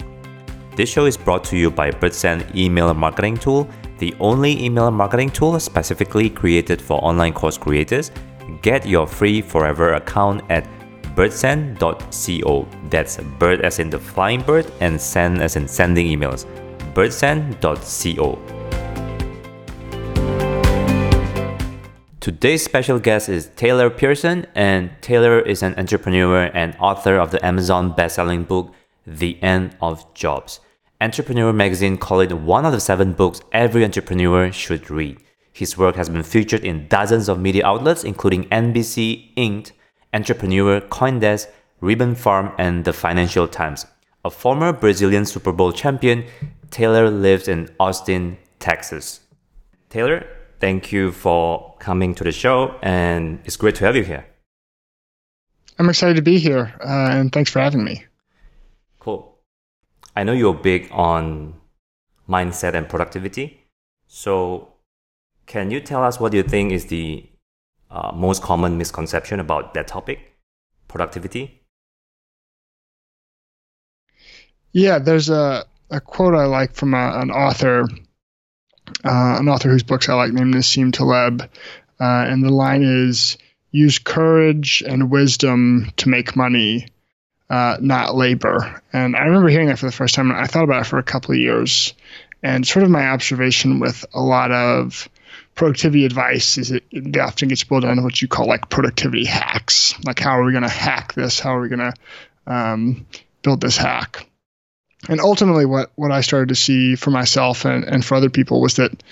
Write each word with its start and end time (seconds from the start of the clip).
This 0.76 0.90
show 0.90 1.06
is 1.06 1.16
brought 1.16 1.42
to 1.44 1.56
you 1.56 1.70
by 1.70 1.90
BirdSend 1.90 2.54
Email 2.54 2.92
Marketing 2.92 3.34
Tool, 3.34 3.66
the 3.96 4.14
only 4.20 4.62
email 4.62 4.90
marketing 4.90 5.30
tool 5.30 5.58
specifically 5.58 6.28
created 6.28 6.82
for 6.82 7.02
online 7.02 7.32
course 7.32 7.56
creators. 7.56 8.10
Get 8.60 8.84
your 8.86 9.06
free 9.06 9.40
forever 9.40 9.94
account 9.94 10.42
at 10.50 10.68
birdsend.co. 11.16 12.68
That's 12.90 13.16
bird 13.38 13.62
as 13.62 13.78
in 13.78 13.88
the 13.88 13.98
flying 13.98 14.42
bird 14.42 14.70
and 14.80 15.00
send 15.00 15.40
as 15.40 15.56
in 15.56 15.66
sending 15.66 16.08
emails. 16.08 16.44
birdsend.co. 16.92 18.38
Today's 22.20 22.62
special 22.62 22.98
guest 22.98 23.30
is 23.30 23.50
Taylor 23.56 23.88
Pearson, 23.88 24.46
and 24.54 24.90
Taylor 25.00 25.40
is 25.40 25.62
an 25.62 25.74
entrepreneur 25.78 26.50
and 26.52 26.76
author 26.78 27.16
of 27.18 27.30
the 27.30 27.42
Amazon 27.42 27.94
best-selling 27.96 28.44
book 28.44 28.74
The 29.06 29.42
End 29.42 29.74
of 29.80 30.12
Jobs. 30.12 30.60
Entrepreneur 30.98 31.52
magazine 31.52 31.98
called 31.98 32.32
it 32.32 32.34
one 32.34 32.64
of 32.64 32.72
the 32.72 32.80
seven 32.80 33.12
books 33.12 33.42
every 33.52 33.84
entrepreneur 33.84 34.50
should 34.50 34.90
read. 34.90 35.18
His 35.52 35.76
work 35.76 35.96
has 35.96 36.08
been 36.08 36.22
featured 36.22 36.64
in 36.64 36.88
dozens 36.88 37.28
of 37.28 37.38
media 37.38 37.66
outlets, 37.66 38.02
including 38.02 38.48
NBC, 38.48 39.34
Inc., 39.36 39.72
Entrepreneur, 40.14 40.80
Coindesk, 40.80 41.48
Ribbon 41.82 42.14
Farm, 42.14 42.52
and 42.56 42.86
the 42.86 42.94
Financial 42.94 43.46
Times. 43.46 43.84
A 44.24 44.30
former 44.30 44.72
Brazilian 44.72 45.26
Super 45.26 45.52
Bowl 45.52 45.70
champion, 45.70 46.24
Taylor 46.70 47.10
lives 47.10 47.46
in 47.46 47.68
Austin, 47.78 48.38
Texas. 48.58 49.20
Taylor, 49.90 50.26
thank 50.60 50.92
you 50.92 51.12
for 51.12 51.74
coming 51.78 52.14
to 52.14 52.24
the 52.24 52.32
show, 52.32 52.74
and 52.80 53.40
it's 53.44 53.56
great 53.56 53.74
to 53.76 53.84
have 53.84 53.96
you 53.96 54.02
here. 54.02 54.24
I'm 55.78 55.90
excited 55.90 56.16
to 56.16 56.22
be 56.22 56.38
here, 56.38 56.74
uh, 56.80 57.10
and 57.12 57.30
thanks 57.30 57.50
for 57.50 57.60
having 57.60 57.84
me. 57.84 58.06
Cool. 58.98 59.35
I 60.16 60.24
know 60.24 60.32
you're 60.32 60.54
big 60.54 60.88
on 60.90 61.54
mindset 62.28 62.74
and 62.74 62.88
productivity. 62.88 63.64
So, 64.08 64.72
can 65.46 65.70
you 65.70 65.80
tell 65.80 66.02
us 66.02 66.18
what 66.18 66.32
you 66.32 66.42
think 66.42 66.72
is 66.72 66.86
the 66.86 67.28
uh, 67.90 68.12
most 68.14 68.42
common 68.42 68.78
misconception 68.78 69.38
about 69.38 69.74
that 69.74 69.86
topic, 69.86 70.18
productivity? 70.88 71.62
Yeah, 74.72 74.98
there's 74.98 75.28
a, 75.28 75.64
a 75.90 76.00
quote 76.00 76.34
I 76.34 76.46
like 76.46 76.74
from 76.74 76.94
a, 76.94 77.20
an 77.20 77.30
author 77.30 77.86
uh, 79.04 79.36
an 79.38 79.48
author 79.48 79.70
whose 79.70 79.82
books 79.82 80.08
I 80.08 80.14
like 80.14 80.32
named 80.32 80.54
Nassim 80.54 80.92
Taleb. 80.92 81.42
Uh, 81.98 82.24
and 82.28 82.44
the 82.44 82.50
line 82.50 82.82
is 82.82 83.38
use 83.70 83.98
courage 83.98 84.82
and 84.86 85.10
wisdom 85.10 85.90
to 85.96 86.08
make 86.08 86.36
money, 86.36 86.86
uh, 87.48 87.76
not 87.80 88.14
labor. 88.14 88.82
And 88.92 89.16
I 89.16 89.24
remember 89.24 89.48
hearing 89.48 89.68
that 89.68 89.78
for 89.78 89.86
the 89.86 89.92
first 89.92 90.14
time. 90.14 90.30
And 90.30 90.38
I 90.38 90.46
thought 90.46 90.64
about 90.64 90.82
it 90.82 90.86
for 90.86 90.98
a 90.98 91.04
couple 91.04 91.32
of 91.32 91.40
years. 91.40 91.94
And 92.42 92.66
sort 92.66 92.84
of 92.84 92.90
my 92.90 93.08
observation 93.08 93.80
with 93.80 94.04
a 94.12 94.20
lot 94.20 94.52
of 94.52 95.08
productivity 95.54 96.04
advice 96.04 96.58
is 96.58 96.70
it, 96.70 96.84
it 96.90 97.16
often 97.16 97.48
gets 97.48 97.64
boiled 97.64 97.84
down 97.84 97.96
to 97.96 98.02
what 98.02 98.20
you 98.20 98.28
call 98.28 98.46
like 98.46 98.68
productivity 98.68 99.24
hacks. 99.24 99.94
Like, 100.04 100.18
how 100.18 100.38
are 100.38 100.44
we 100.44 100.52
going 100.52 100.62
to 100.62 100.68
hack 100.68 101.14
this? 101.14 101.40
How 101.40 101.56
are 101.56 101.60
we 101.60 101.68
going 101.68 101.92
to 101.92 101.94
um, 102.46 103.06
build 103.42 103.60
this 103.60 103.76
hack? 103.76 104.26
and 105.08 105.20
ultimately 105.20 105.66
what 105.66 105.90
what 105.94 106.10
I 106.10 106.20
started 106.20 106.48
to 106.48 106.54
see 106.54 106.96
for 106.96 107.10
myself 107.10 107.64
and, 107.64 107.84
and 107.84 108.04
for 108.04 108.14
other 108.14 108.30
people 108.30 108.60
was 108.60 108.76
that 108.76 109.02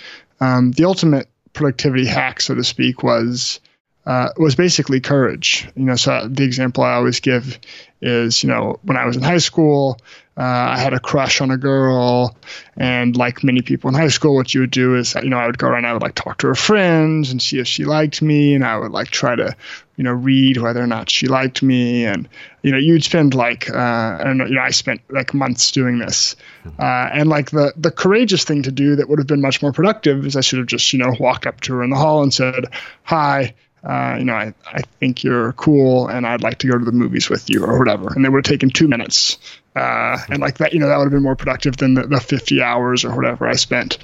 um, 0.40 0.72
the 0.72 0.84
ultimate 0.84 1.28
productivity 1.52 2.06
hack, 2.06 2.40
so 2.40 2.54
to 2.54 2.64
speak, 2.64 3.02
was 3.02 3.60
uh, 4.06 4.30
was 4.36 4.54
basically 4.54 5.00
courage. 5.00 5.68
You 5.74 5.84
know, 5.84 5.96
so 5.96 6.28
the 6.28 6.44
example 6.44 6.84
I 6.84 6.94
always 6.94 7.20
give 7.20 7.58
is, 8.02 8.42
you 8.42 8.50
know, 8.50 8.78
when 8.82 8.96
I 8.96 9.06
was 9.06 9.16
in 9.16 9.22
high 9.22 9.38
school, 9.38 9.98
uh, 10.36 10.42
I 10.42 10.78
had 10.78 10.92
a 10.92 11.00
crush 11.00 11.40
on 11.40 11.50
a 11.50 11.56
girl, 11.56 12.36
and 12.76 13.16
like 13.16 13.44
many 13.44 13.62
people 13.62 13.88
in 13.88 13.94
high 13.94 14.08
school, 14.08 14.34
what 14.34 14.52
you 14.52 14.60
would 14.60 14.72
do 14.72 14.96
is, 14.96 15.14
you 15.14 15.30
know, 15.30 15.38
I 15.38 15.46
would 15.46 15.58
go 15.58 15.68
around, 15.68 15.86
I 15.86 15.92
would 15.92 16.02
like 16.02 16.16
talk 16.16 16.38
to 16.38 16.48
her 16.48 16.56
friends 16.56 17.30
and 17.30 17.40
see 17.40 17.60
if 17.60 17.68
she 17.68 17.84
liked 17.84 18.20
me, 18.20 18.54
and 18.54 18.64
I 18.64 18.76
would 18.76 18.90
like 18.90 19.08
try 19.08 19.36
to, 19.36 19.56
you 19.96 20.04
know, 20.04 20.12
read 20.12 20.56
whether 20.56 20.82
or 20.82 20.88
not 20.88 21.08
she 21.08 21.28
liked 21.28 21.62
me, 21.62 22.04
and 22.04 22.28
you 22.62 22.72
know, 22.72 22.78
you'd 22.78 23.04
spend 23.04 23.34
like, 23.34 23.70
uh, 23.70 23.76
I 24.20 24.22
don't 24.24 24.36
know, 24.36 24.46
you 24.46 24.56
know, 24.56 24.62
I 24.62 24.70
spent 24.70 25.02
like 25.08 25.32
months 25.32 25.70
doing 25.70 25.98
this, 25.98 26.34
uh, 26.78 27.08
and 27.12 27.28
like 27.28 27.50
the 27.50 27.72
the 27.76 27.92
courageous 27.92 28.44
thing 28.44 28.64
to 28.64 28.72
do 28.72 28.96
that 28.96 29.08
would 29.08 29.20
have 29.20 29.28
been 29.28 29.40
much 29.40 29.62
more 29.62 29.72
productive 29.72 30.26
is 30.26 30.36
I 30.36 30.40
should 30.40 30.58
have 30.58 30.68
just, 30.68 30.92
you 30.92 30.98
know, 30.98 31.14
walked 31.18 31.46
up 31.46 31.60
to 31.62 31.74
her 31.74 31.84
in 31.84 31.90
the 31.90 31.96
hall 31.96 32.22
and 32.22 32.34
said, 32.34 32.66
"Hi." 33.04 33.54
Uh, 33.84 34.16
you 34.18 34.24
know, 34.24 34.34
I, 34.34 34.54
I 34.66 34.80
think 34.98 35.22
you're 35.24 35.52
cool 35.52 36.08
and 36.08 36.26
I'd 36.26 36.42
like 36.42 36.58
to 36.58 36.68
go 36.68 36.78
to 36.78 36.84
the 36.84 36.92
movies 36.92 37.28
with 37.28 37.50
you 37.50 37.64
or 37.64 37.78
whatever. 37.78 38.12
And 38.14 38.24
they 38.24 38.28
would 38.28 38.46
have 38.46 38.50
taken 38.50 38.70
two 38.70 38.88
minutes. 38.88 39.38
Uh, 39.76 40.16
and 40.30 40.40
like 40.40 40.58
that, 40.58 40.72
you 40.72 40.80
know, 40.80 40.88
that 40.88 40.96
would 40.96 41.04
have 41.04 41.12
been 41.12 41.22
more 41.22 41.36
productive 41.36 41.76
than 41.76 41.94
the, 41.94 42.06
the 42.06 42.20
50 42.20 42.62
hours 42.62 43.04
or 43.04 43.14
whatever 43.14 43.46
I 43.46 43.54
spent, 43.54 43.98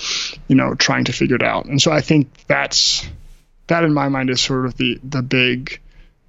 you 0.49 0.57
know, 0.57 0.75
trying 0.75 1.05
to 1.05 1.13
figure 1.13 1.37
it 1.37 1.43
out. 1.43 1.65
And 1.65 1.81
so 1.81 1.91
I 1.93 2.03
think 2.03 2.29
that's, 2.47 3.09
that 3.69 3.85
in 3.85 3.95
my 3.95 4.09
mind 4.09 4.29
is 4.29 4.41
sort 4.41 4.67
of 4.67 4.77
the, 4.77 5.01
the 5.03 5.23
big 5.23 5.81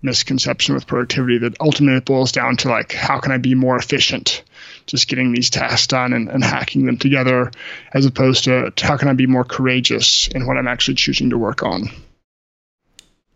misconception 0.01 0.75
with 0.75 0.87
productivity 0.87 1.39
that 1.39 1.59
ultimately 1.59 1.97
it 1.97 2.05
boils 2.05 2.31
down 2.31 2.55
to 2.57 2.69
like, 2.69 2.93
how 2.93 3.19
can 3.19 3.31
I 3.31 3.37
be 3.37 3.55
more 3.55 3.75
efficient? 3.75 4.43
Just 4.85 5.07
getting 5.07 5.31
these 5.31 5.49
tasks 5.49 5.87
done 5.87 6.13
and, 6.13 6.29
and 6.29 6.43
hacking 6.43 6.85
them 6.85 6.97
together 6.97 7.51
as 7.93 8.05
opposed 8.05 8.45
to, 8.45 8.71
to 8.71 8.85
how 8.85 8.97
can 8.97 9.09
I 9.09 9.13
be 9.13 9.27
more 9.27 9.43
courageous 9.43 10.27
in 10.27 10.47
what 10.47 10.57
I'm 10.57 10.67
actually 10.67 10.95
choosing 10.95 11.31
to 11.31 11.37
work 11.37 11.63
on. 11.63 11.89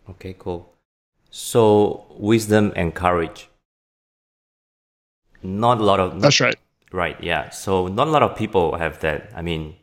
Okay, 0.09 0.35
cool. 0.37 0.73
So 1.31 2.05
wisdom 2.17 2.71
and 2.75 2.93
courage. 2.93 3.49
Not 5.43 5.79
a 5.79 5.83
lot 5.83 5.99
of. 5.99 6.21
That's 6.21 6.39
right. 6.39 6.55
Right. 6.91 7.21
Yeah. 7.21 7.49
So 7.49 7.87
not 7.87 8.07
a 8.07 8.11
lot 8.11 8.23
of 8.23 8.35
people 8.35 8.77
have 8.77 8.99
that. 9.01 9.31
I 9.35 9.41
mean, 9.41 9.75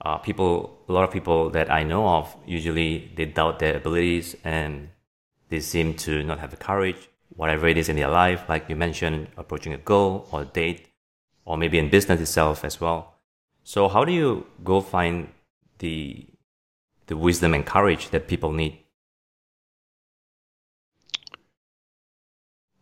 uh, 0.00 0.18
people. 0.18 0.84
A 0.88 0.92
lot 0.92 1.04
of 1.04 1.10
people 1.10 1.48
that 1.50 1.70
I 1.70 1.82
know 1.82 2.06
of 2.06 2.36
usually 2.46 3.10
they 3.16 3.24
doubt 3.24 3.58
their 3.58 3.76
abilities 3.76 4.36
and 4.44 4.90
they 5.48 5.60
seem 5.60 5.94
to 5.94 6.22
not 6.22 6.40
have 6.40 6.50
the 6.50 6.58
courage. 6.58 7.08
Whatever 7.36 7.66
it 7.66 7.78
is 7.78 7.88
in 7.88 7.96
their 7.96 8.10
life, 8.10 8.44
like 8.48 8.68
you 8.68 8.76
mentioned, 8.76 9.28
approaching 9.36 9.72
a 9.72 9.78
goal 9.78 10.28
or 10.30 10.42
a 10.42 10.44
date, 10.44 10.88
or 11.44 11.56
maybe 11.56 11.78
in 11.78 11.88
business 11.88 12.20
itself 12.20 12.64
as 12.64 12.80
well. 12.80 13.14
So 13.64 13.88
how 13.88 14.04
do 14.04 14.12
you 14.12 14.46
go 14.62 14.80
find 14.82 15.28
the 15.78 16.26
the 17.06 17.16
wisdom 17.16 17.54
and 17.54 17.64
courage 17.64 18.10
that 18.10 18.28
people 18.28 18.52
need? 18.52 18.83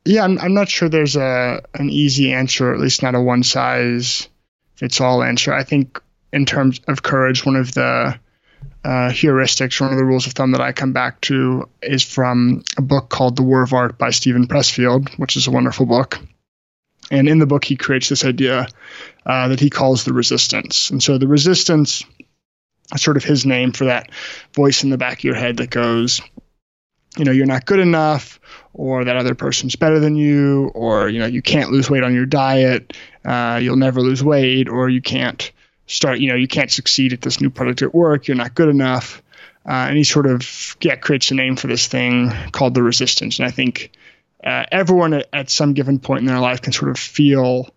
Yeah, 0.04 0.24
I'm, 0.24 0.38
I'm 0.38 0.54
not 0.54 0.68
sure 0.68 0.88
there's 0.88 1.16
a 1.16 1.62
an 1.74 1.90
easy 1.90 2.32
answer, 2.32 2.70
or 2.70 2.74
at 2.74 2.80
least 2.80 3.02
not 3.02 3.14
a 3.14 3.20
one 3.20 3.42
size 3.42 4.28
fits 4.74 5.00
all 5.00 5.22
answer. 5.22 5.52
I 5.52 5.64
think 5.64 6.00
in 6.32 6.44
terms 6.44 6.80
of 6.88 7.02
courage, 7.02 7.46
one 7.46 7.56
of 7.56 7.72
the 7.72 8.18
uh, 8.84 9.10
heuristics, 9.10 9.80
one 9.80 9.92
of 9.92 9.98
the 9.98 10.04
rules 10.04 10.26
of 10.26 10.32
thumb 10.32 10.52
that 10.52 10.60
I 10.60 10.72
come 10.72 10.92
back 10.92 11.20
to 11.22 11.68
is 11.80 12.02
from 12.02 12.64
a 12.76 12.82
book 12.82 13.08
called 13.08 13.36
The 13.36 13.42
War 13.42 13.62
of 13.62 13.72
Art 13.72 13.96
by 13.96 14.10
Steven 14.10 14.48
Pressfield, 14.48 15.16
which 15.18 15.36
is 15.36 15.46
a 15.46 15.52
wonderful 15.52 15.86
book. 15.86 16.18
And 17.10 17.28
in 17.28 17.38
the 17.38 17.46
book, 17.46 17.64
he 17.64 17.76
creates 17.76 18.08
this 18.08 18.24
idea 18.24 18.66
uh, 19.26 19.48
that 19.48 19.60
he 19.60 19.70
calls 19.70 20.04
the 20.04 20.12
resistance. 20.12 20.90
And 20.90 21.02
so 21.02 21.18
the 21.18 21.28
resistance 21.28 22.04
is 22.94 23.02
sort 23.02 23.16
of 23.16 23.24
his 23.24 23.46
name 23.46 23.72
for 23.72 23.84
that 23.84 24.10
voice 24.54 24.82
in 24.82 24.90
the 24.90 24.98
back 24.98 25.18
of 25.18 25.24
your 25.24 25.34
head 25.34 25.58
that 25.58 25.70
goes, 25.70 26.20
you 27.16 27.24
know, 27.24 27.32
you're 27.32 27.46
not 27.46 27.66
good 27.66 27.80
enough, 27.80 28.40
or 28.74 29.04
that 29.04 29.16
other 29.16 29.34
person's 29.34 29.76
better 29.76 29.98
than 29.98 30.16
you, 30.16 30.70
or 30.74 31.08
you 31.08 31.18
know 31.18 31.26
you 31.26 31.42
can't 31.42 31.70
lose 31.70 31.90
weight 31.90 32.02
on 32.02 32.14
your 32.14 32.26
diet, 32.26 32.94
uh, 33.24 33.58
you'll 33.62 33.76
never 33.76 34.00
lose 34.00 34.24
weight, 34.24 34.68
or 34.68 34.88
you 34.88 35.02
can't 35.02 35.52
start, 35.86 36.20
you 36.20 36.28
know, 36.28 36.36
you 36.36 36.48
can't 36.48 36.70
succeed 36.70 37.12
at 37.12 37.20
this 37.20 37.40
new 37.40 37.50
product 37.50 37.82
at 37.82 37.94
work, 37.94 38.28
you're 38.28 38.36
not 38.36 38.54
good 38.54 38.68
enough, 38.68 39.22
uh, 39.66 39.72
and 39.88 39.96
he 39.96 40.04
sort 40.04 40.26
of 40.26 40.76
yeah 40.80 40.96
creates 40.96 41.30
a 41.30 41.34
name 41.34 41.56
for 41.56 41.66
this 41.66 41.86
thing 41.86 42.30
called 42.52 42.74
the 42.74 42.82
resistance, 42.82 43.38
and 43.38 43.46
I 43.46 43.50
think 43.50 43.92
uh, 44.42 44.64
everyone 44.72 45.14
at, 45.14 45.28
at, 45.32 45.50
some 45.50 45.74
given 45.74 45.98
point 45.98 46.20
in 46.20 46.26
their 46.26 46.40
life 46.40 46.62
can 46.62 46.72
sort 46.72 46.90
of 46.90 46.98
feel 46.98 47.72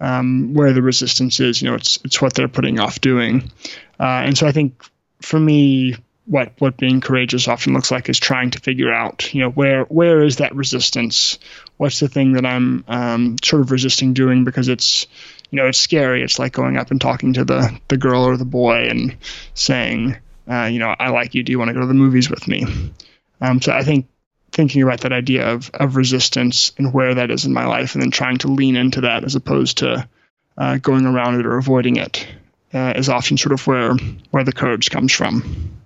um, 0.00 0.52
where 0.52 0.72
the 0.72 0.82
resistance 0.82 1.40
is. 1.40 1.62
You 1.62 1.70
know, 1.70 1.76
it's 1.76 1.98
it's 2.04 2.20
what 2.20 2.34
they're 2.34 2.48
putting 2.48 2.80
off 2.80 3.00
doing, 3.00 3.50
uh, 3.98 4.24
and 4.24 4.36
so 4.36 4.46
I 4.46 4.52
think 4.52 4.84
for 5.22 5.38
me 5.38 5.96
what 6.26 6.52
what 6.58 6.76
being 6.76 7.00
courageous 7.00 7.48
often 7.48 7.72
looks 7.72 7.90
like 7.90 8.08
is 8.08 8.18
trying 8.18 8.50
to 8.50 8.60
figure 8.60 8.92
out, 8.92 9.32
you 9.34 9.40
know, 9.40 9.50
where 9.50 9.84
where 9.84 10.22
is 10.22 10.36
that 10.36 10.54
resistance? 10.54 11.38
What's 11.76 12.00
the 12.00 12.08
thing 12.08 12.34
that 12.34 12.46
I'm 12.46 12.84
um, 12.88 13.36
sort 13.42 13.62
of 13.62 13.70
resisting 13.70 14.14
doing 14.14 14.44
because 14.44 14.68
it's 14.68 15.06
you 15.50 15.56
know, 15.56 15.66
it's 15.66 15.78
scary. 15.78 16.22
It's 16.22 16.38
like 16.38 16.52
going 16.52 16.76
up 16.76 16.90
and 16.90 17.00
talking 17.00 17.34
to 17.34 17.44
the 17.44 17.78
the 17.88 17.96
girl 17.96 18.22
or 18.22 18.36
the 18.36 18.44
boy 18.44 18.86
and 18.88 19.16
saying, 19.54 20.16
uh, 20.48 20.66
you 20.66 20.78
know, 20.78 20.94
I 20.98 21.10
like 21.10 21.34
you. 21.34 21.42
Do 21.42 21.52
you 21.52 21.58
want 21.58 21.70
to 21.70 21.74
go 21.74 21.80
to 21.80 21.86
the 21.86 21.94
movies 21.94 22.30
with 22.30 22.46
me? 22.46 22.92
Um, 23.40 23.60
so 23.60 23.72
I 23.72 23.82
think 23.82 24.06
thinking 24.52 24.82
about 24.82 25.00
that 25.00 25.12
idea 25.12 25.52
of 25.52 25.70
of 25.74 25.96
resistance 25.96 26.72
and 26.78 26.92
where 26.92 27.14
that 27.14 27.30
is 27.30 27.44
in 27.44 27.52
my 27.52 27.66
life, 27.66 27.94
and 27.94 28.02
then 28.02 28.10
trying 28.10 28.38
to 28.38 28.48
lean 28.48 28.76
into 28.76 29.02
that 29.02 29.24
as 29.24 29.34
opposed 29.34 29.78
to 29.78 30.08
uh, 30.56 30.76
going 30.76 31.06
around 31.06 31.40
it 31.40 31.46
or 31.46 31.56
avoiding 31.56 31.96
it, 31.96 32.26
uh, 32.72 32.92
is 32.94 33.08
often 33.08 33.36
sort 33.36 33.52
of 33.52 33.66
where 33.66 33.94
where 34.30 34.44
the 34.44 34.52
courage 34.52 34.90
comes 34.90 35.12
from. 35.12 35.79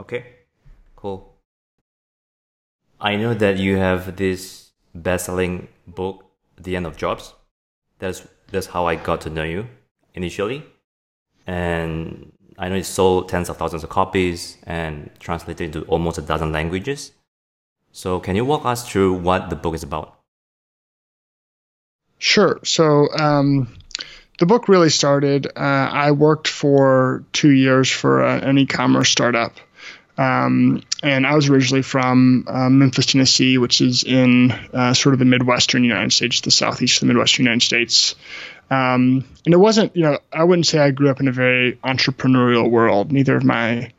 Okay, 0.00 0.24
cool. 0.96 1.34
I 3.00 3.16
know 3.16 3.34
that 3.34 3.58
you 3.58 3.76
have 3.76 4.16
this 4.16 4.70
best-selling 4.94 5.68
book, 5.86 6.24
The 6.60 6.76
End 6.76 6.86
of 6.86 6.96
Jobs. 6.96 7.34
That's 7.98 8.26
that's 8.50 8.66
how 8.66 8.86
I 8.86 8.94
got 8.94 9.20
to 9.22 9.30
know 9.30 9.42
you 9.42 9.66
initially, 10.14 10.64
and 11.46 12.32
I 12.58 12.68
know 12.68 12.76
it 12.76 12.86
sold 12.86 13.28
tens 13.28 13.48
of 13.48 13.56
thousands 13.56 13.84
of 13.84 13.90
copies 13.90 14.56
and 14.64 15.10
translated 15.20 15.66
into 15.76 15.86
almost 15.86 16.18
a 16.18 16.22
dozen 16.22 16.52
languages. 16.52 17.12
So, 17.92 18.20
can 18.20 18.36
you 18.36 18.44
walk 18.44 18.64
us 18.64 18.88
through 18.88 19.14
what 19.14 19.50
the 19.50 19.56
book 19.56 19.74
is 19.74 19.82
about? 19.82 20.18
Sure. 22.18 22.60
So, 22.64 23.08
um, 23.16 23.74
the 24.38 24.46
book 24.46 24.68
really 24.68 24.90
started. 24.90 25.46
Uh, 25.46 25.88
I 25.92 26.12
worked 26.12 26.48
for 26.48 27.24
two 27.32 27.50
years 27.50 27.90
for 27.90 28.22
a, 28.22 28.38
an 28.38 28.58
e 28.58 28.66
commerce 28.66 29.10
startup. 29.10 29.54
Um, 30.18 30.82
and 31.00 31.24
I 31.24 31.36
was 31.36 31.48
originally 31.48 31.82
from 31.82 32.44
uh, 32.48 32.68
Memphis, 32.68 33.06
Tennessee, 33.06 33.56
which 33.56 33.80
is 33.80 34.02
in 34.02 34.50
uh, 34.50 34.92
sort 34.92 35.12
of 35.12 35.20
the 35.20 35.24
Midwestern 35.24 35.84
United 35.84 36.12
States, 36.12 36.40
the 36.40 36.50
southeast 36.50 36.96
of 36.96 37.06
the 37.06 37.14
Midwestern 37.14 37.44
United 37.44 37.64
States. 37.64 38.16
Um, 38.68 39.24
and 39.46 39.54
it 39.54 39.58
wasn't, 39.58 39.94
you 39.96 40.02
know, 40.02 40.18
I 40.32 40.42
wouldn't 40.42 40.66
say 40.66 40.80
I 40.80 40.90
grew 40.90 41.08
up 41.08 41.20
in 41.20 41.28
a 41.28 41.32
very 41.32 41.74
entrepreneurial 41.84 42.68
world. 42.68 43.12
Neither 43.12 43.36
of 43.36 43.44
my, 43.44 43.92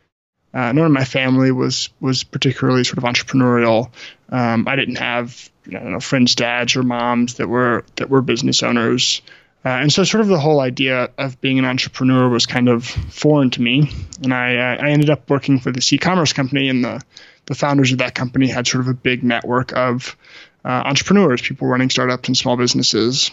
uh, 0.54 0.71
none 0.74 0.86
of 0.86 0.92
my 0.92 1.06
family 1.06 1.51
was 1.51 1.89
was 2.01 2.24
particularly 2.24 2.83
sort 2.83 2.98
of 2.98 3.06
entrepreneurial. 3.06 3.89
Um, 4.30 4.68
I 4.68 4.75
didn't 4.75 4.98
have, 4.98 5.50
you 5.65 5.80
know, 5.80 6.00
friends' 6.01 6.36
dads 6.36 6.75
or 6.75 6.83
moms 6.83 7.36
that 7.36 7.48
were 7.48 7.86
that 7.95 8.10
were 8.10 8.22
business 8.22 8.62
owners. 8.62 9.22
Uh, 9.66 9.70
and 9.70 9.92
so, 9.92 10.04
sort 10.06 10.22
of 10.22 10.28
the 10.28 10.40
whole 10.40 10.62
idea 10.62 11.10
of 11.18 11.40
being 11.42 11.60
an 11.60 11.66
entrepreneur 11.66 12.30
was 12.30 12.46
kind 12.46 12.70
of 12.70 12.86
foreign 12.86 13.50
to 13.50 13.62
me. 13.62 13.92
And 14.24 14.34
I, 14.34 14.56
uh, 14.56 14.86
I 14.86 14.92
ended 14.92 15.10
up 15.10 15.30
working 15.30 15.60
for 15.60 15.72
this 15.72 15.92
e-commerce 15.92 16.32
company, 16.32 16.70
and 16.70 16.84
the 16.84 17.02
the 17.46 17.56
founders 17.56 17.92
of 17.92 17.98
that 17.98 18.16
company 18.16 18.48
had 18.48 18.68
sort 18.68 18.82
of 18.82 18.88
a 18.88 18.94
big 18.94 19.24
network 19.24 19.74
of 19.74 20.16
uh, 20.64 20.84
entrepreneurs, 20.86 21.42
people 21.42 21.68
running 21.68 21.90
startups 21.90 22.30
and 22.30 22.38
small 22.38 22.56
businesses. 22.56 23.32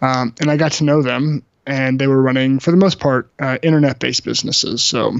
Um, 0.00 0.34
and 0.40 0.50
I 0.50 0.56
got 0.56 0.72
to 0.72 0.84
know 0.84 1.02
them, 1.02 1.42
and 1.66 1.98
they 1.98 2.06
were 2.06 2.22
running, 2.22 2.60
for 2.60 2.70
the 2.70 2.76
most 2.76 3.00
part, 3.00 3.28
uh, 3.38 3.58
internet-based 3.60 4.24
businesses. 4.24 4.82
So, 4.82 5.18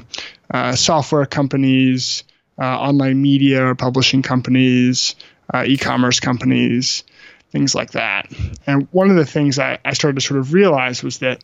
uh, 0.48 0.76
software 0.76 1.26
companies, 1.26 2.24
uh, 2.58 2.62
online 2.62 3.20
media 3.20 3.66
or 3.66 3.74
publishing 3.74 4.22
companies, 4.22 5.16
e-commerce 5.66 6.20
companies 6.20 7.02
things 7.50 7.74
like 7.74 7.92
that. 7.92 8.30
And 8.66 8.88
one 8.92 9.10
of 9.10 9.16
the 9.16 9.26
things 9.26 9.58
I, 9.58 9.78
I 9.84 9.92
started 9.92 10.20
to 10.20 10.26
sort 10.26 10.40
of 10.40 10.52
realize 10.52 11.02
was 11.02 11.18
that 11.18 11.42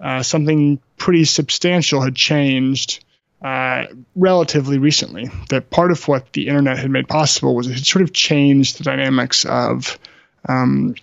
uh, 0.00 0.22
something 0.22 0.80
pretty 0.96 1.24
substantial 1.24 2.00
had 2.00 2.14
changed 2.14 3.04
uh, 3.42 3.86
relatively 4.16 4.78
recently. 4.78 5.30
That 5.50 5.70
part 5.70 5.90
of 5.92 6.08
what 6.08 6.32
the 6.32 6.48
internet 6.48 6.78
had 6.78 6.90
made 6.90 7.08
possible 7.08 7.54
was 7.54 7.68
it 7.68 7.74
had 7.74 7.86
sort 7.86 8.02
of 8.02 8.12
changed 8.12 8.78
the 8.78 8.84
dynamics 8.84 9.44
of 9.44 9.98
um, 10.48 10.94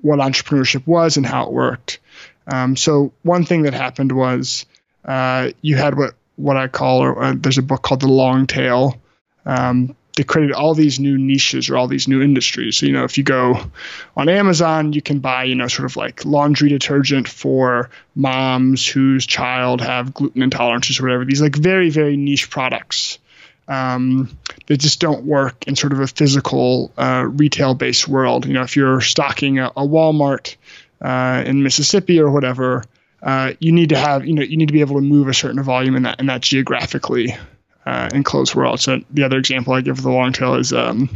what 0.00 0.18
entrepreneurship 0.18 0.86
was 0.86 1.16
and 1.16 1.26
how 1.26 1.46
it 1.46 1.52
worked. 1.52 1.98
Um, 2.46 2.76
so 2.76 3.12
one 3.22 3.44
thing 3.44 3.62
that 3.62 3.74
happened 3.74 4.12
was 4.12 4.64
uh, 5.04 5.50
you 5.60 5.76
had 5.76 5.96
what 5.96 6.14
what 6.36 6.56
I 6.56 6.68
call, 6.68 7.00
or 7.00 7.20
uh, 7.20 7.34
there's 7.36 7.58
a 7.58 7.62
book 7.62 7.82
called 7.82 8.00
The 8.00 8.08
Long 8.08 8.46
Tail. 8.46 9.00
Um, 9.44 9.96
they 10.18 10.24
created 10.24 10.52
all 10.52 10.74
these 10.74 10.98
new 10.98 11.16
niches 11.16 11.70
or 11.70 11.76
all 11.76 11.86
these 11.86 12.08
new 12.08 12.20
industries. 12.20 12.76
So, 12.76 12.86
you 12.86 12.92
know, 12.92 13.04
if 13.04 13.16
you 13.18 13.24
go 13.24 13.60
on 14.16 14.28
Amazon, 14.28 14.92
you 14.92 15.00
can 15.00 15.20
buy, 15.20 15.44
you 15.44 15.54
know, 15.54 15.68
sort 15.68 15.86
of 15.86 15.96
like 15.96 16.24
laundry 16.24 16.68
detergent 16.68 17.28
for 17.28 17.88
moms 18.16 18.84
whose 18.84 19.26
child 19.26 19.80
have 19.80 20.12
gluten 20.12 20.42
intolerances 20.42 20.98
or 20.98 21.04
whatever. 21.04 21.24
These 21.24 21.40
like 21.40 21.54
very, 21.54 21.90
very 21.90 22.16
niche 22.16 22.50
products 22.50 23.20
um, 23.68 24.36
that 24.66 24.78
just 24.78 24.98
don't 24.98 25.24
work 25.24 25.68
in 25.68 25.76
sort 25.76 25.92
of 25.92 26.00
a 26.00 26.08
physical 26.08 26.92
uh, 26.98 27.24
retail 27.24 27.76
based 27.76 28.08
world. 28.08 28.44
You 28.44 28.54
know, 28.54 28.62
if 28.62 28.74
you're 28.74 29.00
stocking 29.00 29.60
a, 29.60 29.68
a 29.68 29.86
Walmart 29.86 30.56
uh, 31.00 31.44
in 31.46 31.62
Mississippi 31.62 32.18
or 32.18 32.28
whatever, 32.28 32.82
uh, 33.22 33.52
you 33.60 33.70
need 33.70 33.90
to 33.90 33.96
have, 33.96 34.26
you 34.26 34.34
know, 34.34 34.42
you 34.42 34.56
need 34.56 34.66
to 34.66 34.72
be 34.72 34.80
able 34.80 34.96
to 34.96 35.02
move 35.02 35.28
a 35.28 35.34
certain 35.34 35.62
volume 35.62 35.94
in 35.94 36.02
that, 36.02 36.18
in 36.18 36.26
that 36.26 36.40
geographically 36.40 37.36
uh, 37.88 38.10
enclosed 38.12 38.54
world. 38.54 38.80
So 38.80 39.00
the 39.10 39.24
other 39.24 39.38
example 39.38 39.72
I 39.72 39.80
give 39.80 39.96
for 39.96 40.02
the 40.02 40.10
long 40.10 40.32
tail 40.34 40.54
is 40.54 40.74
um, 40.74 41.08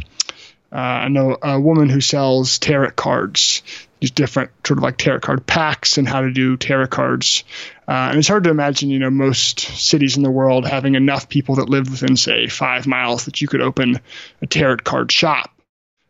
uh, 0.71 0.77
I 0.77 1.07
know 1.07 1.37
a 1.39 1.59
woman 1.59 1.87
who 1.87 2.01
sells 2.01 2.57
tarot 2.57 2.91
cards, 2.91 3.61
these 3.99 4.09
different 4.09 4.49
sort 4.65 4.79
of 4.79 4.83
like 4.83 4.97
tarot 4.97 5.19
card 5.19 5.45
packs 5.45 5.99
and 5.99 6.09
how 6.09 6.21
to 6.21 6.31
do 6.31 6.57
tarot 6.57 6.87
cards. 6.87 7.43
Uh, 7.87 8.09
and 8.09 8.17
it's 8.17 8.27
hard 8.27 8.45
to 8.45 8.49
imagine, 8.49 8.89
you 8.89 8.97
know, 8.97 9.11
most 9.11 9.59
cities 9.59 10.17
in 10.17 10.23
the 10.23 10.31
world 10.31 10.67
having 10.67 10.95
enough 10.95 11.29
people 11.29 11.55
that 11.55 11.69
live 11.69 11.91
within, 11.91 12.17
say, 12.17 12.47
five 12.47 12.87
miles 12.87 13.25
that 13.25 13.39
you 13.39 13.47
could 13.47 13.61
open 13.61 13.99
a 14.41 14.47
tarot 14.47 14.77
card 14.77 15.11
shop. 15.11 15.51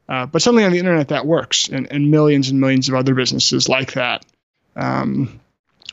Uh, 0.07 0.25
but 0.27 0.41
suddenly 0.41 0.63
on 0.63 0.71
the 0.71 0.79
internet 0.79 1.09
that 1.09 1.25
works, 1.25 1.67
and, 1.67 1.91
and 1.91 2.09
millions 2.09 2.49
and 2.49 2.61
millions 2.61 2.87
of 2.87 2.95
other 2.95 3.15
businesses 3.15 3.67
like 3.67 3.93
that 3.93 4.25
um, 4.77 5.41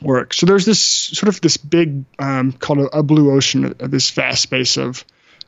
work. 0.01 0.33
So 0.33 0.45
there's 0.45 0.65
this 0.65 0.81
sort 0.81 1.29
of 1.29 1.41
this 1.41 1.57
big 1.57 2.05
um, 2.19 2.51
called 2.51 2.79
a, 2.79 2.97
a, 2.97 3.03
blue 3.03 3.31
ocean, 3.31 3.75
uh, 3.79 3.87
this 3.87 4.09
vast 4.11 4.41
space 4.41 4.77
of 4.77 5.05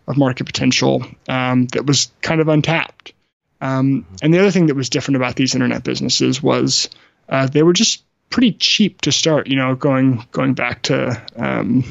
of 0.07 0.17
market 0.17 0.45
potential 0.45 1.05
um, 1.29 1.67
that 1.67 1.85
was 1.85 2.11
kind 2.21 2.41
of 2.41 2.49
untapped. 2.49 3.13
Um, 3.61 4.05
and 4.21 4.33
the 4.33 4.39
other 4.39 4.51
thing 4.51 4.67
that 4.67 4.75
was 4.75 4.89
different 4.89 5.15
about 5.15 5.37
these 5.37 5.55
internet 5.55 5.83
businesses 5.83 6.43
was 6.43 6.89
uh, 7.29 7.47
they 7.47 7.63
were 7.63 7.73
just 7.73 8.03
pretty 8.29 8.51
cheap 8.51 9.01
to 9.01 9.11
start. 9.11 9.47
You 9.47 9.55
know, 9.55 9.75
going 9.75 10.25
going 10.31 10.53
back 10.53 10.83
to 10.83 11.21
um, 11.35 11.83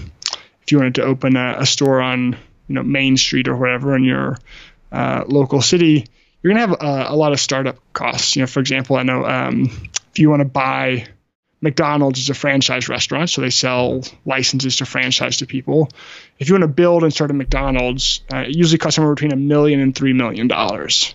if 0.63 0.73
you 0.73 0.79
wanted 0.79 0.97
to 0.97 1.05
open 1.05 1.37
a, 1.37 1.57
a, 1.59 1.67
store 1.67 2.01
on 2.01 2.37
you 2.69 2.75
know 2.75 2.83
Main 2.83 3.17
Street 3.17 3.49
or 3.49 3.57
whatever 3.57 3.97
in 3.97 4.05
your 4.05 4.37
uh, 4.91 5.25
local 5.27 5.63
city, 5.63 6.07
you're 6.43 6.53
gonna 6.53 6.67
have 6.67 6.83
a, 6.83 7.13
a, 7.13 7.17
lot 7.17 7.33
of 7.33 7.41
startup 7.41 7.79
costs. 7.93 8.37
You 8.37 8.43
know, 8.43 8.47
for 8.47 8.61
example, 8.61 8.97
I 8.97 9.03
know 9.05 9.25
um, 9.25 9.63
if 10.11 10.19
you 10.19 10.29
want 10.29 10.41
to 10.41 10.49
buy 10.49 11.07
McDonald's 11.63 12.19
is 12.19 12.29
a 12.29 12.35
franchise 12.35 12.89
restaurant, 12.89 13.31
so 13.31 13.41
they 13.41 13.51
sell 13.51 14.03
licenses 14.27 14.77
to 14.77 14.85
franchise 14.85 15.39
to 15.39 15.47
people. 15.47 15.89
If 16.39 16.49
you 16.49 16.55
want 16.55 16.63
to 16.63 16.69
build 16.69 17.05
and 17.05 17.13
start 17.13 17.31
a 17.31 17.35
McDonald's, 17.35 18.21
uh, 18.33 18.39
it 18.39 18.57
usually 18.57 18.79
costs 18.79 18.97
somewhere 18.97 19.15
between 19.15 19.33
a 19.33 19.37
million 19.37 19.81
and 19.81 19.95
three 19.95 20.13
million 20.13 20.49
dollars. 20.49 21.15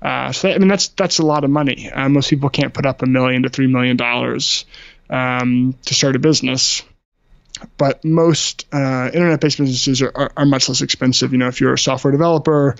Uh, 0.00 0.30
so 0.30 0.48
I 0.48 0.58
mean 0.58 0.68
that's 0.68 0.88
that's 0.88 1.18
a 1.18 1.26
lot 1.26 1.42
of 1.42 1.50
money. 1.50 1.90
Uh, 1.90 2.08
most 2.08 2.30
people 2.30 2.48
can't 2.48 2.72
put 2.72 2.86
up 2.86 3.02
a 3.02 3.06
million 3.06 3.42
to 3.42 3.48
three 3.48 3.66
million 3.66 3.96
dollars 3.96 4.64
um, 5.10 5.74
to 5.86 5.94
start 5.94 6.14
a 6.14 6.20
business. 6.20 6.82
But 7.76 8.04
most 8.04 8.66
uh, 8.72 9.10
internet-based 9.12 9.58
businesses 9.58 10.00
are, 10.00 10.12
are, 10.14 10.30
are, 10.36 10.46
much 10.46 10.68
less 10.68 10.80
expensive. 10.80 11.32
You 11.32 11.38
know, 11.38 11.48
if 11.48 11.60
you're 11.60 11.72
a 11.72 11.78
software 11.78 12.12
developer, 12.12 12.76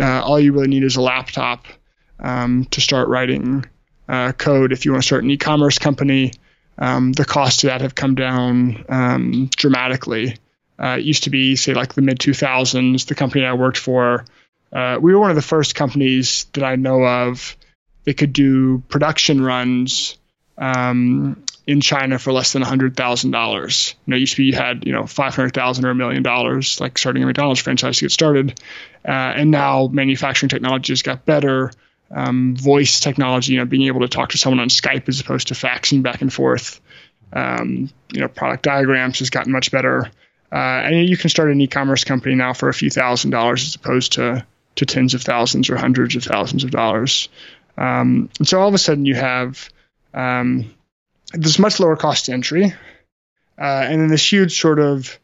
uh, 0.00 0.22
all 0.22 0.40
you 0.40 0.54
really 0.54 0.68
need 0.68 0.84
is 0.84 0.96
a 0.96 1.02
laptop 1.02 1.66
um, 2.18 2.64
to 2.70 2.80
start 2.80 3.08
writing 3.08 3.66
uh, 4.08 4.32
code. 4.32 4.72
If 4.72 4.86
you 4.86 4.92
want 4.92 5.02
to 5.02 5.06
start 5.06 5.24
an 5.24 5.30
e-commerce 5.30 5.78
company, 5.78 6.32
um, 6.78 7.12
the 7.12 7.24
costs 7.24 7.64
of 7.64 7.68
that 7.68 7.80
have 7.80 7.94
come 7.94 8.14
down 8.14 8.84
um, 8.88 9.50
dramatically. 9.54 10.36
Uh, 10.78 10.96
it 10.98 11.04
used 11.04 11.24
to 11.24 11.30
be, 11.30 11.56
say, 11.56 11.74
like 11.74 11.94
the 11.94 12.02
mid 12.02 12.18
2000s. 12.18 13.06
The 13.06 13.14
company 13.14 13.44
I 13.44 13.52
worked 13.52 13.78
for, 13.78 14.24
uh, 14.72 14.98
we 15.00 15.14
were 15.14 15.20
one 15.20 15.30
of 15.30 15.36
the 15.36 15.42
first 15.42 15.74
companies 15.74 16.46
that 16.54 16.64
I 16.64 16.76
know 16.76 17.04
of 17.04 17.56
that 18.04 18.16
could 18.16 18.32
do 18.32 18.82
production 18.88 19.42
runs 19.42 20.18
um, 20.58 21.44
in 21.66 21.80
China 21.80 22.18
for 22.18 22.32
less 22.32 22.52
than 22.52 22.62
$100,000. 22.62 23.94
You 23.94 24.10
know, 24.10 24.16
it 24.16 24.20
used 24.20 24.34
to 24.34 24.38
be 24.38 24.46
you 24.46 24.54
had, 24.54 24.84
you 24.86 24.92
know, 24.92 25.06
500,000 25.06 25.84
or 25.84 25.90
a 25.90 25.94
million 25.94 26.22
dollars, 26.22 26.80
like 26.80 26.98
starting 26.98 27.22
a 27.22 27.26
McDonald's 27.26 27.60
franchise 27.60 27.98
to 27.98 28.06
get 28.06 28.12
started. 28.12 28.60
Uh, 29.06 29.10
and 29.10 29.50
now 29.50 29.88
manufacturing 29.88 30.48
technology 30.48 30.92
has 30.92 31.02
got 31.02 31.24
better 31.24 31.70
um, 32.12 32.56
voice 32.56 33.00
technology, 33.00 33.52
you 33.54 33.58
know, 33.58 33.64
being 33.64 33.86
able 33.86 34.00
to 34.00 34.08
talk 34.08 34.30
to 34.30 34.38
someone 34.38 34.60
on 34.60 34.68
Skype 34.68 35.08
as 35.08 35.20
opposed 35.20 35.48
to 35.48 35.54
faxing 35.54 36.02
back 36.02 36.20
and 36.20 36.32
forth. 36.32 36.80
Um, 37.32 37.90
you 38.12 38.20
know, 38.20 38.28
product 38.28 38.62
diagrams 38.62 39.20
has 39.20 39.30
gotten 39.30 39.52
much 39.52 39.70
better. 39.70 40.10
Uh, 40.52 40.82
and 40.84 41.08
you 41.08 41.16
can 41.16 41.30
start 41.30 41.50
an 41.50 41.60
e-commerce 41.60 42.04
company 42.04 42.34
now 42.34 42.52
for 42.52 42.68
a 42.68 42.74
few 42.74 42.90
thousand 42.90 43.30
dollars 43.30 43.66
as 43.66 43.74
opposed 43.74 44.12
to 44.12 44.44
to 44.74 44.86
tens 44.86 45.14
of 45.14 45.22
thousands 45.22 45.70
or 45.70 45.76
hundreds 45.76 46.16
of 46.16 46.24
thousands 46.24 46.64
of 46.64 46.70
dollars. 46.70 47.28
Um, 47.76 48.28
and 48.38 48.48
so 48.48 48.60
all 48.60 48.68
of 48.68 48.74
a 48.74 48.78
sudden 48.78 49.04
you 49.04 49.14
have 49.14 49.68
um, 50.14 50.74
this 51.32 51.58
much 51.58 51.80
lower 51.80 51.96
cost 51.96 52.28
entry, 52.28 52.74
uh, 53.58 53.86
and 53.88 54.00
then 54.00 54.08
this 54.08 54.30
huge 54.30 54.60
sort 54.60 54.78
of 54.78 55.18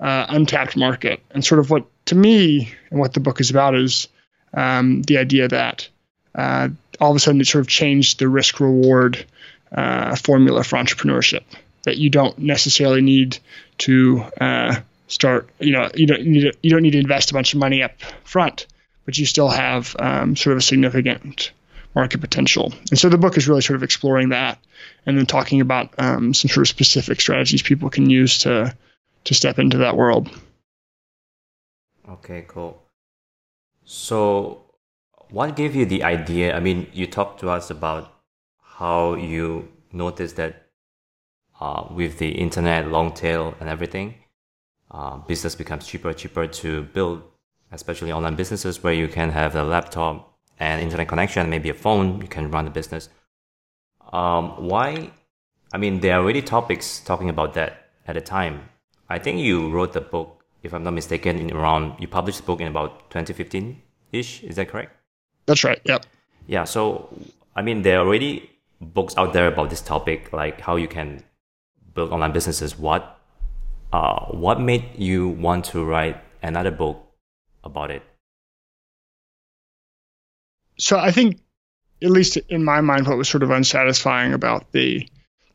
uh, 0.00 0.26
untapped 0.28 0.76
market. 0.76 1.20
And 1.30 1.44
sort 1.44 1.60
of 1.60 1.70
what 1.70 1.86
to 2.06 2.14
me 2.14 2.74
and 2.90 3.00
what 3.00 3.14
the 3.14 3.20
book 3.20 3.40
is 3.40 3.50
about 3.50 3.74
is 3.74 4.08
um, 4.52 5.02
the 5.02 5.18
idea 5.18 5.48
that 5.48 5.88
uh, 6.34 6.68
all 7.00 7.10
of 7.10 7.16
a 7.16 7.20
sudden 7.20 7.40
it 7.40 7.46
sort 7.46 7.62
of 7.62 7.68
changed 7.68 8.18
the 8.18 8.28
risk 8.28 8.60
reward 8.60 9.24
uh, 9.72 10.16
formula 10.16 10.64
for 10.64 10.76
entrepreneurship. 10.76 11.42
That 11.84 11.98
you 11.98 12.08
don't 12.10 12.38
necessarily 12.38 13.02
need 13.02 13.38
to 13.78 14.24
uh, 14.40 14.80
start. 15.08 15.50
You 15.58 15.72
know, 15.72 15.90
you 15.94 16.06
don't 16.06 16.24
need 16.24 16.40
to, 16.40 16.52
you 16.62 16.70
don't 16.70 16.82
need 16.82 16.92
to 16.92 16.98
invest 16.98 17.30
a 17.30 17.34
bunch 17.34 17.52
of 17.52 17.60
money 17.60 17.82
up 17.82 17.92
front, 18.24 18.66
but 19.04 19.18
you 19.18 19.26
still 19.26 19.48
have 19.48 19.94
um, 19.98 20.34
sort 20.36 20.52
of 20.52 20.58
a 20.58 20.62
significant 20.62 21.52
market 21.94 22.20
potential. 22.20 22.72
And 22.90 22.98
so 22.98 23.08
the 23.08 23.18
book 23.18 23.36
is 23.36 23.48
really 23.48 23.60
sort 23.60 23.76
of 23.76 23.82
exploring 23.82 24.30
that, 24.30 24.58
and 25.06 25.16
then 25.16 25.26
talking 25.26 25.60
about 25.60 25.94
um, 25.98 26.32
some 26.34 26.48
sort 26.48 26.66
of 26.66 26.68
specific 26.68 27.20
strategies 27.20 27.62
people 27.62 27.90
can 27.90 28.08
use 28.08 28.38
to 28.40 28.74
to 29.24 29.34
step 29.34 29.58
into 29.58 29.78
that 29.78 29.96
world. 29.96 30.30
Okay, 32.08 32.44
cool. 32.46 32.82
So, 33.84 34.63
what 35.34 35.56
gave 35.56 35.74
you 35.74 35.84
the 35.84 36.04
idea? 36.04 36.56
I 36.56 36.60
mean, 36.60 36.86
you 36.92 37.08
talked 37.08 37.40
to 37.40 37.50
us 37.50 37.68
about 37.68 38.22
how 38.62 39.14
you 39.14 39.68
noticed 39.92 40.36
that 40.36 40.68
uh, 41.60 41.88
with 41.90 42.18
the 42.18 42.30
internet, 42.30 42.88
long 42.88 43.12
tail, 43.12 43.54
and 43.58 43.68
everything, 43.68 44.14
uh, 44.92 45.16
business 45.16 45.56
becomes 45.56 45.88
cheaper, 45.88 46.12
cheaper 46.12 46.46
to 46.46 46.84
build, 46.84 47.22
especially 47.72 48.12
online 48.12 48.36
businesses 48.36 48.80
where 48.84 48.92
you 48.92 49.08
can 49.08 49.30
have 49.30 49.56
a 49.56 49.64
laptop 49.64 50.38
and 50.60 50.80
internet 50.80 51.08
connection, 51.08 51.50
maybe 51.50 51.68
a 51.68 51.74
phone, 51.74 52.20
you 52.20 52.28
can 52.28 52.48
run 52.52 52.64
the 52.64 52.70
business. 52.70 53.08
Um, 54.12 54.68
why? 54.68 55.10
I 55.72 55.78
mean, 55.78 55.98
there 55.98 56.14
are 56.14 56.22
already 56.22 56.42
topics 56.42 57.00
talking 57.00 57.28
about 57.28 57.54
that 57.54 57.90
at 58.06 58.14
the 58.14 58.20
time. 58.20 58.68
I 59.08 59.18
think 59.18 59.40
you 59.40 59.68
wrote 59.70 59.94
the 59.94 60.00
book, 60.00 60.44
if 60.62 60.72
I'm 60.72 60.84
not 60.84 60.92
mistaken, 60.92 61.40
in 61.40 61.52
around 61.52 61.98
you 61.98 62.06
published 62.06 62.38
the 62.38 62.46
book 62.46 62.60
in 62.60 62.68
about 62.68 63.10
2015 63.10 63.82
ish. 64.12 64.44
Is 64.44 64.54
that 64.54 64.68
correct? 64.68 64.92
That's 65.46 65.64
right. 65.64 65.80
Yep. 65.84 66.06
Yeah. 66.46 66.64
So, 66.64 67.08
I 67.54 67.62
mean, 67.62 67.82
there 67.82 67.98
are 67.98 68.06
already 68.06 68.50
books 68.80 69.14
out 69.16 69.32
there 69.32 69.46
about 69.46 69.70
this 69.70 69.80
topic, 69.80 70.32
like 70.32 70.60
how 70.60 70.76
you 70.76 70.88
can 70.88 71.22
build 71.94 72.10
online 72.10 72.32
businesses. 72.32 72.78
What, 72.78 73.18
uh, 73.92 74.26
what 74.26 74.60
made 74.60 74.84
you 74.96 75.28
want 75.28 75.66
to 75.66 75.84
write 75.84 76.20
another 76.42 76.70
book 76.70 77.06
about 77.62 77.90
it? 77.90 78.02
So 80.78 80.98
I 80.98 81.12
think, 81.12 81.40
at 82.02 82.10
least 82.10 82.36
in 82.36 82.64
my 82.64 82.80
mind, 82.80 83.06
what 83.06 83.16
was 83.16 83.28
sort 83.28 83.42
of 83.42 83.50
unsatisfying 83.50 84.32
about 84.32 84.72
the 84.72 85.08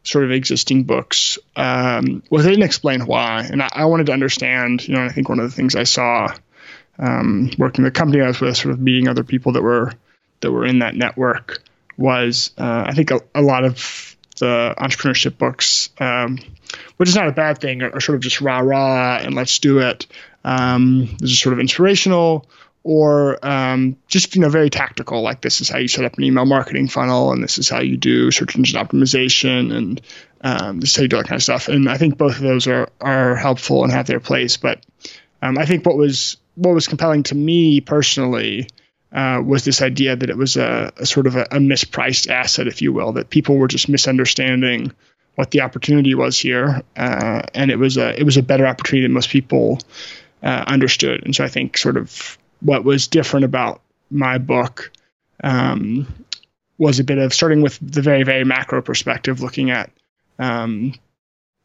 sort 0.03 0.23
of 0.23 0.31
existing 0.31 0.83
books 0.83 1.37
um, 1.55 2.23
was 2.29 2.45
they 2.45 2.51
didn't 2.51 2.63
explain 2.63 3.05
why, 3.05 3.43
and 3.43 3.61
I, 3.61 3.69
I, 3.73 3.85
wanted 3.85 4.07
to 4.07 4.13
understand. 4.13 4.87
You 4.87 4.95
know, 4.95 5.03
I 5.03 5.09
think 5.09 5.29
one 5.29 5.39
of 5.39 5.49
the 5.49 5.55
things 5.55 5.75
I 5.75 5.83
saw 5.83 6.33
um, 6.99 7.51
working 7.57 7.83
the 7.83 7.91
company 7.91 8.21
I 8.21 8.27
was 8.27 8.39
with, 8.39 8.57
sort 8.57 8.73
of 8.73 8.79
meeting 8.79 9.07
other 9.07 9.23
people 9.23 9.53
that 9.53 9.63
were 9.63 9.93
that 10.41 10.51
were 10.51 10.65
in 10.65 10.79
that 10.79 10.95
network, 10.95 11.59
was 11.97 12.51
uh, 12.57 12.83
I 12.87 12.93
think 12.93 13.11
a, 13.11 13.21
a, 13.35 13.41
lot 13.41 13.65
of 13.65 14.15
the 14.37 14.75
entrepreneurship 14.77 15.37
books, 15.37 15.89
um, 15.99 16.39
which 16.97 17.09
is 17.09 17.15
not 17.15 17.27
a 17.27 17.31
bad 17.31 17.59
thing, 17.59 17.81
are, 17.81 17.95
are, 17.95 18.01
sort 18.01 18.15
of 18.15 18.21
just 18.21 18.41
rah 18.41 18.59
rah 18.59 19.17
and 19.17 19.33
let's 19.33 19.59
do 19.59 19.79
it. 19.79 20.07
Um, 20.43 21.17
this 21.19 21.31
is 21.31 21.39
sort 21.39 21.53
of 21.53 21.59
inspirational 21.59 22.47
or 22.83 23.45
um, 23.45 23.97
just 24.07 24.35
you 24.35 24.41
know 24.41 24.49
very 24.49 24.69
tactical 24.69 25.21
like 25.21 25.41
this 25.41 25.61
is 25.61 25.69
how 25.69 25.77
you 25.77 25.87
set 25.87 26.05
up 26.05 26.17
an 26.17 26.23
email 26.23 26.45
marketing 26.45 26.87
funnel 26.87 27.31
and 27.31 27.43
this 27.43 27.57
is 27.57 27.69
how 27.69 27.81
you 27.81 27.97
do 27.97 28.31
search 28.31 28.55
engine 28.55 28.79
optimization 28.79 29.75
and 29.75 30.01
um, 30.41 30.79
this 30.79 30.91
is 30.91 30.95
how 30.95 31.01
you 31.01 31.07
do 31.07 31.17
that 31.17 31.27
kind 31.27 31.37
of 31.37 31.43
stuff 31.43 31.67
and 31.67 31.89
i 31.89 31.97
think 31.97 32.17
both 32.17 32.37
of 32.37 32.41
those 32.41 32.67
are 32.67 32.89
are 33.01 33.35
helpful 33.35 33.83
and 33.83 33.91
have 33.91 34.07
their 34.07 34.21
place 34.21 34.57
but 34.57 34.83
um, 35.41 35.57
i 35.57 35.65
think 35.65 35.85
what 35.85 35.97
was 35.97 36.37
what 36.59 36.73
was 36.73 36.87
compelling 36.87 37.23
to 37.23 37.35
me 37.35 37.79
personally 37.79 38.67
uh, 39.11 39.41
was 39.43 39.63
this 39.63 39.81
idea 39.81 40.15
that 40.15 40.29
it 40.29 40.37
was 40.37 40.57
a, 40.57 40.91
a 40.97 41.05
sort 41.05 41.25
of 41.25 41.35
a, 41.35 41.43
a, 41.43 41.57
mispriced 41.57 42.29
asset 42.29 42.67
if 42.67 42.81
you 42.81 42.93
will 42.93 43.13
that 43.13 43.29
people 43.29 43.55
were 43.55 43.67
just 43.67 43.89
misunderstanding 43.89 44.91
what 45.35 45.51
the 45.51 45.61
opportunity 45.61 46.13
was 46.13 46.37
here 46.37 46.81
uh, 46.97 47.41
and 47.55 47.71
it 47.71 47.77
was 47.77 47.97
a 47.97 48.19
it 48.19 48.23
was 48.23 48.37
a 48.37 48.43
better 48.43 48.67
opportunity 48.67 49.05
than 49.05 49.13
most 49.13 49.29
people 49.29 49.79
uh, 50.43 50.65
understood. 50.67 51.23
And 51.25 51.35
so 51.35 51.43
i 51.43 51.47
think 51.47 51.77
sort 51.77 51.97
of 51.97 52.37
what 52.61 52.83
was 52.83 53.07
different 53.07 53.45
about 53.45 53.81
my 54.11 54.37
book 54.37 54.91
um, 55.43 56.07
was 56.77 56.99
a 56.99 57.03
bit 57.03 57.17
of 57.17 57.33
starting 57.33 57.61
with 57.61 57.79
the 57.81 58.01
very 58.01 58.23
very 58.23 58.43
macro 58.43 58.81
perspective, 58.81 59.41
looking 59.41 59.71
at 59.71 59.89
um, 60.39 60.93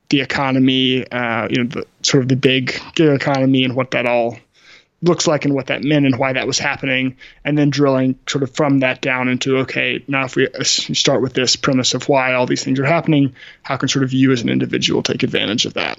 the 0.08 0.20
economy, 0.20 1.06
uh, 1.10 1.48
you 1.50 1.62
know, 1.62 1.68
the 1.68 1.86
sort 2.02 2.22
of 2.22 2.28
the 2.28 2.36
big 2.36 2.80
gig 2.94 3.08
economy 3.08 3.64
and 3.64 3.74
what 3.74 3.90
that 3.90 4.06
all 4.06 4.38
looks 5.04 5.26
like 5.26 5.44
and 5.44 5.54
what 5.54 5.66
that 5.66 5.82
meant 5.82 6.06
and 6.06 6.18
why 6.18 6.32
that 6.32 6.46
was 6.46 6.58
happening, 6.58 7.16
and 7.44 7.56
then 7.56 7.70
drilling 7.70 8.18
sort 8.26 8.42
of 8.42 8.54
from 8.54 8.80
that 8.80 9.00
down 9.00 9.28
into 9.28 9.58
okay, 9.58 10.02
now 10.08 10.24
if 10.24 10.36
we 10.36 10.48
start 10.64 11.22
with 11.22 11.34
this 11.34 11.56
premise 11.56 11.94
of 11.94 12.08
why 12.08 12.32
all 12.32 12.46
these 12.46 12.64
things 12.64 12.80
are 12.80 12.84
happening, 12.84 13.34
how 13.62 13.76
can 13.76 13.88
sort 13.88 14.04
of 14.04 14.12
you 14.12 14.32
as 14.32 14.42
an 14.42 14.48
individual 14.48 15.02
take 15.02 15.22
advantage 15.22 15.66
of 15.66 15.74
that? 15.74 15.98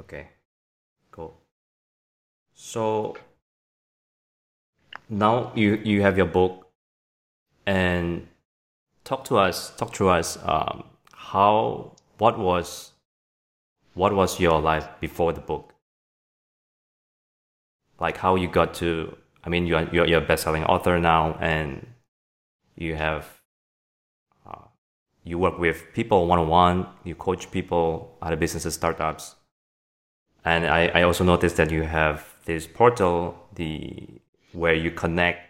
Okay. 0.00 0.28
Cool. 1.10 1.34
So 2.54 3.16
now 5.08 5.52
you 5.54 5.80
you 5.84 6.02
have 6.02 6.16
your 6.16 6.26
book, 6.26 6.68
and 7.66 8.26
talk 9.04 9.24
to 9.26 9.38
us. 9.38 9.74
Talk 9.76 9.92
to 9.94 10.08
us. 10.08 10.38
Um, 10.42 10.84
how 11.12 11.92
what 12.18 12.38
was 12.38 12.92
what 13.94 14.14
was 14.14 14.40
your 14.40 14.60
life 14.60 14.88
before 15.00 15.32
the 15.32 15.40
book? 15.40 15.71
Like 18.02 18.16
how 18.16 18.34
you 18.34 18.48
got 18.48 18.74
to. 18.82 19.16
I 19.44 19.48
mean, 19.48 19.66
you're 19.66 19.88
you're, 19.94 20.06
you're 20.08 20.22
a 20.22 20.26
best-selling 20.26 20.64
author 20.64 20.98
now, 20.98 21.38
and 21.40 21.86
you 22.74 22.96
have 22.96 23.24
uh, 24.44 24.66
you 25.22 25.38
work 25.38 25.56
with 25.58 25.78
people 25.94 26.26
one-on-one. 26.26 26.86
You 27.04 27.14
coach 27.14 27.50
people, 27.52 28.18
other 28.20 28.36
businesses, 28.36 28.74
startups, 28.74 29.36
and 30.44 30.66
I, 30.66 30.88
I 30.88 31.02
also 31.02 31.22
noticed 31.22 31.56
that 31.58 31.70
you 31.70 31.82
have 31.82 32.36
this 32.44 32.66
portal 32.66 33.38
the 33.54 34.08
where 34.52 34.74
you 34.74 34.90
connect 34.90 35.40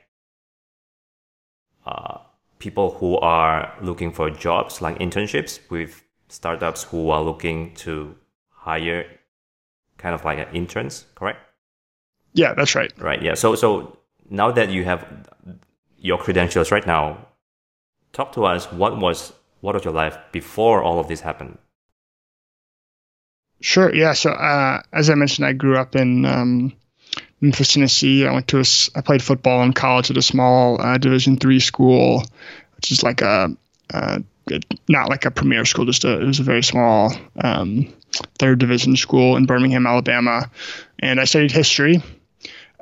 uh, 1.87 2.19
people 2.59 2.91
who 2.99 3.17
are 3.19 3.73
looking 3.81 4.13
for 4.13 4.29
jobs 4.31 4.83
like 4.83 4.99
internships 4.99 5.59
with 5.71 6.05
startups 6.29 6.85
who 6.85 7.11
are 7.11 7.23
looking 7.23 7.75
to 7.75 8.15
hire 8.51 9.07
kind 9.97 10.15
of 10.15 10.25
like 10.25 10.39
an 10.39 10.55
interns 10.55 11.07
correct 11.15 11.41
yeah 12.35 12.55
that's 12.55 12.75
right 12.75 12.93
right 12.99 13.23
yeah 13.23 13.35
so 13.35 13.55
so 13.55 13.97
now 14.31 14.51
that 14.51 14.71
you 14.71 14.85
have 14.85 15.07
your 15.99 16.19
credentials 16.19 16.71
right 16.71 16.87
now 16.87 17.27
talk 18.13 18.33
to 18.33 18.45
us 18.45 18.71
what 18.73 18.99
was 18.99 19.33
what 19.61 19.75
was 19.75 19.85
your 19.85 19.95
life 19.95 20.17
before 20.33 20.83
all 20.83 20.99
of 20.99 21.09
this 21.09 21.21
happened 21.21 21.59
Sure. 23.63 23.95
Yeah. 23.95 24.13
So 24.13 24.31
uh, 24.31 24.83
as 24.93 25.09
I 25.09 25.15
mentioned, 25.15 25.47
I 25.47 25.53
grew 25.53 25.79
up 25.79 25.95
in 25.95 26.25
um, 26.27 26.73
Memphis, 27.41 27.75
Tennessee. 27.75 28.27
I 28.27 28.33
went 28.33 28.49
to 28.49 28.59
a, 28.59 28.65
I 28.97 29.01
played 29.01 29.23
football 29.23 29.63
in 29.63 29.73
college 29.73 30.11
at 30.11 30.17
a 30.17 30.23
small 30.23 30.83
uh, 30.83 30.99
Division 30.99 31.37
three 31.37 31.61
school, 31.61 32.25
which 32.77 32.91
is 32.91 33.05
like 33.05 33.23
a, 33.23 33.57
a, 33.91 34.23
not 34.89 35.09
like 35.09 35.25
a 35.25 35.31
premier 35.31 35.65
school, 35.65 35.85
just 35.85 36.05
a, 36.05 36.21
it 36.21 36.25
was 36.25 36.41
a 36.41 36.45
very 36.45 36.65
small 36.65 37.13
um, 37.43 37.93
third 38.41 38.59
division 38.59 38.97
school 38.97 39.37
in 39.37 39.47
Birmingham, 39.47 39.87
Alabama, 39.87 40.51
and 40.99 41.21
I 41.21 41.25
studied 41.25 41.53
history. 41.53 42.03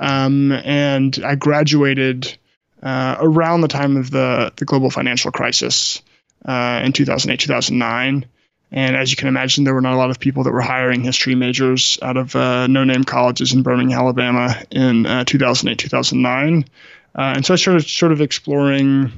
Um, 0.01 0.51
and 0.51 1.17
I 1.25 1.35
graduated 1.35 2.37
uh, 2.83 3.17
around 3.21 3.61
the 3.61 3.69
time 3.69 3.97
of 3.97 4.11
the 4.11 4.53
the 4.57 4.65
global 4.65 4.91
financial 4.91 5.31
crisis 5.31 6.03
uh, 6.45 6.81
in 6.83 6.93
2008, 6.93 7.39
2009. 7.39 8.27
And 8.73 8.97
as 8.97 9.11
you 9.11 9.17
can 9.17 9.29
imagine, 9.29 9.65
there 9.65 9.75
were 9.75 9.81
not 9.81 9.95
a 9.95 9.97
lot 9.97 10.11
of 10.11 10.21
people 10.21 10.45
that 10.45 10.53
were 10.53 10.61
hiring 10.61 11.03
history 11.03 11.35
majors 11.35 11.99
out 12.01 12.17
of 12.17 12.35
uh, 12.35 12.67
no 12.69 12.85
name 12.85 13.05
colleges 13.05 13.53
in 13.53 13.63
Birmingham, 13.63 13.99
Alabama 13.99 14.57
in 14.71 15.07
uh, 15.07 15.25
2008, 15.25 15.77
2009. 15.77 16.65
Uh, 17.13 17.21
and 17.37 17.45
so 17.45 17.53
I 17.53 17.57
started 17.57 17.87
sort 17.87 18.13
of 18.13 18.21
exploring 18.21 19.13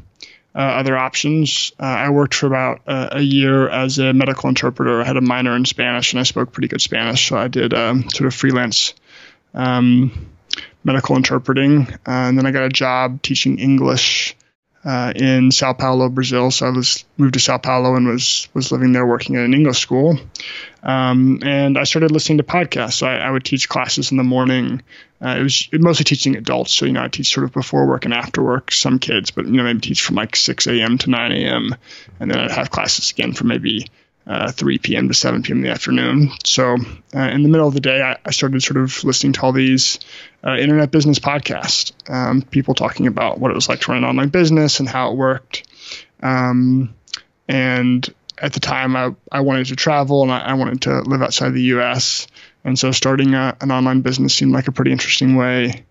uh, 0.54 0.58
other 0.58 0.96
options. 0.96 1.72
I 1.78 2.08
worked 2.10 2.34
for 2.34 2.46
about 2.46 2.80
a 2.86 3.20
year 3.20 3.68
as 3.68 3.98
a 3.98 4.14
medical 4.14 4.48
interpreter. 4.48 5.02
I 5.02 5.04
had 5.04 5.18
a 5.18 5.20
minor 5.20 5.54
in 5.54 5.66
Spanish 5.66 6.14
and 6.14 6.20
I 6.20 6.22
spoke 6.22 6.52
pretty 6.52 6.68
good 6.68 6.80
Spanish. 6.80 7.28
So 7.28 7.36
I 7.36 7.48
did 7.48 7.74
um, 7.74 8.08
sort 8.08 8.26
of 8.26 8.34
freelance 8.34 8.94
um, 9.52 10.31
medical 10.84 11.16
interpreting. 11.16 11.88
Uh, 11.88 11.96
and 12.06 12.38
then 12.38 12.46
I 12.46 12.50
got 12.50 12.64
a 12.64 12.68
job 12.68 13.22
teaching 13.22 13.58
English 13.58 14.36
uh, 14.84 15.12
in 15.14 15.52
Sao 15.52 15.72
Paulo, 15.72 16.08
Brazil. 16.08 16.50
So 16.50 16.66
I 16.66 16.70
was 16.70 17.04
moved 17.16 17.34
to 17.34 17.40
Sao 17.40 17.58
Paulo 17.58 17.94
and 17.94 18.06
was 18.06 18.48
was 18.52 18.72
living 18.72 18.92
there, 18.92 19.06
working 19.06 19.36
at 19.36 19.44
an 19.44 19.54
English 19.54 19.78
school. 19.78 20.18
Um, 20.82 21.40
and 21.42 21.78
I 21.78 21.84
started 21.84 22.10
listening 22.10 22.38
to 22.38 22.44
podcasts. 22.44 22.94
So 22.94 23.06
I, 23.06 23.16
I 23.16 23.30
would 23.30 23.44
teach 23.44 23.68
classes 23.68 24.10
in 24.10 24.16
the 24.16 24.24
morning. 24.24 24.82
Uh, 25.24 25.36
it 25.38 25.42
was 25.42 25.68
mostly 25.72 26.04
teaching 26.04 26.36
adults. 26.36 26.72
So 26.72 26.86
you 26.86 26.92
know, 26.92 27.04
I 27.04 27.08
teach 27.08 27.32
sort 27.32 27.44
of 27.44 27.52
before 27.52 27.86
work 27.86 28.04
and 28.04 28.14
after 28.14 28.42
work. 28.42 28.72
Some 28.72 28.98
kids, 28.98 29.30
but 29.30 29.46
you 29.46 29.52
know, 29.52 29.62
maybe 29.62 29.80
teach 29.80 30.02
from 30.02 30.16
like 30.16 30.34
6 30.34 30.66
a.m. 30.66 30.98
to 30.98 31.10
9 31.10 31.32
a.m. 31.32 31.76
And 32.18 32.30
then 32.30 32.38
I'd 32.38 32.50
have 32.50 32.70
classes 32.70 33.12
again 33.12 33.32
for 33.34 33.44
maybe 33.44 33.86
uh, 34.26 34.52
3 34.52 34.78
p.m. 34.78 35.08
to 35.08 35.14
7 35.14 35.42
p.m. 35.42 35.58
in 35.58 35.62
the 35.62 35.70
afternoon. 35.70 36.30
So 36.44 36.76
uh, 37.14 37.20
in 37.20 37.42
the 37.42 37.48
middle 37.48 37.66
of 37.66 37.74
the 37.74 37.80
day, 37.80 38.00
I, 38.00 38.18
I, 38.24 38.30
started 38.30 38.62
sort 38.62 38.76
of 38.76 39.02
listening 39.04 39.32
to 39.34 39.42
all 39.42 39.52
these 39.52 39.98
uh, 40.44 40.56
internet 40.56 40.90
business 40.90 41.18
podcasts, 41.18 41.92
um, 42.08 42.42
people 42.42 42.74
talking 42.74 43.06
about 43.06 43.38
what 43.38 43.50
it 43.50 43.54
was 43.54 43.68
like 43.68 43.80
to 43.80 43.90
run 43.90 44.04
an 44.04 44.08
online 44.08 44.28
business 44.28 44.80
and 44.80 44.88
how 44.88 45.10
it 45.10 45.16
worked. 45.16 45.66
Um, 46.22 46.94
and 47.48 48.08
at 48.38 48.52
the 48.52 48.60
time, 48.60 48.96
I, 48.96 49.14
I 49.30 49.40
wanted 49.40 49.66
to 49.66 49.76
travel 49.76 50.22
and 50.22 50.30
I, 50.30 50.38
I 50.38 50.54
wanted 50.54 50.82
to 50.82 51.00
live 51.00 51.22
outside 51.22 51.50
the 51.50 51.62
U.S. 51.62 52.26
And 52.64 52.78
so 52.78 52.92
starting 52.92 53.34
a, 53.34 53.56
an 53.60 53.72
online 53.72 54.02
business 54.02 54.34
seemed 54.34 54.52
like 54.52 54.68
a 54.68 54.72
pretty 54.72 54.92
interesting 54.92 55.36
way 55.36 55.84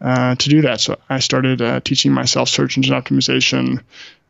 uh, 0.00 0.34
to 0.34 0.48
do 0.48 0.62
that. 0.62 0.80
So 0.80 0.98
I 1.08 1.20
started 1.20 1.62
uh, 1.62 1.80
teaching 1.80 2.12
myself 2.12 2.48
search 2.48 2.76
engine 2.76 2.94
optimization. 2.94 3.82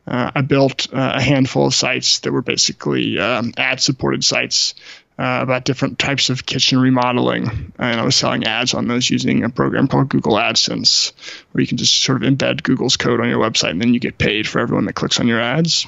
Uh, 0.09 0.31
I 0.33 0.41
built 0.41 0.91
uh, 0.91 1.13
a 1.15 1.21
handful 1.21 1.67
of 1.67 1.75
sites 1.75 2.19
that 2.21 2.31
were 2.31 2.41
basically 2.41 3.19
um, 3.19 3.53
ad 3.57 3.79
supported 3.79 4.23
sites 4.23 4.73
uh, 5.19 5.39
about 5.43 5.65
different 5.65 5.99
types 5.99 6.31
of 6.31 6.47
kitchen 6.47 6.79
remodeling. 6.79 7.73
And 7.77 7.99
I 7.99 8.03
was 8.03 8.15
selling 8.15 8.45
ads 8.45 8.73
on 8.73 8.87
those 8.87 9.07
using 9.07 9.43
a 9.43 9.49
program 9.49 9.87
called 9.87 10.09
Google 10.09 10.33
AdSense, 10.33 11.13
where 11.51 11.61
you 11.61 11.67
can 11.67 11.77
just 11.77 12.01
sort 12.01 12.23
of 12.23 12.33
embed 12.33 12.63
Google's 12.63 12.97
code 12.97 13.19
on 13.19 13.29
your 13.29 13.39
website 13.39 13.69
and 13.69 13.81
then 13.81 13.93
you 13.93 13.99
get 13.99 14.17
paid 14.17 14.47
for 14.47 14.59
everyone 14.59 14.85
that 14.85 14.93
clicks 14.93 15.19
on 15.19 15.27
your 15.27 15.41
ads. 15.41 15.85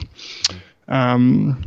Um, 0.88 1.64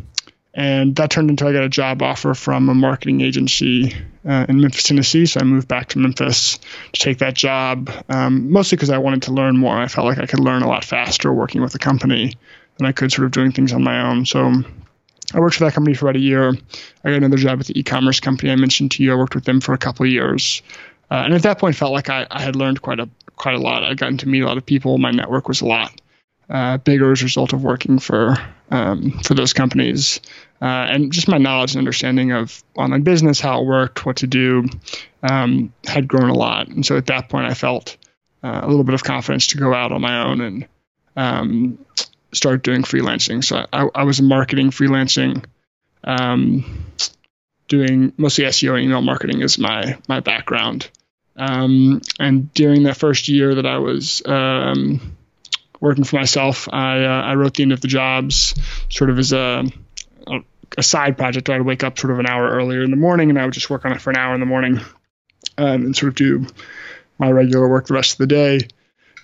and 0.53 0.95
that 0.95 1.11
turned 1.11 1.31
into 1.31 1.49
I 1.49 1.53
got 1.53 1.65
a 1.65 1.69
job 1.69 2.03
offer 2.03 2.35
from 2.35 2.69
a 2.69 2.75
marketing 2.75 3.21
agency 3.21 3.97
uh, 4.27 4.47
in 4.49 4.61
Memphis, 4.61 4.85
Tennessee. 4.85 5.27
So 5.27 5.41
I 5.41 5.45
moved 5.45 5.69
back 5.69 5.89
to 5.91 5.99
Memphis 5.99 6.59
to 6.93 7.01
take 7.01 7.19
that 7.19 7.35
job, 7.35 7.91
um, 8.09 8.51
mostly 8.51 8.77
because 8.77 8.91
I 8.91 8.99
wanted 8.99 9.23
to 9.23 9.33
learn 9.33 9.57
more. 9.57 9.77
I 9.77 9.89
felt 9.89 10.07
like 10.07 10.19
I 10.19 10.27
could 10.27 10.41
learn 10.41 10.63
a 10.63 10.69
lot 10.69 10.85
faster 10.85 11.33
working 11.33 11.63
with 11.63 11.75
a 11.75 11.79
company 11.79 12.35
than 12.77 12.87
I 12.87 12.93
could 12.93 13.13
sort 13.13 13.27
of 13.27 13.33
doing 13.33 13.53
things 13.53 13.73
on 13.73 13.83
my 13.83 14.11
own. 14.11 14.27
So 14.27 14.53
I 15.33 15.41
worked 15.41 15.57
for 15.57 15.65
that 15.65 15.75
company 15.75 15.95
for 15.95 16.07
about 16.07 16.17
a 16.17 16.21
year. 16.21 16.51
I 16.51 17.11
got 17.11 17.17
another 17.17 17.37
job 17.37 17.61
at 17.61 17.67
the 17.67 17.79
e-commerce 17.79 18.21
company 18.21 18.51
I 18.51 18.57
mentioned 18.57 18.93
to 18.93 19.03
you. 19.03 19.13
I 19.13 19.17
worked 19.17 19.35
with 19.35 19.45
them 19.45 19.61
for 19.61 19.75
a 19.75 19.79
couple 19.79 20.07
of 20.07 20.13
years, 20.13 20.63
uh, 21.11 21.23
and 21.25 21.35
at 21.35 21.43
that 21.43 21.59
point 21.59 21.77
felt 21.77 21.93
like 21.93 22.09
I, 22.09 22.27
I 22.31 22.43
had 22.43 22.57
learned 22.57 22.83
quite 22.83 23.01
a 23.01 23.09
quite 23.37 23.57
a 23.57 23.61
lot. 23.61 23.83
I'd 23.83 23.99
gotten 23.99 24.19
to 24.19 24.29
meet 24.29 24.43
a 24.43 24.47
lot 24.47 24.59
of 24.59 24.65
people. 24.65 24.97
My 24.99 25.11
network 25.11 25.49
was 25.49 25.61
a 25.61 25.67
lot 25.67 26.01
uh, 26.51 26.79
bigger 26.79 27.13
as 27.13 27.23
a 27.23 27.25
result 27.25 27.53
of 27.53 27.63
working 27.63 27.99
for 27.99 28.37
um, 28.71 29.21
for 29.25 29.35
those 29.35 29.53
companies, 29.53 30.21
uh, 30.61 30.65
and 30.65 31.13
just 31.13 31.29
my 31.29 31.39
knowledge 31.39 31.73
and 31.73 31.79
understanding 31.79 32.33
of 32.33 32.63
online 32.77 33.03
business, 33.03 33.41
how 33.41 33.61
it 33.61 33.67
worked, 33.67 34.05
what 34.05 34.17
to 34.17 34.27
do, 34.27 34.67
um, 35.23 35.73
had 35.87 36.09
grown 36.09 36.31
a 36.31 36.35
lot. 36.35 36.69
And 36.69 36.85
so 36.85 36.97
at 36.97 37.07
that 37.07 37.29
point, 37.29 37.47
I 37.47 37.55
felt 37.55 37.97
uh, 38.43 38.61
a 38.63 38.69
little 38.69 38.85
bit 38.85 38.95
of 38.95 39.05
confidence 39.05 39.49
to 39.49 39.59
go 39.59 39.73
out 39.73 39.93
on 39.93 40.01
my 40.01 40.25
own 40.25 40.41
and 40.41 40.69
um, 41.17 41.79
start 42.33 42.63
doing 42.63 42.83
freelancing. 42.83 43.45
So 43.45 43.67
I, 43.73 43.89
I 43.95 44.05
was 44.05 44.21
marketing, 44.21 44.71
freelancing, 44.71 45.45
um, 46.03 46.85
doing 47.69 48.13
mostly 48.17 48.45
SEO 48.45 48.75
and 48.75 48.85
email 48.85 49.03
marketing 49.03 49.41
is 49.41 49.59
my 49.59 49.99
my 50.09 50.21
background. 50.21 50.91
Um, 51.37 52.01
and 52.21 52.53
during 52.55 52.85
that 52.85 52.97
first 52.97 53.29
year 53.29 53.57
that 53.57 53.67
I 53.67 53.79
was 53.79 54.23
um, 54.25 55.17
working 55.81 56.05
for 56.05 56.17
myself. 56.17 56.69
I, 56.73 57.05
uh, 57.05 57.23
I 57.23 57.35
wrote 57.35 57.55
the 57.55 57.63
end 57.63 57.73
of 57.73 57.81
the 57.81 57.89
jobs 57.89 58.55
sort 58.89 59.11
of 59.11 59.19
as 59.19 59.33
a, 59.33 59.65
a 60.77 60.83
side 60.83 61.17
project. 61.17 61.51
I'd 61.51 61.63
wake 61.63 61.85
up 61.85 61.99
sort 61.99 62.13
of 62.13 62.19
an 62.19 62.27
hour 62.27 62.49
earlier 62.49 62.83
in 62.83 62.91
the 62.91 62.97
morning 62.97 63.31
and 63.31 63.39
I 63.39 63.45
would 63.45 63.55
just 63.55 63.71
work 63.71 63.85
on 63.85 63.93
it 63.93 64.01
for 64.01 64.11
an 64.11 64.17
hour 64.17 64.35
in 64.35 64.41
the 64.41 64.47
morning 64.47 64.81
um, 65.59 65.87
and 65.87 65.97
sort 65.97 66.11
of 66.11 66.17
do 66.17 66.47
my 67.19 67.31
regular 67.31 67.69
work 67.69 67.87
the 67.87 67.95
rest 67.95 68.13
of 68.13 68.19
the 68.19 68.27
day. 68.27 68.61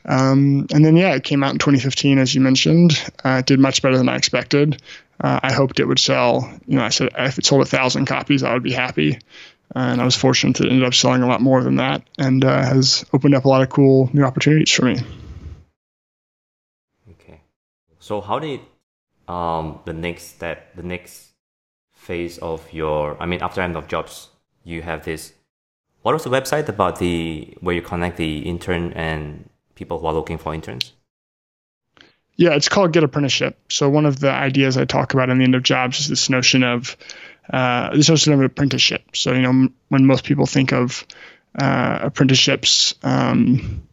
Um, 0.04 0.66
and 0.72 0.84
then, 0.84 0.96
yeah, 0.96 1.14
it 1.14 1.24
came 1.24 1.42
out 1.44 1.52
in 1.52 1.58
2015, 1.58 2.18
as 2.18 2.34
you 2.34 2.40
mentioned. 2.40 2.92
Uh, 3.24 3.38
it 3.40 3.46
did 3.46 3.60
much 3.60 3.82
better 3.82 3.98
than 3.98 4.08
I 4.08 4.16
expected. 4.16 4.80
Uh, 5.22 5.40
I 5.42 5.52
hoped 5.52 5.80
it 5.80 5.84
would 5.84 5.98
sell. 5.98 6.50
You 6.66 6.76
know, 6.76 6.84
I 6.84 6.88
said 6.88 7.10
if 7.18 7.38
it 7.38 7.44
sold 7.44 7.62
a 7.62 7.66
thousand 7.66 8.06
copies, 8.06 8.42
I 8.42 8.54
would 8.54 8.62
be 8.62 8.72
happy. 8.72 9.18
And 9.74 10.00
I 10.00 10.04
was 10.04 10.16
fortunate 10.16 10.56
that 10.56 10.66
it 10.66 10.70
ended 10.72 10.86
up 10.86 10.94
selling 10.94 11.22
a 11.22 11.28
lot 11.28 11.40
more 11.40 11.62
than 11.62 11.76
that, 11.76 12.02
and 12.18 12.44
uh, 12.44 12.62
has 12.62 13.04
opened 13.12 13.36
up 13.36 13.44
a 13.44 13.48
lot 13.48 13.62
of 13.62 13.68
cool 13.68 14.10
new 14.12 14.24
opportunities 14.24 14.72
for 14.72 14.86
me. 14.86 14.96
So 18.10 18.20
how 18.20 18.40
did 18.40 18.58
um, 19.28 19.78
the 19.84 19.92
next 19.92 20.34
step, 20.34 20.74
the 20.74 20.82
next 20.82 21.28
phase 21.92 22.38
of 22.38 22.72
your, 22.72 23.16
I 23.22 23.26
mean, 23.26 23.40
after 23.40 23.60
end 23.60 23.76
of 23.76 23.86
jobs, 23.86 24.30
you 24.64 24.82
have 24.82 25.04
this. 25.04 25.32
What 26.02 26.14
was 26.14 26.24
the 26.24 26.30
website 26.30 26.68
about 26.68 26.98
the 26.98 27.56
where 27.60 27.72
you 27.72 27.82
connect 27.82 28.16
the 28.16 28.40
intern 28.40 28.92
and 28.94 29.48
people 29.76 30.00
who 30.00 30.06
are 30.06 30.12
looking 30.12 30.38
for 30.38 30.52
interns? 30.52 30.92
Yeah, 32.34 32.56
it's 32.56 32.68
called 32.68 32.92
Get 32.92 33.04
Apprenticeship. 33.04 33.56
So 33.68 33.88
one 33.88 34.06
of 34.06 34.18
the 34.18 34.32
ideas 34.32 34.76
I 34.76 34.86
talk 34.86 35.14
about 35.14 35.30
in 35.30 35.38
the 35.38 35.44
end 35.44 35.54
of 35.54 35.62
jobs 35.62 36.00
is 36.00 36.08
this 36.08 36.28
notion 36.28 36.64
of 36.64 36.96
uh, 37.52 37.94
this 37.94 38.08
notion 38.08 38.32
of 38.32 38.40
apprenticeship. 38.40 39.04
So 39.14 39.34
you 39.34 39.42
know, 39.42 39.68
when 39.90 40.04
most 40.04 40.24
people 40.24 40.46
think 40.46 40.72
of 40.72 41.06
uh, 41.56 42.00
apprenticeships, 42.02 42.92
um, 43.04 43.86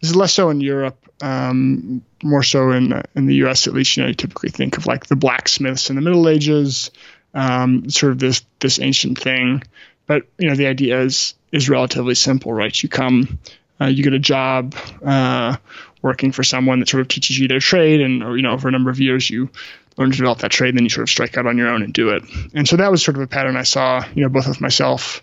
this 0.00 0.10
is 0.10 0.14
less 0.14 0.32
so 0.32 0.50
in 0.50 0.60
Europe 0.60 1.03
um, 1.24 2.04
more 2.22 2.42
so 2.42 2.70
in 2.72 3.02
in 3.14 3.26
the 3.26 3.36
U.S. 3.36 3.66
at 3.66 3.72
least. 3.72 3.96
You 3.96 4.02
know, 4.02 4.08
you 4.10 4.14
typically 4.14 4.50
think 4.50 4.76
of 4.76 4.86
like 4.86 5.06
the 5.06 5.16
blacksmiths 5.16 5.88
in 5.88 5.96
the 5.96 6.02
Middle 6.02 6.28
Ages, 6.28 6.90
um, 7.32 7.88
sort 7.88 8.12
of 8.12 8.18
this 8.18 8.44
this 8.60 8.78
ancient 8.78 9.18
thing. 9.18 9.62
But 10.06 10.24
you 10.38 10.48
know, 10.48 10.54
the 10.54 10.66
idea 10.66 11.00
is 11.00 11.34
is 11.50 11.70
relatively 11.70 12.14
simple, 12.14 12.52
right? 12.52 12.82
You 12.82 12.90
come, 12.90 13.38
uh, 13.80 13.86
you 13.86 14.04
get 14.04 14.12
a 14.12 14.18
job 14.18 14.74
uh, 15.04 15.56
working 16.02 16.30
for 16.30 16.44
someone 16.44 16.80
that 16.80 16.90
sort 16.90 17.00
of 17.00 17.08
teaches 17.08 17.38
you 17.38 17.48
their 17.48 17.60
trade, 17.60 18.02
and 18.02 18.22
or, 18.22 18.36
you 18.36 18.42
know, 18.42 18.52
over 18.52 18.68
a 18.68 18.72
number 18.72 18.90
of 18.90 19.00
years 19.00 19.30
you 19.30 19.48
learn 19.96 20.10
to 20.10 20.16
develop 20.16 20.40
that 20.40 20.50
trade, 20.50 20.76
then 20.76 20.82
you 20.82 20.90
sort 20.90 21.04
of 21.04 21.08
strike 21.08 21.38
out 21.38 21.46
on 21.46 21.56
your 21.56 21.68
own 21.68 21.82
and 21.82 21.94
do 21.94 22.10
it. 22.10 22.24
And 22.52 22.68
so 22.68 22.76
that 22.76 22.90
was 22.90 23.02
sort 23.02 23.16
of 23.16 23.22
a 23.22 23.28
pattern 23.28 23.56
I 23.56 23.62
saw, 23.62 24.04
you 24.12 24.24
know, 24.24 24.28
both 24.28 24.48
with 24.48 24.60
myself 24.60 25.22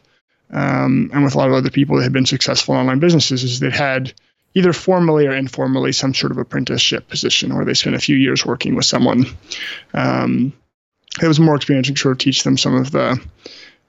um, 0.50 1.12
and 1.14 1.26
with 1.26 1.36
a 1.36 1.38
lot 1.38 1.50
of 1.50 1.54
other 1.54 1.70
people 1.70 1.98
that 1.98 2.04
had 2.04 2.14
been 2.14 2.26
successful 2.26 2.74
in 2.74 2.80
online 2.80 3.00
businesses, 3.00 3.44
is 3.44 3.60
that 3.60 3.74
had 3.74 4.14
either 4.54 4.74
formally 4.74 5.28
or 5.28 5.36
informally 5.36 5.92
some 5.92 6.14
sort 6.14 6.32
of 6.32 6.38
apprenticeship 6.38 7.08
position 7.08 7.56
where 7.56 7.66
they 7.66 7.74
spend 7.74 7.96
a 7.96 8.00
few 8.00 8.16
years 8.16 8.46
working 8.46 8.76
with 8.76 8.86
someone. 8.86 9.26
Um, 9.94 10.54
it 11.22 11.28
was 11.28 11.40
more 11.40 11.56
experience 11.56 11.90
and 11.90 11.98
sort 11.98 12.14
of 12.14 12.18
teach 12.20 12.44
them 12.44 12.58
some 12.58 12.76
of 12.76 12.92
the 12.92 13.22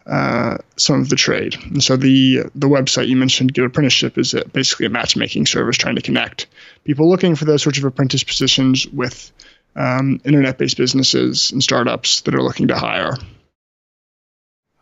uh, 0.07 0.59
some 0.77 1.01
of 1.01 1.09
the 1.09 1.17
trade. 1.17 1.55
And 1.63 1.83
so 1.83 1.97
the 1.97 2.45
the 2.55 2.69
website 2.69 3.09
you 3.09 3.17
mentioned, 3.17 3.55
Get 3.55 3.65
Apprenticeship, 3.65 4.19
is 4.19 4.35
a, 4.35 4.45
basically 4.45 4.87
a 4.87 4.91
matchmaking 4.91 5.47
service 5.47 5.77
trying 5.77 5.97
to 5.97 6.03
connect 6.03 6.47
people 6.85 7.09
looking 7.09 7.37
for 7.37 7.45
those 7.45 7.63
sorts 7.63 7.79
of 7.79 7.85
apprentice 7.85 8.25
positions 8.25 8.87
with 8.89 9.31
um, 9.77 10.21
internet-based 10.25 10.77
businesses 10.77 11.53
and 11.53 11.63
startups 11.63 12.23
that 12.23 12.35
are 12.35 12.43
looking 12.43 12.69
to 12.69 12.77
hire. 12.77 13.17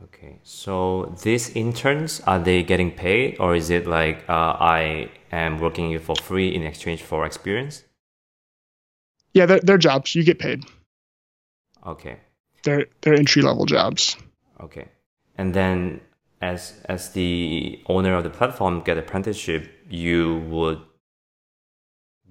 Okay, 0.03 0.39
so 0.43 1.15
these 1.23 1.51
interns 1.51 2.21
are 2.27 2.39
they 2.39 2.63
getting 2.63 2.91
paid, 2.91 3.37
or 3.39 3.55
is 3.55 3.71
it 3.71 3.87
like 3.87 4.25
uh, 4.29 4.57
I 4.59 5.11
am 5.31 5.59
working 5.59 5.99
for 5.99 6.17
free 6.17 6.55
in 6.55 6.63
exchange 6.63 7.03
for 7.03 7.25
experience? 7.25 7.85
Yeah, 9.33 9.47
they're, 9.47 9.61
they're 9.61 9.79
jobs. 9.79 10.15
You 10.15 10.25
get 10.25 10.39
paid. 10.39 10.65
Okay. 11.87 12.19
They're 12.63 12.87
they're 13.01 13.15
entry 13.15 13.43
level 13.43 13.65
jobs. 13.65 14.17
Okay, 14.61 14.89
and 15.39 15.55
then 15.55 16.01
as 16.43 16.75
as 16.87 17.13
the 17.13 17.83
owner 17.87 18.15
of 18.15 18.25
the 18.25 18.31
platform, 18.31 18.83
get 18.83 18.99
apprenticeship, 18.99 19.71
you 19.89 20.39
would 20.51 20.81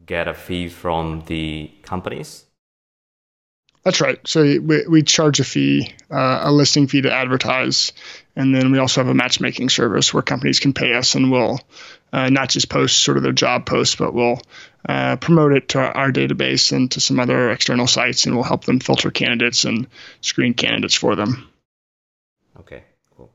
get 0.05 0.27
a 0.27 0.33
fee 0.33 0.69
from 0.69 1.23
the 1.25 1.71
companies. 1.81 2.45
That's 3.83 4.01
right. 4.01 4.19
So 4.27 4.41
we, 4.43 4.87
we 4.87 5.03
charge 5.03 5.39
a 5.39 5.43
fee, 5.43 5.93
uh, 6.11 6.41
a 6.43 6.51
listing 6.51 6.87
fee 6.87 7.01
to 7.01 7.11
advertise, 7.11 7.93
and 8.35 8.53
then 8.53 8.71
we 8.71 8.77
also 8.77 9.01
have 9.01 9.07
a 9.07 9.13
matchmaking 9.13 9.69
service 9.69 10.13
where 10.13 10.21
companies 10.21 10.59
can 10.59 10.73
pay 10.73 10.93
us, 10.93 11.15
and 11.15 11.31
we'll 11.31 11.59
uh, 12.11 12.29
not 12.29 12.49
just 12.49 12.69
post 12.69 13.01
sort 13.01 13.17
of 13.17 13.23
their 13.23 13.31
job 13.31 13.65
posts, 13.65 13.95
but 13.95 14.13
we'll 14.13 14.41
uh, 14.87 15.15
promote 15.15 15.53
it 15.53 15.69
to 15.69 15.79
our, 15.79 16.11
database 16.11 16.71
and 16.71 16.91
to 16.91 16.99
some 16.99 17.19
other 17.19 17.51
external 17.51 17.87
sites, 17.87 18.25
and 18.25 18.35
we'll 18.35 18.43
help 18.43 18.65
them 18.65 18.79
filter 18.79 19.11
candidates 19.11 19.63
and 19.63 19.87
screen 20.21 20.53
candidates 20.53 20.95
for 20.95 21.15
them. 21.15 21.49
Okay, 22.59 22.83
cool. 23.15 23.31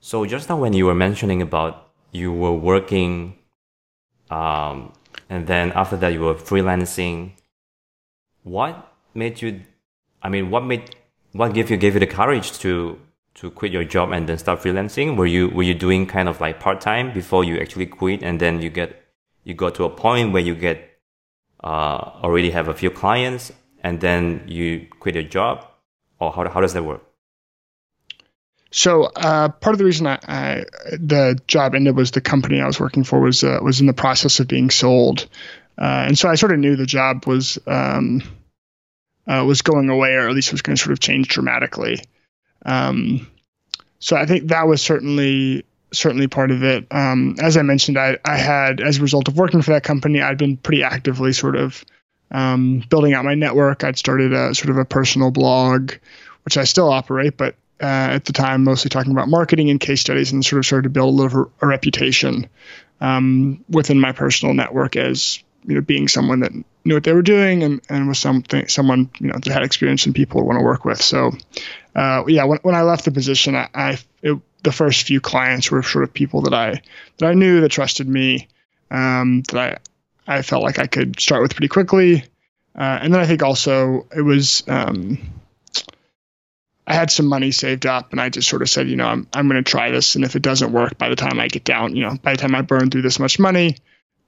So 0.00 0.24
just 0.26 0.48
now, 0.48 0.58
when 0.58 0.74
you 0.74 0.86
were 0.86 0.94
mentioning 0.94 1.42
about 1.42 1.88
you 2.12 2.32
were 2.32 2.52
working, 2.52 3.36
um, 4.30 4.92
and 5.28 5.46
then 5.46 5.72
after 5.72 5.96
that 5.96 6.12
you 6.12 6.20
were 6.20 6.34
freelancing, 6.34 7.32
what 8.42 8.92
made 9.14 9.42
you? 9.42 9.62
I 10.22 10.28
mean, 10.28 10.50
what 10.50 10.64
made 10.64 10.96
what 11.32 11.54
gave 11.54 11.70
you 11.70 11.76
gave 11.76 11.94
you 11.94 12.00
the 12.00 12.06
courage 12.06 12.58
to 12.60 12.98
to 13.34 13.50
quit 13.50 13.72
your 13.72 13.84
job 13.84 14.12
and 14.12 14.28
then 14.28 14.38
start 14.38 14.60
freelancing? 14.60 15.16
Were 15.16 15.26
you 15.26 15.48
were 15.48 15.62
you 15.62 15.74
doing 15.74 16.06
kind 16.06 16.28
of 16.28 16.40
like 16.40 16.60
part 16.60 16.80
time 16.80 17.12
before 17.12 17.44
you 17.44 17.58
actually 17.58 17.86
quit, 17.86 18.22
and 18.22 18.38
then 18.38 18.62
you 18.62 18.70
get 18.70 19.02
you 19.44 19.54
got 19.54 19.74
to 19.76 19.84
a 19.84 19.90
point 19.90 20.32
where 20.32 20.42
you 20.42 20.54
get 20.54 20.98
uh, 21.64 22.20
already 22.22 22.50
have 22.50 22.68
a 22.68 22.74
few 22.74 22.90
clients, 22.90 23.52
and 23.82 24.00
then 24.00 24.44
you 24.46 24.86
quit 25.00 25.14
your 25.14 25.24
job, 25.24 25.66
or 26.20 26.32
how 26.32 26.48
how 26.48 26.60
does 26.60 26.74
that 26.74 26.84
work? 26.84 27.02
So 28.70 29.04
uh, 29.04 29.48
part 29.50 29.74
of 29.74 29.78
the 29.78 29.84
reason 29.84 30.06
I, 30.06 30.18
I, 30.26 30.64
the 30.92 31.38
job 31.46 31.74
ended 31.74 31.94
was 31.94 32.12
the 32.12 32.22
company 32.22 32.58
I 32.58 32.66
was 32.66 32.80
working 32.80 33.04
for 33.04 33.20
was 33.20 33.44
uh, 33.44 33.58
was 33.62 33.80
in 33.80 33.86
the 33.86 33.92
process 33.92 34.40
of 34.40 34.48
being 34.48 34.70
sold, 34.70 35.26
uh, 35.78 36.04
and 36.06 36.18
so 36.18 36.28
I 36.28 36.36
sort 36.36 36.52
of 36.52 36.58
knew 36.58 36.76
the 36.76 36.86
job 36.86 37.26
was 37.26 37.58
um, 37.66 38.22
uh, 39.26 39.44
was 39.46 39.62
going 39.62 39.88
away, 39.88 40.14
or 40.14 40.28
at 40.28 40.34
least 40.34 40.52
was 40.52 40.62
going 40.62 40.76
to 40.76 40.82
sort 40.82 40.92
of 40.92 41.00
change 41.00 41.28
dramatically. 41.28 41.98
Um, 42.64 43.26
so 43.98 44.16
I 44.16 44.26
think 44.26 44.48
that 44.48 44.66
was 44.66 44.82
certainly 44.82 45.64
certainly 45.92 46.26
part 46.26 46.50
of 46.50 46.64
it. 46.64 46.86
Um, 46.90 47.36
as 47.38 47.56
I 47.56 47.62
mentioned, 47.62 47.98
I, 47.98 48.18
I 48.24 48.36
had 48.36 48.80
as 48.80 48.98
a 48.98 49.02
result 49.02 49.28
of 49.28 49.36
working 49.36 49.62
for 49.62 49.72
that 49.72 49.84
company, 49.84 50.20
I'd 50.22 50.38
been 50.38 50.56
pretty 50.56 50.82
actively 50.82 51.32
sort 51.32 51.54
of 51.56 51.84
um, 52.30 52.82
building 52.88 53.12
out 53.12 53.24
my 53.24 53.34
network. 53.34 53.84
I'd 53.84 53.98
started 53.98 54.32
a 54.32 54.54
sort 54.54 54.70
of 54.70 54.78
a 54.78 54.84
personal 54.84 55.30
blog, 55.30 55.92
which 56.44 56.56
I 56.56 56.64
still 56.64 56.88
operate, 56.88 57.36
but 57.36 57.54
uh, 57.80 58.14
at 58.14 58.24
the 58.24 58.32
time 58.32 58.64
mostly 58.64 58.88
talking 58.88 59.12
about 59.12 59.28
marketing 59.28 59.70
and 59.70 59.80
case 59.80 60.00
studies, 60.00 60.32
and 60.32 60.44
sort 60.44 60.58
of 60.60 60.66
started 60.66 60.84
to 60.84 60.90
build 60.90 61.14
a 61.14 61.22
little 61.22 61.52
a 61.60 61.66
reputation 61.66 62.48
um, 63.00 63.64
within 63.68 64.00
my 64.00 64.12
personal 64.12 64.54
network 64.54 64.96
as 64.96 65.42
you 65.64 65.74
know 65.74 65.80
being 65.80 66.08
someone 66.08 66.40
that 66.40 66.52
knew 66.84 66.94
what 66.94 67.04
they 67.04 67.12
were 67.12 67.22
doing 67.22 67.62
and, 67.62 67.80
and 67.88 68.08
was 68.08 68.18
something 68.18 68.68
someone 68.68 69.10
you 69.18 69.28
know 69.28 69.34
that 69.34 69.52
had 69.52 69.62
experience 69.62 70.06
and 70.06 70.14
people 70.14 70.40
would 70.40 70.46
want 70.46 70.58
to 70.58 70.64
work 70.64 70.84
with. 70.84 71.00
So 71.00 71.32
uh, 71.94 72.24
yeah, 72.26 72.44
when, 72.44 72.58
when 72.62 72.74
I 72.74 72.82
left 72.82 73.04
the 73.04 73.12
position, 73.12 73.54
I, 73.54 73.68
I 73.74 73.98
it, 74.22 74.38
the 74.62 74.72
first 74.72 75.06
few 75.06 75.20
clients 75.20 75.70
were 75.70 75.82
sort 75.82 76.04
of 76.04 76.14
people 76.14 76.42
that 76.42 76.54
I 76.54 76.82
that 77.18 77.26
I 77.26 77.34
knew 77.34 77.60
that 77.60 77.70
trusted 77.70 78.08
me, 78.08 78.48
um, 78.90 79.42
that 79.52 79.80
I 80.26 80.36
I 80.38 80.42
felt 80.42 80.62
like 80.62 80.78
I 80.78 80.86
could 80.86 81.20
start 81.20 81.42
with 81.42 81.54
pretty 81.54 81.68
quickly, 81.68 82.24
uh, 82.76 82.98
and 83.02 83.12
then 83.12 83.20
I 83.20 83.26
think 83.26 83.42
also 83.42 84.06
it 84.14 84.22
was 84.22 84.62
um, 84.68 85.18
I 86.86 86.94
had 86.94 87.10
some 87.10 87.26
money 87.26 87.50
saved 87.50 87.86
up, 87.86 88.12
and 88.12 88.20
I 88.20 88.28
just 88.28 88.48
sort 88.48 88.62
of 88.62 88.68
said, 88.68 88.88
you 88.88 88.96
know, 88.96 89.06
I'm 89.06 89.26
I'm 89.32 89.48
going 89.48 89.62
to 89.62 89.70
try 89.70 89.90
this, 89.90 90.14
and 90.14 90.24
if 90.24 90.36
it 90.36 90.42
doesn't 90.42 90.72
work 90.72 90.98
by 90.98 91.08
the 91.08 91.16
time 91.16 91.38
I 91.38 91.48
get 91.48 91.64
down, 91.64 91.96
you 91.96 92.04
know, 92.04 92.16
by 92.22 92.32
the 92.32 92.38
time 92.38 92.54
I 92.54 92.62
burn 92.62 92.90
through 92.90 93.02
this 93.02 93.18
much 93.18 93.38
money, 93.38 93.76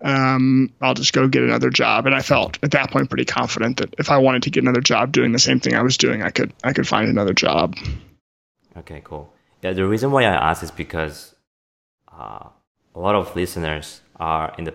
um, 0.00 0.72
I'll 0.80 0.94
just 0.94 1.12
go 1.12 1.28
get 1.28 1.42
another 1.42 1.70
job. 1.70 2.06
And 2.06 2.14
I 2.14 2.20
felt 2.20 2.58
at 2.62 2.72
that 2.72 2.90
point 2.90 3.08
pretty 3.08 3.24
confident 3.24 3.78
that 3.78 3.94
if 3.98 4.10
I 4.10 4.18
wanted 4.18 4.42
to 4.44 4.50
get 4.50 4.62
another 4.62 4.80
job 4.80 5.12
doing 5.12 5.32
the 5.32 5.38
same 5.38 5.60
thing 5.60 5.74
I 5.74 5.82
was 5.82 5.96
doing, 5.96 6.22
I 6.22 6.30
could 6.30 6.52
I 6.62 6.72
could 6.72 6.88
find 6.88 7.08
another 7.08 7.34
job. 7.34 7.76
Okay, 8.76 9.00
cool. 9.04 9.32
Yeah, 9.62 9.72
the 9.72 9.86
reason 9.86 10.10
why 10.10 10.24
I 10.24 10.50
ask 10.50 10.62
is 10.62 10.70
because 10.70 11.34
uh, 12.12 12.48
a 12.94 13.00
lot 13.00 13.14
of 13.14 13.34
listeners 13.34 14.00
are 14.16 14.54
in 14.58 14.64
the 14.64 14.74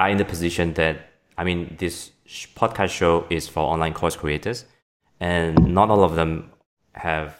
are 0.00 0.10
in 0.10 0.16
the 0.16 0.24
position 0.24 0.74
that 0.74 1.10
I 1.38 1.44
mean, 1.44 1.76
this 1.78 2.10
podcast 2.54 2.90
show 2.90 3.26
is 3.30 3.46
for 3.46 3.60
online 3.60 3.92
course 3.92 4.16
creators, 4.16 4.64
and 5.20 5.74
not 5.74 5.90
all 5.90 6.02
of 6.02 6.14
them 6.16 6.50
have 6.92 7.36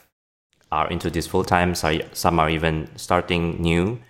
are 0.70 0.88
into 0.90 1.10
this 1.10 1.26
full 1.26 1.44
time. 1.44 1.74
So 1.74 1.98
some 2.12 2.38
are 2.38 2.50
even 2.50 2.88
starting 2.96 3.60
new. 3.60 4.00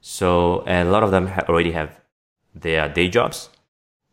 So 0.00 0.62
and 0.66 0.88
a 0.88 0.92
lot 0.92 1.02
of 1.02 1.10
them 1.10 1.28
already 1.48 1.72
have 1.72 2.00
their 2.54 2.88
day 2.88 3.08
jobs. 3.08 3.48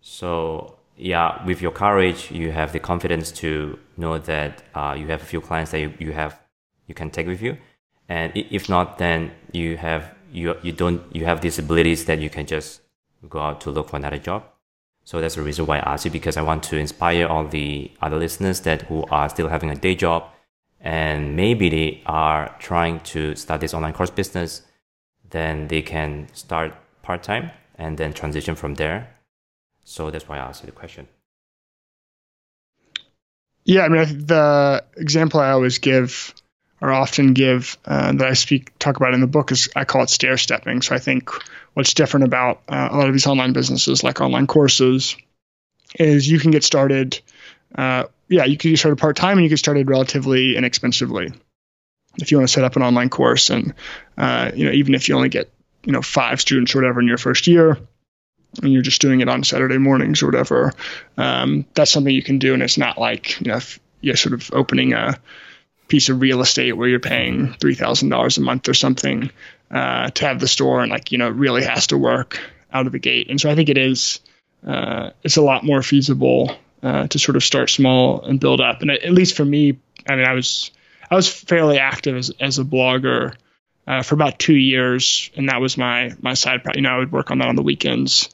So 0.01 0.75
yeah, 0.97 1.45
with 1.45 1.61
your 1.61 1.71
courage, 1.71 2.31
you 2.31 2.51
have 2.51 2.73
the 2.73 2.79
confidence 2.79 3.31
to 3.33 3.79
know 3.97 4.17
that 4.19 4.63
uh, 4.75 4.95
you 4.97 5.07
have 5.07 5.21
a 5.21 5.25
few 5.25 5.41
clients 5.41 5.71
that 5.71 5.79
you, 5.79 5.93
you 5.99 6.11
have 6.11 6.39
you 6.87 6.95
can 6.95 7.09
take 7.09 7.27
with 7.27 7.41
you. 7.41 7.57
And 8.07 8.31
if 8.35 8.69
not 8.69 8.97
then 8.97 9.31
you 9.51 9.77
have 9.77 10.15
you 10.31 10.55
you 10.61 10.71
don't 10.71 11.03
you 11.15 11.25
have 11.25 11.41
these 11.41 11.59
abilities 11.59 12.05
that 12.05 12.19
you 12.19 12.29
can 12.29 12.45
just 12.45 12.81
go 13.27 13.39
out 13.39 13.61
to 13.61 13.71
look 13.71 13.89
for 13.89 13.97
another 13.97 14.17
job. 14.17 14.43
So 15.09 15.19
that's 15.21 15.35
the 15.35 15.41
reason 15.41 15.65
why 15.65 15.77
i 15.77 15.93
asked 15.93 16.05
you 16.05 16.11
because 16.11 16.37
i 16.37 16.41
want 16.43 16.61
to 16.63 16.77
inspire 16.77 17.25
all 17.25 17.43
the 17.47 17.91
other 17.99 18.17
listeners 18.17 18.61
that 18.61 18.83
who 18.83 19.05
are 19.09 19.27
still 19.27 19.47
having 19.47 19.71
a 19.71 19.75
day 19.75 19.95
job 19.95 20.25
and 20.81 21.35
maybe 21.35 21.67
they 21.67 22.01
are 22.05 22.55
trying 22.59 22.99
to 23.13 23.35
start 23.35 23.59
this 23.61 23.73
online 23.73 23.93
course 23.93 24.11
business 24.11 24.61
then 25.31 25.67
they 25.67 25.81
can 25.81 26.27
start 26.33 26.73
part-time 27.01 27.49
and 27.79 27.97
then 27.97 28.13
transition 28.13 28.55
from 28.55 28.75
there 28.75 29.15
so 29.83 30.11
that's 30.11 30.27
why 30.29 30.35
i 30.37 30.39
asked 30.39 30.61
you 30.61 30.67
the 30.67 30.71
question 30.71 31.07
yeah 33.63 33.81
i 33.81 33.89
mean 33.89 34.25
the 34.27 34.83
example 34.97 35.39
i 35.39 35.49
always 35.49 35.79
give 35.79 36.35
or 36.81 36.91
often 36.91 37.33
give 37.33 37.77
uh, 37.85 38.11
that 38.13 38.27
I 38.27 38.33
speak 38.33 38.77
talk 38.79 38.97
about 38.97 39.13
in 39.13 39.21
the 39.21 39.27
book 39.27 39.51
is 39.51 39.69
I 39.75 39.85
call 39.85 40.03
it 40.03 40.09
stair 40.09 40.37
stepping. 40.37 40.81
So 40.81 40.95
I 40.95 40.99
think 40.99 41.29
what's 41.73 41.93
different 41.93 42.25
about 42.25 42.61
uh, 42.67 42.89
a 42.91 42.97
lot 42.97 43.07
of 43.07 43.13
these 43.13 43.27
online 43.27 43.53
businesses, 43.53 44.03
like 44.03 44.21
online 44.21 44.47
courses, 44.47 45.17
is 45.95 46.29
you 46.29 46.39
can 46.39 46.51
get 46.51 46.63
started. 46.63 47.19
Uh, 47.75 48.05
yeah, 48.29 48.45
you 48.45 48.57
can 48.57 48.71
get 48.71 48.79
started 48.79 48.97
part 48.97 49.17
time 49.17 49.37
and 49.37 49.43
you 49.43 49.49
get 49.49 49.59
started 49.59 49.89
relatively 49.89 50.55
inexpensively. 50.55 51.33
If 52.17 52.31
you 52.31 52.37
want 52.37 52.47
to 52.47 52.53
set 52.53 52.63
up 52.63 52.75
an 52.75 52.81
online 52.81 53.09
course, 53.09 53.49
and 53.49 53.73
uh, 54.17 54.51
you 54.53 54.65
know 54.65 54.71
even 54.71 54.95
if 54.95 55.09
you 55.09 55.15
only 55.15 55.29
get 55.29 55.51
you 55.83 55.91
know 55.91 56.01
five 56.01 56.41
students 56.41 56.73
or 56.73 56.79
whatever 56.79 56.99
in 56.99 57.07
your 57.07 57.17
first 57.17 57.47
year, 57.47 57.77
and 58.61 58.71
you're 58.73 58.81
just 58.81 59.01
doing 59.01 59.21
it 59.21 59.29
on 59.29 59.43
Saturday 59.43 59.77
mornings 59.77 60.21
or 60.21 60.27
whatever, 60.27 60.73
um, 61.17 61.65
that's 61.73 61.91
something 61.91 62.13
you 62.13 62.23
can 62.23 62.39
do, 62.39 62.53
and 62.53 62.63
it's 62.63 62.77
not 62.77 62.97
like 62.97 63.39
you 63.39 63.51
know 63.51 63.59
you're 64.01 64.15
sort 64.15 64.33
of 64.33 64.49
opening 64.53 64.93
a 64.93 65.19
piece 65.87 66.09
of 66.09 66.21
real 66.21 66.41
estate 66.41 66.73
where 66.73 66.87
you're 66.87 66.99
paying 66.99 67.53
three 67.53 67.75
thousand 67.75 68.09
dollars 68.09 68.37
a 68.37 68.41
month 68.41 68.69
or 68.69 68.73
something 68.73 69.31
uh, 69.71 70.09
to 70.11 70.25
have 70.25 70.39
the 70.39 70.47
store, 70.47 70.81
and 70.81 70.91
like 70.91 71.11
you 71.11 71.17
know, 71.17 71.27
it 71.27 71.35
really 71.35 71.63
has 71.63 71.87
to 71.87 71.97
work 71.97 72.39
out 72.71 72.85
of 72.85 72.91
the 72.91 72.99
gate. 72.99 73.29
And 73.29 73.39
so 73.39 73.49
I 73.49 73.55
think 73.55 73.69
it 73.69 73.77
is 73.77 74.19
uh, 74.65 75.11
it's 75.23 75.37
a 75.37 75.41
lot 75.41 75.63
more 75.63 75.81
feasible 75.81 76.55
uh, 76.83 77.07
to 77.07 77.19
sort 77.19 77.35
of 77.35 77.43
start 77.43 77.69
small 77.69 78.21
and 78.21 78.39
build 78.39 78.61
up. 78.61 78.81
And 78.81 78.91
at 78.91 79.11
least 79.11 79.35
for 79.35 79.45
me, 79.45 79.77
I 80.07 80.15
mean, 80.15 80.25
I 80.25 80.33
was 80.33 80.71
I 81.09 81.15
was 81.15 81.27
fairly 81.27 81.77
active 81.79 82.15
as 82.15 82.31
as 82.39 82.59
a 82.59 82.63
blogger 82.63 83.35
uh, 83.89 84.03
for 84.03 84.13
about 84.13 84.37
two 84.37 84.55
years, 84.55 85.31
and 85.35 85.49
that 85.49 85.59
was 85.59 85.75
my 85.75 86.13
my 86.21 86.35
side. 86.35 86.61
project. 86.61 86.77
You 86.77 86.83
know, 86.83 86.91
I 86.91 86.99
would 86.99 87.11
work 87.11 87.31
on 87.31 87.39
that 87.39 87.47
on 87.47 87.55
the 87.55 87.63
weekends. 87.63 88.29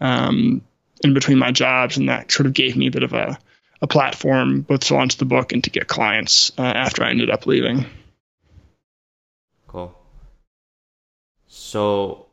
Um, 0.00 0.62
in 1.02 1.12
between 1.12 1.38
my 1.38 1.52
jobs, 1.52 1.98
and 1.98 2.08
that 2.08 2.32
sort 2.32 2.46
of 2.46 2.54
gave 2.54 2.74
me 2.74 2.86
a 2.86 2.90
bit 2.90 3.02
of 3.02 3.12
a 3.12 3.38
a 3.82 3.86
platform 3.86 4.62
both 4.62 4.80
to 4.80 4.94
launch 4.94 5.18
the 5.18 5.26
book 5.26 5.52
and 5.52 5.62
to 5.64 5.70
get 5.70 5.88
clients 5.88 6.52
uh, 6.56 6.62
after 6.62 7.04
I 7.04 7.10
ended 7.10 7.28
up 7.28 7.46
leaving. 7.46 7.84
Cool. 9.66 9.94
So, 11.48 12.28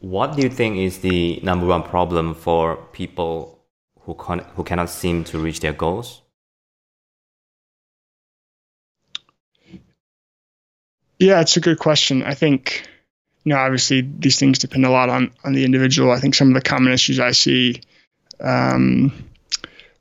what 0.00 0.36
do 0.36 0.42
you 0.42 0.48
think 0.48 0.78
is 0.78 1.00
the 1.00 1.38
number 1.42 1.66
one 1.66 1.82
problem 1.82 2.34
for 2.34 2.76
people 2.92 3.62
who 4.00 4.14
can 4.14 4.38
who 4.56 4.64
cannot 4.64 4.88
seem 4.88 5.24
to 5.24 5.38
reach 5.38 5.60
their 5.60 5.74
goals? 5.74 6.22
Yeah, 11.18 11.40
it's 11.40 11.56
a 11.56 11.60
good 11.60 11.78
question. 11.78 12.22
I 12.22 12.34
think, 12.34 12.86
you 13.44 13.50
know, 13.50 13.58
obviously 13.58 14.00
these 14.00 14.38
things 14.38 14.58
depend 14.58 14.84
a 14.84 14.90
lot 14.90 15.08
on 15.08 15.32
on 15.44 15.52
the 15.52 15.64
individual. 15.64 16.10
I 16.10 16.20
think 16.20 16.34
some 16.34 16.48
of 16.48 16.54
the 16.54 16.68
common 16.68 16.92
issues 16.92 17.20
I 17.20 17.32
see 17.32 17.80
um, 18.40 19.12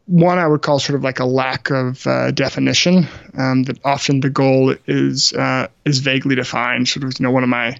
one 0.06 0.38
I 0.38 0.48
would 0.48 0.62
call 0.62 0.80
sort 0.80 0.98
of 0.98 1.04
like 1.04 1.20
a 1.20 1.26
lack 1.26 1.70
of 1.70 2.06
uh, 2.06 2.32
definition. 2.32 3.08
Um, 3.38 3.64
that 3.64 3.80
often 3.86 4.20
the 4.20 4.30
goal 4.30 4.76
is 4.86 5.34
uh, 5.34 5.68
is 5.86 6.00
vaguely 6.00 6.36
defined. 6.36 6.88
Sort 6.88 7.06
of, 7.06 7.20
you 7.20 7.24
know, 7.24 7.32
one 7.32 7.44
of 7.44 7.50
my 7.50 7.78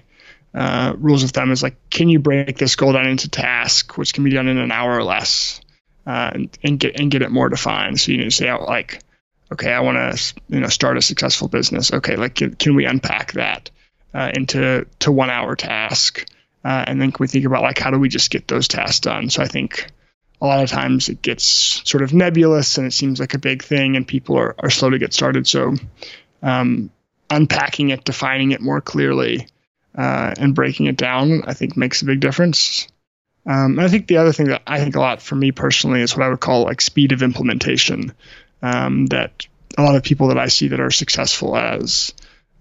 uh, 0.54 0.94
rules 0.96 1.24
of 1.24 1.30
thumb 1.30 1.50
is 1.50 1.62
like, 1.62 1.76
can 1.90 2.08
you 2.08 2.18
break 2.18 2.56
this 2.58 2.76
goal 2.76 2.92
down 2.92 3.06
into 3.06 3.28
tasks, 3.28 3.96
which 3.96 4.14
can 4.14 4.24
be 4.24 4.30
done 4.30 4.48
in 4.48 4.58
an 4.58 4.70
hour 4.70 4.96
or 4.96 5.04
less, 5.04 5.60
uh, 6.06 6.30
and, 6.32 6.58
and, 6.62 6.78
get 6.78 6.98
and 6.98 7.10
get 7.10 7.22
it 7.22 7.30
more 7.30 7.48
defined. 7.48 8.00
So 8.00 8.12
you 8.12 8.24
to 8.24 8.30
say 8.30 8.48
out 8.48 8.62
like, 8.62 9.00
okay, 9.54 9.72
I 9.72 9.80
want 9.80 9.98
to 9.98 10.34
you 10.48 10.60
know 10.60 10.68
start 10.68 10.96
a 10.96 11.02
successful 11.02 11.48
business. 11.48 11.92
Okay, 11.92 12.16
like 12.16 12.36
can, 12.36 12.54
can 12.54 12.74
we 12.74 12.86
unpack 12.86 13.32
that 13.32 13.70
uh, 14.12 14.30
into 14.34 14.86
to 15.00 15.12
one 15.12 15.30
hour 15.30 15.56
task, 15.56 16.26
uh, 16.64 16.84
and 16.86 17.00
then 17.00 17.10
can 17.10 17.22
we 17.22 17.28
think 17.28 17.44
about 17.44 17.62
like 17.62 17.78
how 17.78 17.90
do 17.90 17.98
we 17.98 18.08
just 18.08 18.30
get 18.30 18.46
those 18.46 18.68
tasks 18.68 19.00
done? 19.00 19.30
So 19.30 19.42
I 19.42 19.46
think 19.46 19.90
a 20.40 20.46
lot 20.46 20.62
of 20.62 20.70
times 20.70 21.08
it 21.08 21.22
gets 21.22 21.44
sort 21.88 22.02
of 22.02 22.12
nebulous 22.12 22.76
and 22.76 22.86
it 22.86 22.92
seems 22.92 23.18
like 23.18 23.34
a 23.34 23.38
big 23.38 23.62
thing 23.62 23.96
and 23.96 24.06
people 24.06 24.36
are, 24.36 24.54
are 24.58 24.70
slow 24.70 24.90
to 24.90 24.98
get 24.98 25.14
started. 25.14 25.46
So 25.46 25.74
um, 26.42 26.90
unpacking 27.30 27.90
it, 27.90 28.04
defining 28.04 28.50
it 28.50 28.60
more 28.60 28.80
clearly, 28.80 29.48
uh, 29.96 30.34
and 30.36 30.54
breaking 30.54 30.86
it 30.86 30.96
down, 30.96 31.44
I 31.46 31.54
think 31.54 31.76
makes 31.76 32.02
a 32.02 32.06
big 32.06 32.20
difference. 32.20 32.88
Um, 33.46 33.78
and 33.78 33.82
I 33.82 33.88
think 33.88 34.06
the 34.06 34.16
other 34.16 34.32
thing 34.32 34.48
that 34.48 34.62
I 34.66 34.80
think 34.80 34.96
a 34.96 35.00
lot 35.00 35.22
for 35.22 35.34
me 35.34 35.52
personally 35.52 36.00
is 36.00 36.16
what 36.16 36.24
I 36.24 36.30
would 36.30 36.40
call 36.40 36.64
like 36.64 36.80
speed 36.80 37.12
of 37.12 37.22
implementation. 37.22 38.12
Um, 38.64 39.06
that 39.06 39.46
a 39.76 39.82
lot 39.82 39.94
of 39.94 40.02
people 40.02 40.28
that 40.28 40.38
I 40.38 40.48
see 40.48 40.68
that 40.68 40.80
are 40.80 40.90
successful 40.90 41.54
as 41.54 42.14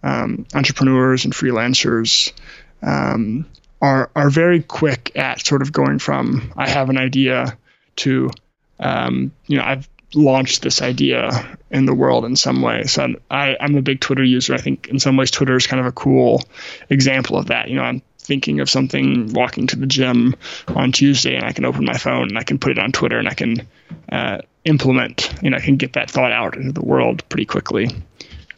um, 0.04 0.46
entrepreneurs 0.54 1.24
and 1.24 1.34
freelancers 1.34 2.34
um, 2.82 3.46
are 3.82 4.10
are 4.16 4.30
very 4.30 4.62
quick 4.62 5.14
at 5.16 5.46
sort 5.46 5.62
of 5.62 5.72
going 5.72 6.00
from 6.00 6.52
I 6.58 6.68
have 6.68 6.90
an 6.90 6.98
idea 6.98 7.58
to 7.98 8.32
um, 8.80 9.32
you 9.48 9.58
know 9.58 9.64
I've 9.64 9.88
launched 10.14 10.62
this 10.62 10.82
idea 10.82 11.58
in 11.72 11.86
the 11.86 11.94
world 11.94 12.26
in 12.26 12.36
some 12.36 12.62
way. 12.62 12.84
So 12.84 13.16
I, 13.32 13.58
I'm 13.60 13.76
a 13.78 13.82
big 13.82 14.00
Twitter 14.00 14.24
user. 14.24 14.54
I 14.54 14.60
think 14.60 14.88
in 14.88 15.00
some 15.00 15.18
ways 15.18 15.32
Twitter 15.32 15.56
is 15.56 15.68
kind 15.68 15.80
of 15.80 15.88
a 15.88 15.92
cool 15.92 16.44
example 16.90 17.38
of 17.38 17.48
that. 17.48 17.70
You 17.70 17.78
know, 17.78 17.84
I'm 17.84 18.02
thinking 18.20 18.60
of 18.60 18.70
something 18.70 19.34
walking 19.34 19.68
to 19.68 19.76
the 19.76 19.88
gym 19.88 20.36
on 20.68 20.92
Tuesday, 20.92 21.36
and 21.36 21.46
I 21.46 21.52
can 21.52 21.66
open 21.66 21.86
my 21.86 21.98
phone 21.98 22.30
and 22.30 22.38
I 22.38 22.44
can 22.44 22.60
put 22.60 22.72
it 22.72 22.80
on 22.80 22.92
Twitter 22.92 23.18
and 23.18 23.28
I 23.28 23.34
can 23.34 23.68
uh, 24.12 24.38
implement. 24.66 25.42
Know, 25.42 25.58
I 25.58 25.62
can 25.62 25.78
get 25.78 25.94
that 25.94 26.10
thought 26.10 26.32
out 26.32 26.56
into 26.56 26.72
the 26.72 26.86
world 26.86 27.28
pretty 27.30 27.46
quickly. 27.46 27.90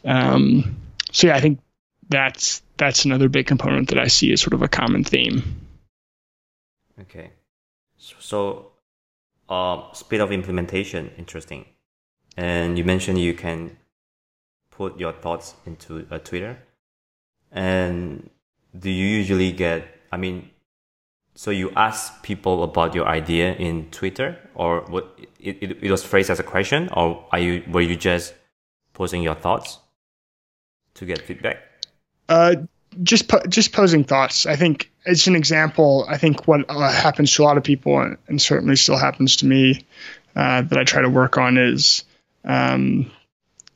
Um, 0.04 0.76
so 1.12 1.28
yeah, 1.28 1.36
I 1.36 1.40
think 1.40 1.60
that's 2.08 2.62
that's 2.76 3.04
another 3.04 3.28
big 3.28 3.46
component 3.46 3.88
that 3.88 3.98
I 3.98 4.06
see 4.06 4.32
as 4.32 4.40
sort 4.40 4.54
of 4.54 4.62
a 4.62 4.68
common 4.68 5.04
theme. 5.04 5.66
Okay, 7.00 7.30
so 7.98 8.72
uh, 9.48 9.92
speed 9.92 10.20
of 10.20 10.32
implementation, 10.32 11.10
interesting. 11.18 11.64
And 12.36 12.76
you 12.76 12.84
mentioned 12.84 13.18
you 13.18 13.34
can 13.34 13.76
put 14.70 14.98
your 14.98 15.12
thoughts 15.12 15.54
into 15.64 16.06
a 16.10 16.18
Twitter. 16.18 16.58
And 17.50 18.28
do 18.78 18.90
you 18.90 19.06
usually 19.06 19.52
get, 19.52 19.86
I 20.12 20.16
mean, 20.16 20.50
so 21.36 21.50
you 21.50 21.70
ask 21.76 22.22
people 22.22 22.64
about 22.64 22.94
your 22.94 23.06
idea 23.06 23.54
in 23.54 23.90
Twitter, 23.90 24.38
or 24.54 24.80
what 24.88 25.18
it, 25.38 25.58
it, 25.60 25.78
it 25.82 25.90
was 25.90 26.02
phrased 26.02 26.30
as 26.30 26.40
a 26.40 26.42
question, 26.42 26.88
or 26.92 27.26
are 27.30 27.38
you 27.38 27.62
were 27.70 27.82
you 27.82 27.94
just 27.94 28.34
posing 28.94 29.22
your 29.22 29.34
thoughts 29.34 29.78
to 30.94 31.04
get 31.04 31.20
feedback? 31.20 31.58
Uh, 32.28 32.56
just 33.02 33.28
po- 33.28 33.46
just 33.48 33.72
posing 33.72 34.04
thoughts. 34.04 34.46
I 34.46 34.56
think 34.56 34.90
it's 35.04 35.26
an 35.26 35.36
example. 35.36 36.06
I 36.08 36.16
think 36.16 36.48
what 36.48 36.64
uh, 36.70 36.90
happens 36.90 37.32
to 37.34 37.42
a 37.42 37.44
lot 37.44 37.58
of 37.58 37.64
people, 37.64 38.00
and, 38.00 38.16
and 38.28 38.40
certainly 38.40 38.76
still 38.76 38.96
happens 38.96 39.36
to 39.36 39.46
me, 39.46 39.84
uh, 40.34 40.62
that 40.62 40.78
I 40.78 40.84
try 40.84 41.02
to 41.02 41.10
work 41.10 41.36
on 41.36 41.58
is 41.58 42.04
um, 42.44 43.10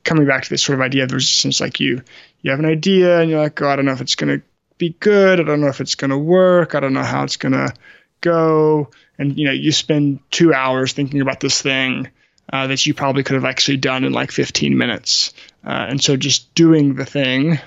coming 0.03 0.27
back 0.27 0.45
to 0.45 0.51
this 0.51 0.63
sort 0.63 0.79
of 0.79 0.83
idea 0.83 1.05
of 1.05 1.13
resistance. 1.13 1.61
Like 1.61 1.79
you, 1.79 2.03
you 2.41 2.53
have 2.53 2.61
an 2.61 2.65
idea, 2.65 3.21
and 3.21 3.31
you're 3.31 3.43
like, 3.43 3.61
oh, 3.61 3.69
I 3.69 3.77
don't 3.77 3.85
know 3.85 3.93
if 3.93 4.01
it's 4.01 4.15
going 4.15 4.41
to 4.41 4.47
be 4.81 4.97
good. 4.99 5.39
I 5.39 5.45
don't 5.45 5.61
know 5.61 5.69
if 5.69 5.81
it's 5.81 5.95
going 5.95 6.11
to 6.11 6.19
work. 6.19 6.75
I 6.75 6.81
don't 6.81 6.93
know 6.93 7.05
how 7.05 7.23
it's 7.23 7.37
going 7.37 7.53
to 7.53 7.73
go. 8.21 8.91
And 9.19 9.39
you 9.39 9.45
know, 9.45 9.53
you 9.53 9.71
spend 9.71 10.21
two 10.31 10.53
hours 10.53 10.93
thinking 10.93 11.21
about 11.21 11.39
this 11.39 11.63
thing. 11.63 12.09
Uh, 12.53 12.67
that 12.67 12.85
you 12.85 12.95
probably 12.95 13.23
could 13.23 13.35
have 13.35 13.45
actually 13.45 13.77
done 13.77 14.03
in 14.03 14.13
like 14.13 14.33
15 14.33 14.77
minutes. 14.77 15.33
Uh, 15.65 15.87
and 15.89 16.03
so 16.03 16.17
just 16.17 16.53
doing 16.53 16.97
the 16.97 17.05
thing 17.05 17.61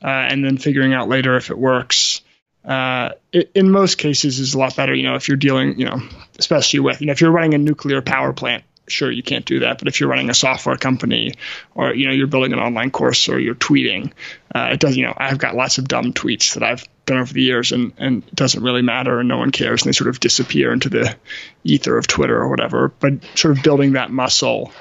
uh, 0.00 0.06
and 0.06 0.44
then 0.44 0.58
figuring 0.58 0.94
out 0.94 1.08
later 1.08 1.36
if 1.36 1.50
it 1.50 1.58
works. 1.58 2.20
Uh, 2.64 3.10
it, 3.32 3.50
in 3.56 3.68
most 3.68 3.98
cases 3.98 4.38
is 4.38 4.54
a 4.54 4.58
lot 4.58 4.76
better. 4.76 4.94
You 4.94 5.02
know, 5.02 5.16
if 5.16 5.26
you're 5.26 5.36
dealing, 5.36 5.76
you 5.76 5.86
know, 5.86 6.00
especially 6.38 6.78
with, 6.78 7.00
you 7.00 7.08
know, 7.08 7.12
if 7.12 7.20
you're 7.20 7.32
running 7.32 7.54
a 7.54 7.58
nuclear 7.58 8.00
power 8.00 8.32
plant, 8.32 8.62
sure 8.92 9.10
you 9.10 9.22
can't 9.22 9.44
do 9.44 9.60
that. 9.60 9.78
But 9.78 9.88
if 9.88 10.00
you're 10.00 10.08
running 10.08 10.30
a 10.30 10.34
software 10.34 10.76
company, 10.76 11.32
or 11.74 11.94
you 11.94 12.06
know, 12.06 12.12
you're 12.12 12.26
building 12.26 12.52
an 12.52 12.58
online 12.58 12.90
course, 12.90 13.28
or 13.28 13.38
you're 13.38 13.54
tweeting, 13.54 14.12
uh, 14.54 14.70
it 14.72 14.80
does. 14.80 14.96
You 14.96 15.06
know, 15.06 15.14
I've 15.16 15.38
got 15.38 15.56
lots 15.56 15.78
of 15.78 15.88
dumb 15.88 16.12
tweets 16.12 16.54
that 16.54 16.62
I've 16.62 16.86
done 17.06 17.18
over 17.18 17.32
the 17.32 17.42
years, 17.42 17.72
and 17.72 17.92
and 17.98 18.22
it 18.22 18.34
doesn't 18.34 18.62
really 18.62 18.82
matter, 18.82 19.18
and 19.18 19.28
no 19.28 19.38
one 19.38 19.50
cares, 19.50 19.82
and 19.82 19.88
they 19.88 19.96
sort 19.96 20.10
of 20.10 20.20
disappear 20.20 20.72
into 20.72 20.88
the 20.88 21.16
ether 21.64 21.96
of 21.98 22.06
Twitter 22.06 22.36
or 22.36 22.48
whatever. 22.48 22.92
But 23.00 23.24
sort 23.34 23.56
of 23.56 23.64
building 23.64 23.92
that 23.92 24.10
muscle. 24.10 24.72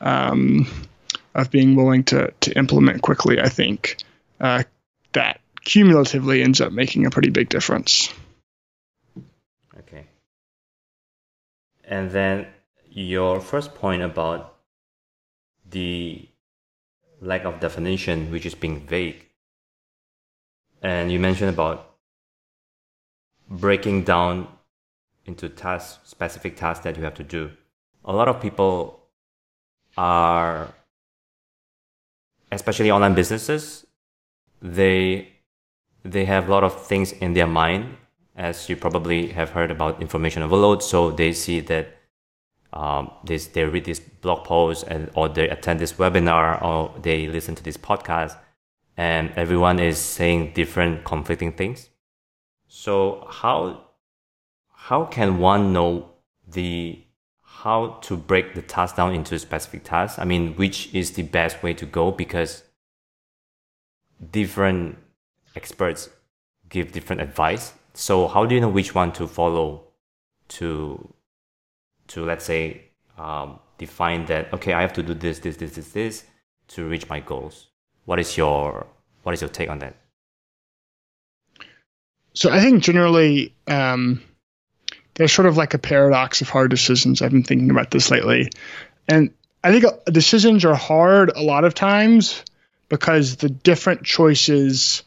Um, 0.00 0.66
of 1.34 1.50
being 1.50 1.76
willing 1.76 2.04
to 2.04 2.32
to 2.40 2.56
implement 2.58 3.02
quickly, 3.02 3.40
I 3.40 3.48
think 3.48 3.98
uh, 4.40 4.64
that 5.12 5.40
cumulatively 5.64 6.42
ends 6.42 6.60
up 6.60 6.72
making 6.72 7.06
a 7.06 7.10
pretty 7.10 7.30
big 7.30 7.48
difference. 7.48 8.12
Okay. 9.78 10.06
And 11.84 12.10
then 12.10 12.46
your 12.90 13.40
first 13.40 13.74
point 13.74 14.02
about 14.02 14.56
the 15.68 16.28
lack 17.20 17.44
of 17.44 17.60
definition, 17.60 18.30
which 18.30 18.44
is 18.44 18.54
being 18.54 18.80
vague. 18.80 19.26
And 20.82 21.12
you 21.12 21.20
mentioned 21.20 21.50
about 21.50 21.94
breaking 23.48 24.04
down 24.04 24.48
into 25.26 25.48
tasks, 25.48 25.98
specific 26.08 26.56
tasks 26.56 26.84
that 26.84 26.96
you 26.96 27.04
have 27.04 27.14
to 27.14 27.24
do. 27.24 27.50
A 28.04 28.12
lot 28.12 28.28
of 28.28 28.40
people 28.40 29.00
are, 29.96 30.72
especially 32.50 32.90
online 32.90 33.14
businesses, 33.14 33.86
they 34.62 35.28
they 36.02 36.24
have 36.24 36.48
a 36.48 36.50
lot 36.50 36.64
of 36.64 36.86
things 36.86 37.12
in 37.12 37.34
their 37.34 37.46
mind 37.46 37.96
as 38.36 38.68
you 38.68 38.76
probably 38.76 39.28
have 39.28 39.50
heard 39.50 39.70
about 39.70 40.00
information 40.00 40.42
overload 40.42 40.82
so 40.82 41.10
they 41.10 41.32
see 41.32 41.60
that 41.60 41.99
um, 42.72 43.10
this, 43.24 43.48
they 43.48 43.64
read 43.64 43.84
this 43.84 44.00
blog 44.00 44.44
post 44.44 44.84
and 44.86 45.10
or 45.14 45.28
they 45.28 45.48
attend 45.48 45.80
this 45.80 45.94
webinar 45.94 46.62
or 46.62 46.94
they 47.02 47.26
listen 47.26 47.54
to 47.56 47.62
this 47.62 47.76
podcast 47.76 48.36
and 48.96 49.32
everyone 49.34 49.78
is 49.78 49.98
saying 49.98 50.52
different 50.54 51.04
conflicting 51.04 51.52
things. 51.52 51.88
So 52.68 53.26
how 53.30 53.86
how 54.72 55.04
can 55.04 55.38
one 55.38 55.72
know 55.72 56.10
the 56.46 57.04
how 57.42 57.98
to 58.02 58.16
break 58.16 58.54
the 58.54 58.62
task 58.62 58.96
down 58.96 59.14
into 59.14 59.38
specific 59.38 59.84
tasks? 59.84 60.18
I 60.18 60.24
mean 60.24 60.54
which 60.54 60.94
is 60.94 61.12
the 61.12 61.22
best 61.22 61.62
way 61.62 61.74
to 61.74 61.86
go? 61.86 62.10
Because 62.12 62.62
different 64.30 64.98
experts 65.56 66.10
give 66.68 66.92
different 66.92 67.22
advice. 67.22 67.72
So 67.94 68.28
how 68.28 68.46
do 68.46 68.54
you 68.54 68.60
know 68.60 68.68
which 68.68 68.94
one 68.94 69.12
to 69.12 69.26
follow 69.26 69.88
to 70.60 71.12
to 72.10 72.24
let's 72.24 72.44
say 72.44 72.82
um, 73.18 73.58
define 73.78 74.26
that 74.26 74.52
okay 74.52 74.72
I 74.72 74.82
have 74.82 74.92
to 74.94 75.02
do 75.02 75.14
this 75.14 75.40
this 75.40 75.56
this 75.56 75.72
this 75.72 75.92
this 75.92 76.24
to 76.68 76.86
reach 76.86 77.08
my 77.08 77.20
goals. 77.20 77.68
What 78.04 78.18
is 78.18 78.36
your 78.36 78.86
what 79.22 79.32
is 79.32 79.40
your 79.40 79.50
take 79.50 79.70
on 79.70 79.78
that? 79.80 79.96
So 82.34 82.50
I 82.50 82.60
think 82.60 82.82
generally 82.82 83.54
um, 83.66 84.22
there's 85.14 85.32
sort 85.32 85.46
of 85.46 85.56
like 85.56 85.74
a 85.74 85.78
paradox 85.78 86.40
of 86.40 86.48
hard 86.48 86.70
decisions. 86.70 87.22
I've 87.22 87.32
been 87.32 87.42
thinking 87.42 87.70
about 87.70 87.90
this 87.90 88.10
lately, 88.10 88.50
and 89.08 89.30
I 89.62 89.72
think 89.72 89.84
decisions 90.06 90.64
are 90.64 90.74
hard 90.74 91.30
a 91.34 91.42
lot 91.42 91.64
of 91.64 91.74
times 91.74 92.42
because 92.88 93.36
the 93.36 93.50
different 93.50 94.04
choices 94.04 95.02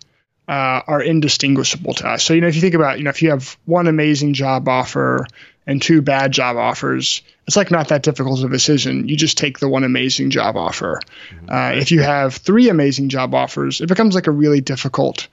uh, 0.48 0.82
are 0.88 1.02
indistinguishable 1.02 1.94
to 1.96 2.08
us. 2.08 2.24
So, 2.24 2.34
you 2.34 2.42
know, 2.42 2.48
if 2.48 2.56
you 2.56 2.62
think 2.62 2.76
about, 2.76 2.98
you 2.98 3.04
know, 3.04 3.10
if 3.10 3.22
you 3.22 3.30
have 3.30 3.58
one 3.66 3.88
amazing 3.88 4.34
job 4.34 4.68
offer 4.68 5.26
and 5.66 5.82
two 5.82 6.02
bad 6.02 6.32
job 6.32 6.58
offers, 6.58 7.22
it's 7.48 7.56
like 7.56 7.72
not 7.72 7.90
that 7.90 8.04
difficult 8.04 8.44
of 8.44 8.50
a 8.50 8.54
decision. 8.54 9.08
You 9.08 9.18
just 9.18 9.38
take 9.38 9.60
the 9.60 9.70
one 9.70 9.84
amazing 9.84 10.30
job 10.30 10.56
offer. 10.58 11.00
Mm-hmm. 11.30 11.50
Uh, 11.50 11.72
if 11.80 11.92
you 11.92 12.02
have 12.02 12.36
three 12.36 12.70
amazing 12.70 13.10
job 13.10 13.34
offers, 13.34 13.82
it 13.82 13.88
becomes 13.88 14.16
like 14.16 14.28
a 14.28 14.32
really 14.32 14.62
difficult, 14.62 15.28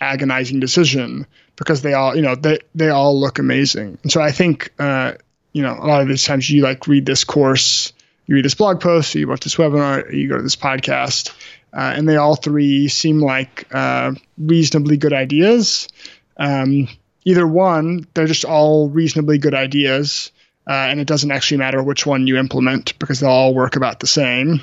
agonizing 0.00 0.60
decision 0.60 1.26
because 1.56 1.82
they 1.82 1.94
all, 1.94 2.14
you 2.14 2.22
know, 2.22 2.34
they, 2.34 2.60
they 2.74 2.90
all 2.90 3.18
look 3.18 3.38
amazing. 3.38 3.98
And 4.02 4.12
so 4.12 4.20
I 4.20 4.32
think, 4.32 4.72
uh, 4.78 5.14
you 5.52 5.62
know, 5.62 5.72
a 5.72 5.86
lot 5.86 6.02
of 6.02 6.08
these 6.08 6.24
times 6.24 6.50
you 6.50 6.62
like 6.62 6.86
read 6.86 7.06
this 7.06 7.24
course, 7.24 7.92
you 8.26 8.34
read 8.34 8.44
this 8.44 8.54
blog 8.54 8.80
post, 8.80 9.14
you 9.14 9.28
watch 9.28 9.40
this 9.40 9.56
webinar, 9.56 10.12
you 10.12 10.28
go 10.28 10.36
to 10.36 10.42
this 10.42 10.56
podcast, 10.56 11.30
uh, 11.72 11.92
and 11.94 12.08
they 12.08 12.16
all 12.16 12.36
three 12.36 12.88
seem 12.88 13.20
like 13.20 13.66
uh, 13.72 14.12
reasonably 14.36 14.96
good 14.96 15.12
ideas. 15.12 15.88
Um, 16.36 16.88
either 17.26 17.46
one, 17.46 18.06
they're 18.14 18.26
just 18.26 18.46
all 18.46 18.88
reasonably 18.88 19.36
good 19.36 19.54
ideas, 19.54 20.32
uh, 20.66 20.72
and 20.72 21.00
it 21.00 21.06
doesn't 21.06 21.30
actually 21.30 21.58
matter 21.58 21.82
which 21.82 22.06
one 22.06 22.26
you 22.26 22.38
implement 22.38 22.98
because 22.98 23.20
they'll 23.20 23.30
all 23.30 23.54
work 23.54 23.76
about 23.76 24.00
the 24.00 24.06
same. 24.06 24.62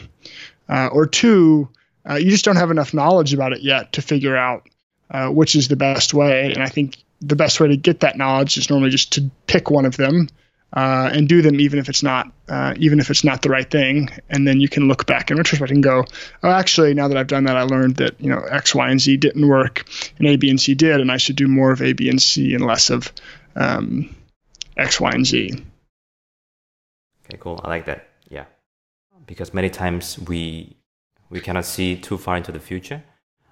Uh, 0.68 0.88
or 0.88 1.06
two, 1.06 1.70
uh, 2.10 2.16
you 2.16 2.32
just 2.32 2.46
don't 2.46 2.56
have 2.56 2.72
enough 2.72 2.94
knowledge 2.94 3.34
about 3.34 3.54
it 3.54 3.62
yet 3.62 3.94
to 3.94 4.02
figure 4.02 4.36
out 4.36 4.68
uh, 5.12 5.28
which 5.28 5.56
is 5.56 5.68
the 5.68 5.76
best 5.76 6.14
way. 6.14 6.52
And 6.54 6.64
I 6.64 6.70
think 6.70 6.98
the 7.22 7.36
best 7.36 7.60
way 7.60 7.68
to 7.68 7.78
get 7.78 8.00
that 8.00 8.18
knowledge 8.18 8.58
is 8.58 8.70
normally 8.70 8.90
just 8.90 9.14
to 9.14 9.30
pick 9.46 9.70
one 9.70 9.86
of 9.86 9.96
them 9.96 10.28
uh, 10.74 11.10
and 11.14 11.30
do 11.30 11.42
them 11.42 11.60
even 11.60 11.78
if 11.80 11.88
it's 11.88 12.04
not 12.04 12.32
uh, 12.50 12.74
even 12.78 13.00
if 13.00 13.10
it's 13.10 13.24
not 13.24 13.42
the 13.42 13.50
right 13.50 13.70
thing. 13.70 14.10
And 14.30 14.48
then 14.48 14.60
you 14.60 14.68
can 14.68 14.88
look 14.88 15.06
back 15.06 15.30
in 15.30 15.38
retrospect 15.38 15.72
and 15.72 15.84
go 15.84 16.06
oh 16.44 16.50
actually 16.50 16.94
now 16.94 17.08
that 17.08 17.18
i've 17.18 17.28
done 17.28 17.44
that 17.46 17.56
i 17.56 17.62
learned 17.64 17.98
that 17.98 18.20
you 18.20 18.30
know 18.30 18.42
x 18.42 18.74
y 18.74 18.90
and 18.90 19.00
z 19.00 19.18
didn't 19.18 19.48
work 19.48 19.86
and 20.18 20.28
a 20.28 20.36
b 20.36 20.50
and 20.50 20.60
c 20.60 20.74
did 20.74 21.00
and 21.00 21.12
i 21.12 21.18
should 21.18 21.36
do 21.36 21.48
more 21.48 21.72
of 21.72 21.82
a 21.82 21.94
b 21.94 22.10
and 22.10 22.22
c 22.22 22.54
and 22.54 22.66
less 22.66 22.90
of 22.90 23.12
um, 23.56 24.14
x 24.78 25.00
y 25.00 25.12
and 25.12 25.26
z. 25.26 25.52
Okay 27.26 27.38
cool. 27.40 27.60
I 27.64 27.70
like 27.70 27.86
that. 27.86 28.08
Yeah. 28.30 28.46
Because 29.26 29.54
many 29.54 29.70
times 29.70 30.20
we 30.20 30.76
we 31.30 31.40
cannot 31.40 31.66
see 31.66 31.96
too 31.96 32.18
far 32.18 32.38
into 32.38 32.52
the 32.52 32.60
future. 32.60 33.04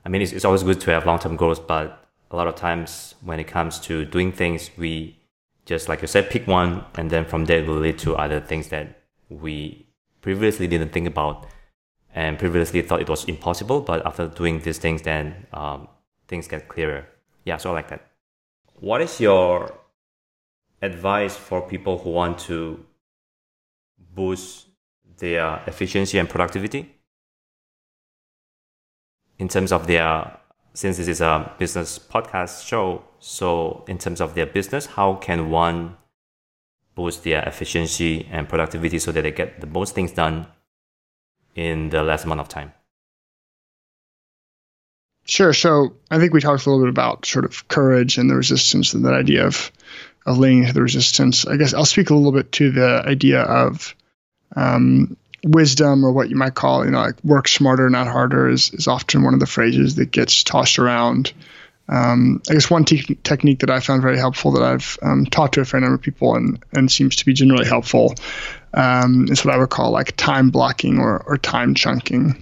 I 0.04 0.10
mean 0.10 0.22
it's, 0.22 0.32
it's 0.32 0.46
always 0.46 0.64
good 0.64 0.82
to 0.82 0.92
have 0.92 1.06
long-term 1.06 1.36
goals 1.36 1.60
but 1.60 2.08
a 2.32 2.36
lot 2.36 2.48
of 2.48 2.56
times 2.56 3.16
when 3.22 3.40
it 3.40 3.48
comes 3.48 3.80
to 3.82 4.06
doing 4.06 4.32
things 4.32 4.72
we 4.78 5.21
just 5.66 5.90
like 5.90 6.02
you 6.02 6.08
said, 6.08 6.30
pick 6.30 6.48
one, 6.48 6.86
and 6.96 7.10
then 7.10 7.26
from 7.26 7.46
there 7.46 7.60
it 7.60 7.68
will 7.68 7.76
lead 7.76 7.98
to 8.00 8.16
other 8.16 8.40
things 8.40 8.70
that 8.70 9.02
we 9.30 9.88
previously 10.22 10.68
didn't 10.68 10.92
think 10.92 11.08
about 11.08 11.48
and 12.14 12.38
previously 12.38 12.82
thought 12.82 13.02
it 13.02 13.10
was 13.10 13.26
impossible. 13.26 13.82
But 13.82 14.06
after 14.06 14.28
doing 14.28 14.60
these 14.60 14.78
things, 14.78 15.02
then 15.04 15.48
um, 15.54 15.88
things 16.28 16.48
get 16.48 16.68
clearer. 16.68 17.08
Yeah, 17.46 17.58
so 17.58 17.72
I 17.72 17.74
like 17.74 17.90
that. 17.90 18.08
What 18.80 19.02
is 19.02 19.20
your 19.20 19.74
advice 20.82 21.36
for 21.36 21.62
people 21.62 21.98
who 22.00 22.10
want 22.10 22.40
to 22.40 22.84
boost 24.14 24.68
their 25.18 25.62
efficiency 25.68 26.18
and 26.18 26.28
productivity 26.28 26.96
in 29.38 29.48
terms 29.48 29.72
of 29.72 29.88
their 29.88 30.38
since 30.74 30.98
this 30.98 31.08
is 31.08 31.22
a 31.22 31.54
business 31.58 32.00
podcast 32.00 32.66
show, 32.66 33.04
so 33.20 33.84
in 33.88 33.98
terms 33.98 34.22
of 34.22 34.36
their 34.36 34.46
business, 34.46 34.86
how 34.86 35.16
can 35.16 35.50
one 35.50 35.98
boost 36.96 37.24
their 37.24 37.44
efficiency 37.44 38.28
and 38.32 38.48
productivity 38.48 39.00
so 39.00 39.12
that 39.12 39.22
they 39.22 39.32
get 39.32 39.62
the 39.62 39.68
most 39.68 39.96
things 39.96 40.12
done 40.12 40.48
in 41.56 41.90
the 41.90 42.04
less 42.04 42.24
amount 42.24 42.40
of 42.40 42.48
time? 42.48 42.74
Sure. 45.26 45.54
So 45.54 45.94
I 46.10 46.20
think 46.20 46.34
we 46.34 46.42
talked 46.42 46.66
a 46.66 46.70
little 46.70 46.86
bit 46.86 46.90
about 46.90 47.26
sort 47.26 47.46
of 47.46 47.68
courage 47.68 48.18
and 48.18 48.30
the 48.30 48.36
resistance 48.36 48.94
and 48.94 49.06
that 49.06 49.14
idea 49.14 49.46
of 49.46 49.72
of 50.26 50.38
leaning 50.38 50.66
to 50.68 50.74
the 50.74 50.82
resistance. 50.82 51.48
I 51.48 51.58
guess 51.58 51.74
I'll 51.74 51.86
speak 51.86 52.10
a 52.10 52.16
little 52.16 52.32
bit 52.32 52.52
to 52.54 52.72
the 52.72 53.04
idea 53.06 53.42
of 53.42 53.96
um, 54.56 55.18
wisdom 55.44 56.04
or 56.06 56.12
what 56.12 56.30
you 56.30 56.36
might 56.36 56.54
call, 56.54 56.86
you 56.86 56.92
know, 56.92 57.02
like 57.02 57.24
work 57.24 57.48
smarter, 57.48 57.90
not 57.90 58.08
harder 58.08 58.50
is, 58.50 58.72
is 58.74 58.88
often 58.88 59.24
one 59.24 59.34
of 59.34 59.40
the 59.40 59.48
phrases 59.48 59.96
that 59.96 60.12
gets 60.12 60.44
tossed 60.44 60.80
around. 60.80 61.34
Um, 61.90 62.42
I 62.50 62.54
guess 62.54 62.70
one 62.70 62.86
te- 62.86 63.18
technique 63.24 63.60
that 63.60 63.70
I 63.70 63.80
found 63.80 64.02
very 64.02 64.18
helpful 64.18 64.52
that 64.54 64.64
I've 64.64 64.98
um, 65.02 65.26
taught 65.26 65.54
to 65.54 65.62
a 65.62 65.66
fair 65.66 65.82
number 65.82 65.96
of 65.96 66.02
people 66.02 66.36
and, 66.36 66.64
and 66.74 66.92
seems 66.92 67.18
to 67.18 67.26
be 67.26 67.34
generally 67.34 67.66
helpful 67.66 68.16
um, 68.74 69.28
is 69.30 69.44
what 69.44 69.54
I 69.54 69.58
would 69.58 69.70
call 69.70 69.92
like 69.92 70.16
time 70.16 70.52
blocking 70.52 71.00
or, 71.00 71.22
or 71.26 71.38
time 71.38 71.76
chunking. 71.76 72.42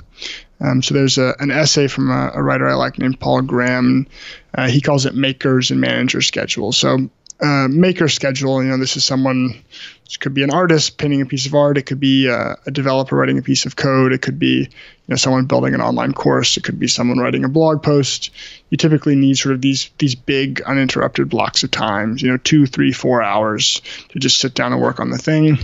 Um, 0.62 0.81
so 0.81 0.93
there's 0.93 1.17
a, 1.17 1.35
an 1.39 1.51
essay 1.51 1.88
from 1.88 2.12
a, 2.12 2.31
a, 2.35 2.43
writer 2.43 2.67
I 2.67 2.73
like 2.73 2.99
named 2.99 3.19
Paul 3.19 3.41
Graham. 3.41 4.07
Uh, 4.53 4.67
he 4.67 4.81
calls 4.81 5.05
it 5.05 5.15
makers 5.15 5.71
and 5.71 5.79
manager 5.79 6.21
schedule. 6.21 6.73
So 6.73 7.09
uh, 7.41 7.67
maker 7.69 8.10
schedule, 8.10 8.62
you 8.62 8.69
know, 8.69 8.78
this 8.78 8.97
is 8.97 9.06
someone, 9.06 9.63
this 10.04 10.17
could 10.17 10.34
be 10.34 10.43
an 10.43 10.52
artist 10.52 10.97
painting 10.97 11.21
a 11.21 11.25
piece 11.25 11.45
of 11.45 11.56
art. 11.56 11.78
It 11.78 11.84
could 11.84 11.99
be 11.99 12.28
a, 12.28 12.58
a, 12.65 12.71
developer 12.71 13.15
writing 13.15 13.38
a 13.38 13.41
piece 13.41 13.65
of 13.65 13.78
code. 13.78 14.12
It 14.12 14.21
could 14.21 14.38
be, 14.38 14.58
you 14.58 14.67
know, 15.08 15.15
someone 15.15 15.45
building 15.45 15.73
an 15.73 15.80
online 15.80 16.12
course. 16.12 16.58
It 16.58 16.65
could 16.65 16.80
be 16.80 16.89
someone 16.89 17.17
writing 17.17 17.45
a 17.45 17.49
blog 17.49 17.82
post. 17.82 18.32
You 18.69 18.78
typically 18.78 19.15
need 19.15 19.38
sort 19.38 19.56
of 19.56 19.62
these 19.62 19.89
these 19.99 20.15
big 20.15 20.62
uninterrupted 20.62 21.30
blocks 21.30 21.63
of 21.63 21.71
time, 21.71 22.17
you 22.19 22.28
know, 22.28 22.38
two, 22.38 22.65
three, 22.65 22.91
four 22.91 23.23
hours 23.23 23.82
to 24.10 24.19
just 24.19 24.39
sit 24.39 24.54
down 24.54 24.73
and 24.73 24.82
work 24.82 24.99
on 24.99 25.10
the 25.10 25.17
thing. 25.17 25.60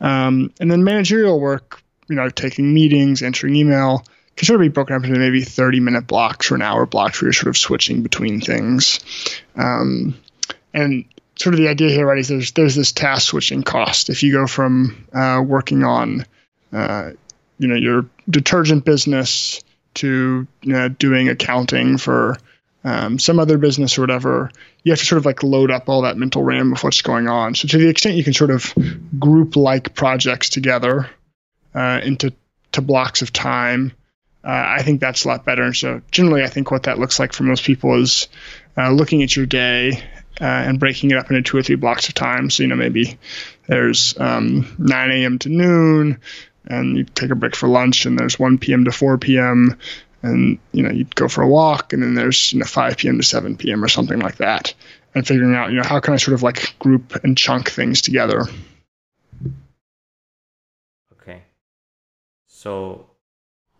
Um, 0.00 0.52
and 0.60 0.70
then 0.70 0.84
managerial 0.84 1.40
work, 1.40 1.82
you 2.08 2.14
know, 2.14 2.28
taking 2.28 2.72
meetings, 2.72 3.22
answering 3.22 3.56
email, 3.56 4.04
can 4.36 4.46
sort 4.46 4.60
of 4.60 4.64
be 4.64 4.68
broken 4.68 4.94
up 4.94 5.04
into 5.04 5.18
maybe 5.18 5.42
30 5.42 5.80
minute 5.80 6.06
blocks 6.06 6.52
or 6.52 6.54
an 6.54 6.62
hour 6.62 6.86
blocks 6.86 7.20
where 7.20 7.26
you're 7.26 7.32
sort 7.32 7.48
of 7.48 7.56
switching 7.56 8.02
between 8.02 8.40
things. 8.40 9.00
Um, 9.56 10.14
and 10.78 11.04
sort 11.38 11.54
of 11.54 11.60
the 11.60 11.68
idea 11.68 11.90
here, 11.90 12.06
right, 12.06 12.18
is 12.18 12.28
there's 12.28 12.52
there's 12.52 12.74
this 12.74 12.92
task 12.92 13.28
switching 13.28 13.62
cost. 13.62 14.10
If 14.10 14.22
you 14.22 14.32
go 14.32 14.46
from 14.46 15.06
uh, 15.12 15.42
working 15.44 15.84
on, 15.84 16.24
uh, 16.72 17.10
you 17.58 17.68
know, 17.68 17.76
your 17.76 18.06
detergent 18.28 18.84
business 18.84 19.62
to 19.94 20.46
you 20.62 20.72
know, 20.72 20.88
doing 20.88 21.28
accounting 21.28 21.98
for 21.98 22.36
um, 22.84 23.18
some 23.18 23.40
other 23.40 23.58
business 23.58 23.98
or 23.98 24.02
whatever, 24.02 24.50
you 24.82 24.92
have 24.92 25.00
to 25.00 25.04
sort 25.04 25.18
of 25.18 25.26
like 25.26 25.42
load 25.42 25.70
up 25.70 25.88
all 25.88 26.02
that 26.02 26.16
mental 26.16 26.42
RAM 26.42 26.72
of 26.72 26.82
what's 26.82 27.02
going 27.02 27.28
on. 27.28 27.54
So 27.54 27.66
to 27.68 27.78
the 27.78 27.88
extent 27.88 28.16
you 28.16 28.24
can 28.24 28.34
sort 28.34 28.50
of 28.50 28.72
group 29.18 29.56
like 29.56 29.94
projects 29.94 30.50
together 30.50 31.10
uh, 31.74 32.00
into 32.02 32.32
to 32.72 32.82
blocks 32.82 33.22
of 33.22 33.32
time, 33.32 33.92
uh, 34.44 34.64
I 34.78 34.82
think 34.82 35.00
that's 35.00 35.24
a 35.24 35.28
lot 35.28 35.44
better. 35.44 35.62
And 35.62 35.76
so 35.76 36.02
generally, 36.10 36.42
I 36.42 36.48
think 36.48 36.70
what 36.70 36.84
that 36.84 36.98
looks 36.98 37.18
like 37.18 37.32
for 37.32 37.42
most 37.42 37.64
people 37.64 38.00
is 38.00 38.28
uh, 38.76 38.90
looking 38.90 39.22
at 39.22 39.34
your 39.34 39.46
day 39.46 40.02
uh, 40.40 40.44
and 40.44 40.78
breaking 40.78 41.10
it 41.10 41.16
up 41.16 41.30
into 41.30 41.42
two 41.42 41.56
or 41.56 41.62
three 41.62 41.76
blocks 41.76 42.08
of 42.08 42.14
time. 42.14 42.50
So, 42.50 42.62
you 42.62 42.68
know, 42.68 42.76
maybe 42.76 43.18
there's 43.66 44.18
um, 44.18 44.74
9 44.78 45.10
a.m. 45.10 45.38
to 45.40 45.48
noon, 45.48 46.20
and 46.66 46.96
you 46.96 47.04
take 47.04 47.30
a 47.30 47.34
break 47.34 47.56
for 47.56 47.68
lunch, 47.68 48.06
and 48.06 48.18
there's 48.18 48.38
1 48.38 48.58
p.m. 48.58 48.84
to 48.84 48.92
4 48.92 49.18
p.m., 49.18 49.78
and, 50.20 50.58
you 50.72 50.82
know, 50.82 50.90
you'd 50.90 51.14
go 51.14 51.28
for 51.28 51.42
a 51.42 51.48
walk, 51.48 51.92
and 51.92 52.02
then 52.02 52.14
there's, 52.14 52.52
you 52.52 52.58
know, 52.58 52.66
5 52.66 52.96
p.m. 52.96 53.18
to 53.18 53.22
7 53.22 53.56
p.m. 53.56 53.84
or 53.84 53.88
something 53.88 54.18
like 54.18 54.36
that. 54.36 54.74
And 55.14 55.26
figuring 55.26 55.54
out, 55.54 55.70
you 55.70 55.76
know, 55.76 55.84
how 55.84 56.00
can 56.00 56.14
I 56.14 56.16
sort 56.16 56.34
of 56.34 56.42
like 56.42 56.78
group 56.78 57.22
and 57.24 57.36
chunk 57.36 57.70
things 57.70 58.02
together. 58.02 58.44
Okay. 61.14 61.42
So, 62.46 63.10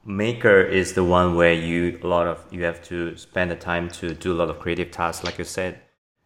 maker 0.04 0.62
is 0.62 0.94
the 0.94 1.04
one 1.04 1.36
where 1.36 1.52
you 1.52 2.00
a 2.02 2.06
lot 2.06 2.26
of 2.26 2.44
you 2.50 2.64
have 2.64 2.82
to 2.82 3.16
spend 3.16 3.50
the 3.50 3.56
time 3.56 3.90
to 3.90 4.14
do 4.14 4.32
a 4.32 4.36
lot 4.36 4.48
of 4.48 4.58
creative 4.58 4.90
tasks 4.90 5.22
like 5.22 5.36
you 5.36 5.44
said 5.44 5.78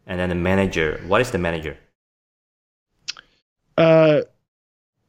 and 0.07 0.19
then 0.19 0.29
the 0.29 0.35
manager. 0.35 1.01
What 1.07 1.21
is 1.21 1.31
the 1.31 1.39
manager? 1.39 1.77
Uh, 3.77 4.23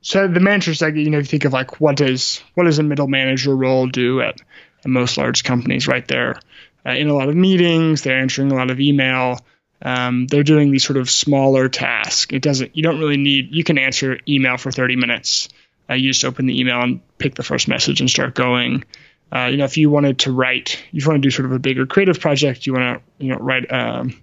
so 0.04 0.28
the 0.28 0.40
manager's 0.40 0.82
like 0.82 0.96
you 0.96 1.10
know 1.10 1.18
you 1.18 1.24
think 1.24 1.46
of 1.46 1.54
like 1.54 1.82
what 1.82 1.96
does 1.96 2.44
what 2.54 2.66
does 2.66 2.78
a 2.78 2.84
middle 2.84 3.08
manager 3.08 3.56
role 3.56 3.88
do 3.88 4.22
at, 4.22 4.36
at 4.36 4.86
most 4.86 5.18
large 5.18 5.44
companies 5.44 5.88
right 5.88 6.08
there 6.08 6.40
uh, 6.86 6.92
in 6.92 7.08
a 7.08 7.14
lot 7.14 7.30
of 7.30 7.36
meetings 7.36 8.04
they're 8.04 8.20
answering 8.20 8.52
a 8.52 8.56
lot 8.56 8.70
of 8.70 8.80
email 8.80 9.40
um, 9.82 10.28
they're 10.28 10.44
doing 10.44 10.72
these 10.72 10.86
sort 10.86 10.98
of 10.98 11.10
smaller 11.10 11.70
tasks 11.70 12.34
it 12.34 12.42
doesn't 12.42 12.76
you 12.76 12.84
don't 12.84 13.00
really 13.00 13.18
need 13.18 13.50
you 13.52 13.64
can 13.64 13.78
answer 13.78 14.20
email 14.28 14.58
for 14.58 14.72
30 14.72 14.98
minutes 14.98 15.50
uh, 15.90 15.94
you 15.94 16.12
just 16.12 16.26
open 16.26 16.46
the 16.46 16.60
email 16.60 16.82
and 16.82 17.02
pick 17.18 17.36
the 17.36 17.44
first 17.44 17.68
message 17.68 18.00
and 18.00 18.10
start 18.10 18.36
going 18.36 18.84
uh, 19.34 19.46
you 19.46 19.58
know 19.58 19.66
if 19.66 19.78
you 19.78 19.90
wanted 19.90 20.20
to 20.20 20.32
write 20.32 20.84
you 20.92 21.06
want 21.08 21.22
to 21.22 21.26
do 21.26 21.32
sort 21.32 21.46
of 21.46 21.54
a 21.54 21.60
bigger 21.60 21.86
creative 21.86 22.20
project 22.20 22.68
you 22.68 22.74
want 22.74 23.02
to 23.02 23.26
you 23.26 23.32
know 23.32 23.38
write 23.38 23.72
um, 23.72 24.22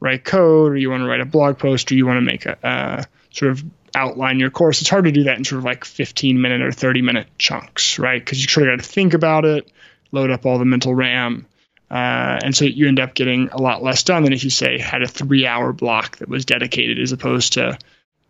write 0.00 0.24
code 0.24 0.72
or 0.72 0.76
you 0.76 0.90
want 0.90 1.02
to 1.02 1.08
write 1.08 1.20
a 1.20 1.26
blog 1.26 1.58
post 1.58 1.90
or 1.90 1.94
you 1.94 2.06
want 2.06 2.18
to 2.18 2.22
make 2.22 2.46
a 2.46 2.66
uh, 2.66 3.02
sort 3.30 3.52
of 3.52 3.64
outline 3.94 4.38
your 4.38 4.50
course. 4.50 4.80
It's 4.80 4.90
hard 4.90 5.04
to 5.04 5.12
do 5.12 5.24
that 5.24 5.38
in 5.38 5.44
sort 5.44 5.58
of 5.58 5.64
like 5.64 5.84
15 5.84 6.40
minute 6.40 6.62
or 6.62 6.72
30 6.72 7.02
minute 7.02 7.26
chunks, 7.38 7.98
right? 7.98 8.22
Because 8.22 8.40
you 8.40 8.48
sort 8.48 8.68
of 8.68 8.78
got 8.78 8.84
to 8.84 8.90
think 8.90 9.14
about 9.14 9.44
it, 9.44 9.70
load 10.12 10.30
up 10.30 10.46
all 10.46 10.58
the 10.58 10.64
mental 10.64 10.94
RAM. 10.94 11.46
Uh, 11.90 12.38
and 12.44 12.54
so 12.54 12.64
you 12.64 12.86
end 12.86 13.00
up 13.00 13.14
getting 13.14 13.48
a 13.48 13.60
lot 13.60 13.82
less 13.82 14.02
done 14.02 14.22
than 14.22 14.32
if 14.32 14.44
you 14.44 14.50
say 14.50 14.78
had 14.78 15.02
a 15.02 15.08
three 15.08 15.46
hour 15.46 15.72
block 15.72 16.18
that 16.18 16.28
was 16.28 16.44
dedicated 16.44 16.98
as 16.98 17.12
opposed 17.12 17.54
to 17.54 17.78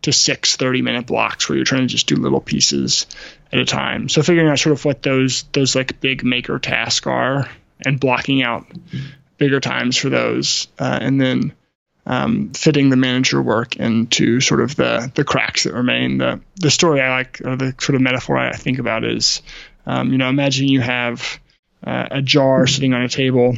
to 0.01 0.13
six 0.13 0.55
30 0.55 0.81
minute 0.81 1.05
blocks 1.05 1.49
where 1.49 1.57
you're 1.57 1.65
trying 1.65 1.81
to 1.81 1.87
just 1.87 2.07
do 2.07 2.15
little 2.15 2.39
pieces 2.39 3.05
at 3.51 3.59
a 3.59 3.65
time. 3.65 4.07
So 4.07 4.21
figuring 4.21 4.49
out 4.49 4.59
sort 4.59 4.73
of 4.73 4.85
what 4.85 5.01
those 5.03 5.43
those 5.51 5.75
like 5.75 5.99
big 5.99 6.23
maker 6.23 6.57
tasks 6.57 7.05
are 7.05 7.49
and 7.85 7.99
blocking 7.99 8.41
out 8.41 8.65
bigger 9.37 9.59
times 9.59 9.97
for 9.97 10.09
those, 10.09 10.67
uh, 10.79 10.99
and 11.01 11.19
then 11.19 11.53
um, 12.09 12.53
fitting 12.53 12.89
the 12.89 12.95
manager 12.95 13.39
work 13.39 13.75
into 13.75 14.41
sort 14.41 14.61
of 14.61 14.75
the 14.75 15.11
the 15.13 15.23
cracks 15.23 15.63
that 15.63 15.73
remain. 15.73 16.17
The 16.17 16.41
the 16.55 16.71
story 16.71 17.01
I 17.01 17.09
like, 17.11 17.39
or 17.45 17.55
the 17.55 17.75
sort 17.79 17.95
of 17.95 18.01
metaphor 18.01 18.35
I 18.35 18.53
think 18.53 18.79
about 18.79 19.05
is, 19.05 19.43
um, 19.85 20.11
you 20.11 20.17
know, 20.17 20.27
imagine 20.27 20.67
you 20.67 20.81
have 20.81 21.39
uh, 21.85 22.07
a 22.09 22.21
jar 22.23 22.65
sitting 22.65 22.95
on 22.95 23.03
a 23.03 23.09
table, 23.09 23.55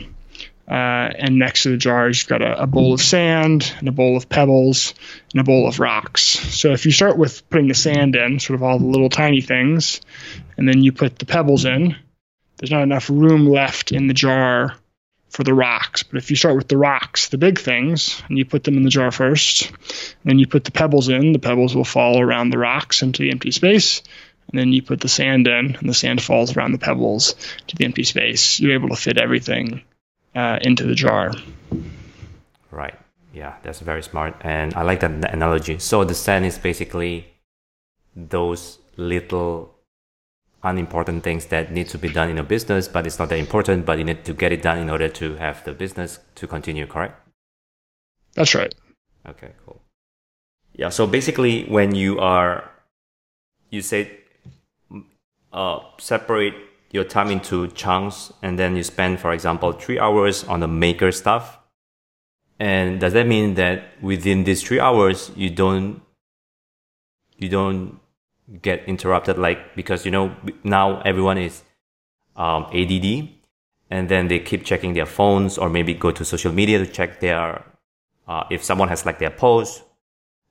uh, 0.67 0.73
and 1.17 1.39
next 1.39 1.63
to 1.63 1.69
the 1.69 1.77
jar 1.77 2.09
you've 2.09 2.27
got 2.27 2.41
a, 2.41 2.63
a, 2.63 2.67
bowl 2.67 2.93
of 2.93 2.99
sand 2.99 3.73
and 3.79 3.87
a 3.87 3.93
bowl 3.93 4.17
of 4.17 4.27
pebbles 4.27 4.95
and 5.31 5.39
a 5.39 5.45
bowl 5.45 5.65
of 5.65 5.79
rocks. 5.79 6.21
So 6.21 6.73
if 6.73 6.85
you 6.85 6.91
start 6.91 7.17
with 7.17 7.49
putting 7.49 7.69
the 7.69 7.73
sand 7.73 8.17
in, 8.17 8.41
sort 8.41 8.55
of 8.55 8.63
all 8.63 8.79
the 8.79 8.85
little 8.85 9.09
tiny 9.09 9.39
things, 9.39 10.01
and 10.57 10.67
then 10.67 10.83
you 10.83 10.91
put 10.91 11.17
the 11.17 11.25
pebbles 11.25 11.63
in, 11.63 11.95
there's 12.57 12.71
not 12.71 12.83
enough 12.83 13.09
room 13.09 13.47
left 13.47 13.93
in 13.93 14.07
the 14.07 14.13
jar 14.13 14.75
for 15.31 15.43
the 15.43 15.53
rocks. 15.53 16.03
But 16.03 16.17
if 16.17 16.29
you 16.29 16.35
start 16.35 16.55
with 16.55 16.67
the 16.67 16.77
rocks, 16.77 17.29
the 17.29 17.37
big 17.37 17.59
things, 17.59 18.21
and 18.27 18.37
you 18.37 18.45
put 18.45 18.63
them 18.63 18.77
in 18.77 18.83
the 18.83 18.89
jar 18.89 19.11
first, 19.11 19.71
then 20.23 20.37
you 20.37 20.45
put 20.45 20.65
the 20.65 20.71
pebbles 20.71 21.09
in, 21.09 21.31
the 21.31 21.39
pebbles 21.39 21.75
will 21.75 21.85
fall 21.85 22.21
around 22.21 22.49
the 22.49 22.57
rocks 22.57 23.01
into 23.01 23.23
the 23.23 23.31
empty 23.31 23.51
space. 23.51 24.03
And 24.51 24.59
then 24.59 24.73
you 24.73 24.81
put 24.81 24.99
the 24.99 25.07
sand 25.07 25.47
in, 25.47 25.75
and 25.75 25.89
the 25.89 25.93
sand 25.93 26.21
falls 26.21 26.55
around 26.55 26.73
the 26.73 26.77
pebbles 26.77 27.35
to 27.67 27.75
the 27.75 27.85
empty 27.85 28.03
space. 28.03 28.59
You're 28.59 28.73
able 28.73 28.89
to 28.89 28.95
fit 28.97 29.17
everything 29.17 29.81
uh, 30.35 30.59
into 30.61 30.83
the 30.85 30.95
jar. 30.95 31.31
Right. 32.69 32.95
Yeah, 33.33 33.55
that's 33.63 33.79
very 33.79 34.03
smart. 34.03 34.35
And 34.41 34.73
I 34.73 34.81
like 34.81 34.99
that 34.99 35.33
analogy. 35.33 35.79
So 35.79 36.03
the 36.03 36.13
sand 36.13 36.45
is 36.45 36.57
basically 36.57 37.27
those 38.13 38.79
little 38.97 39.73
unimportant 40.63 41.23
things 41.23 41.47
that 41.47 41.71
need 41.71 41.87
to 41.89 41.97
be 41.97 42.09
done 42.09 42.29
in 42.29 42.37
a 42.37 42.43
business, 42.43 42.87
but 42.87 43.07
it's 43.07 43.17
not 43.17 43.29
that 43.29 43.37
important, 43.37 43.85
but 43.85 43.97
you 43.97 44.03
need 44.03 44.23
to 44.25 44.33
get 44.33 44.51
it 44.51 44.61
done 44.61 44.77
in 44.77 44.89
order 44.89 45.09
to 45.09 45.35
have 45.35 45.63
the 45.63 45.73
business 45.73 46.19
to 46.35 46.47
continue, 46.47 46.85
correct? 46.85 47.19
That's 48.35 48.53
right. 48.55 48.73
Okay, 49.27 49.51
cool. 49.65 49.81
Yeah, 50.73 50.89
so 50.89 51.07
basically 51.07 51.65
when 51.65 51.95
you 51.95 52.19
are, 52.19 52.69
you 53.69 53.81
say, 53.81 54.11
uh, 55.51 55.79
separate 55.97 56.53
your 56.91 57.03
time 57.03 57.29
into 57.31 57.67
chunks 57.69 58.31
and 58.41 58.57
then 58.59 58.75
you 58.75 58.83
spend, 58.83 59.19
for 59.19 59.33
example, 59.33 59.71
three 59.71 59.99
hours 59.99 60.43
on 60.45 60.59
the 60.59 60.67
maker 60.67 61.11
stuff. 61.11 61.57
And 62.59 62.99
does 62.99 63.13
that 63.13 63.27
mean 63.27 63.55
that 63.55 64.01
within 64.01 64.43
these 64.43 64.61
three 64.61 64.79
hours, 64.79 65.31
you 65.35 65.49
don't, 65.49 66.01
you 67.37 67.49
don't 67.49 67.99
get 68.61 68.83
interrupted 68.85 69.37
like 69.37 69.75
because 69.75 70.05
you 70.05 70.11
know 70.11 70.35
now 70.63 71.01
everyone 71.01 71.37
is 71.37 71.63
um, 72.35 72.65
ADD 72.73 73.29
and 73.89 74.09
then 74.09 74.27
they 74.27 74.39
keep 74.39 74.63
checking 74.63 74.93
their 74.93 75.05
phones 75.05 75.57
or 75.57 75.69
maybe 75.69 75.93
go 75.93 76.11
to 76.11 76.25
social 76.25 76.51
media 76.51 76.77
to 76.79 76.85
check 76.85 77.19
their 77.19 77.63
uh, 78.27 78.43
if 78.49 78.63
someone 78.63 78.87
has 78.87 79.05
liked 79.05 79.19
their 79.19 79.29
post. 79.29 79.83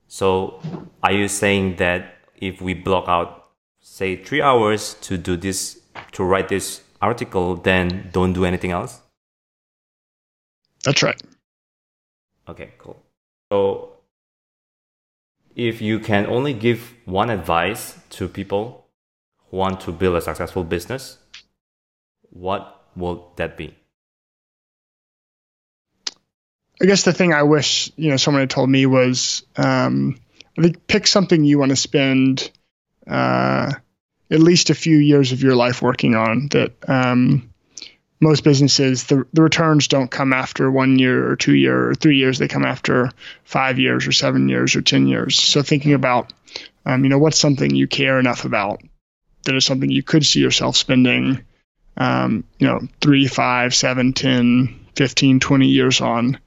So 0.07 0.61
are 1.03 1.11
you 1.11 1.27
saying 1.27 1.77
that 1.77 2.15
if 2.35 2.61
we 2.61 2.73
block 2.73 3.07
out 3.07 3.49
say 3.79 4.15
three 4.15 4.41
hours 4.41 4.95
to 5.01 5.17
do 5.17 5.35
this 5.35 5.81
to 6.13 6.23
write 6.23 6.49
this 6.49 6.81
article, 7.01 7.55
then 7.55 8.09
don't 8.11 8.33
do 8.33 8.45
anything 8.45 8.71
else? 8.71 9.01
That's 10.83 11.01
right. 11.01 11.21
Okay, 12.47 12.73
cool. 12.77 13.01
So 13.51 13.90
if 15.55 15.81
you 15.81 15.99
can 15.99 16.25
only 16.25 16.53
give 16.53 16.93
one 17.05 17.29
advice 17.29 17.97
to 18.11 18.27
people 18.27 18.87
who 19.49 19.57
want 19.57 19.81
to 19.81 19.91
build 19.91 20.15
a 20.15 20.21
successful 20.21 20.63
business, 20.63 21.17
what 22.29 22.85
will 22.95 23.33
that 23.35 23.57
be? 23.57 23.75
I 26.81 26.85
guess 26.85 27.03
the 27.03 27.13
thing 27.13 27.33
I 27.33 27.43
wish 27.43 27.91
you 27.95 28.09
know 28.09 28.17
someone 28.17 28.41
had 28.41 28.49
told 28.49 28.69
me 28.69 28.85
was 28.85 29.45
um, 29.55 30.19
I 30.57 30.63
think 30.63 30.87
pick 30.87 31.05
something 31.05 31.43
you 31.43 31.59
want 31.59 31.69
to 31.69 31.75
spend 31.75 32.49
uh, 33.07 33.71
at 34.31 34.39
least 34.39 34.69
a 34.71 34.75
few 34.75 34.97
years 34.97 35.31
of 35.31 35.43
your 35.43 35.55
life 35.55 35.81
working 35.81 36.15
on 36.15 36.47
that 36.51 36.73
um, 36.87 37.50
most 38.21 38.43
businesses, 38.43 39.05
the, 39.05 39.25
the 39.33 39.41
returns 39.41 39.87
don't 39.87 40.09
come 40.09 40.31
after 40.31 40.71
one 40.71 40.99
year 40.99 41.29
or 41.29 41.35
two 41.35 41.55
year 41.55 41.89
or 41.89 41.95
three 41.95 42.17
years. 42.17 42.37
They 42.37 42.47
come 42.47 42.63
after 42.63 43.09
five 43.43 43.79
years 43.79 44.07
or 44.07 44.11
seven 44.11 44.47
years 44.47 44.75
or 44.75 44.81
10 44.81 45.07
years. 45.07 45.37
So 45.37 45.63
thinking 45.63 45.93
about, 45.93 46.31
um, 46.85 47.03
you 47.03 47.09
know, 47.09 47.17
what's 47.17 47.39
something 47.39 47.73
you 47.73 47.87
care 47.87 48.19
enough 48.19 48.45
about 48.45 48.81
that 49.45 49.55
is 49.55 49.65
something 49.65 49.89
you 49.89 50.03
could 50.03 50.23
see 50.23 50.39
yourself 50.39 50.77
spending, 50.77 51.41
um, 51.97 52.43
you 52.59 52.67
know, 52.67 52.87
three, 53.01 53.27
five, 53.27 53.73
seven, 53.73 54.13
10, 54.13 54.85
15, 54.95 55.39
20 55.39 55.67
years 55.67 55.99
on, 55.99 56.39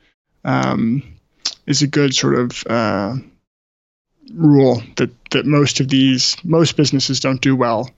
um, 0.45 1.03
is 1.67 1.83
a 1.83 1.89
good 1.89 2.15
sort 2.15 2.39
of, 2.39 2.65
uh, 2.69 3.17
rule 4.33 4.81
that, 4.97 5.11
that 5.33 5.45
most 5.45 5.81
of 5.81 5.89
these, 5.89 6.37
most 6.45 6.77
businesses 6.77 7.19
don't 7.19 7.41
do 7.41 7.57
well 7.57 7.91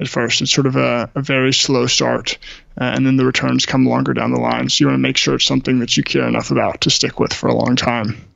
at 0.00 0.08
first. 0.08 0.40
It's 0.42 0.52
sort 0.52 0.66
of 0.66 0.76
a, 0.76 1.10
a 1.14 1.22
very 1.22 1.52
slow 1.52 1.86
start, 1.86 2.38
uh, 2.80 2.84
and 2.84 3.06
then 3.06 3.16
the 3.16 3.24
returns 3.24 3.66
come 3.66 3.86
longer 3.86 4.14
down 4.14 4.32
the 4.32 4.40
line. 4.40 4.68
So 4.68 4.82
you 4.82 4.86
want 4.88 4.98
to 4.98 5.02
make 5.02 5.16
sure 5.16 5.34
it's 5.34 5.44
something 5.44 5.78
that 5.80 5.96
you 5.96 6.02
care 6.02 6.26
enough 6.26 6.50
about 6.50 6.82
to 6.82 6.90
stick 6.90 7.20
with 7.20 7.32
for 7.32 7.48
a 7.48 7.54
long 7.54 7.76
time. 7.76 8.28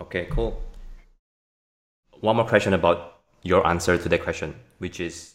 Okay, 0.00 0.26
cool. 0.30 0.60
One 2.20 2.36
more 2.36 2.46
question 2.46 2.72
about 2.72 3.20
your 3.42 3.66
answer 3.66 3.98
to 3.98 4.08
that 4.08 4.22
question, 4.22 4.54
which 4.78 5.00
is 5.00 5.34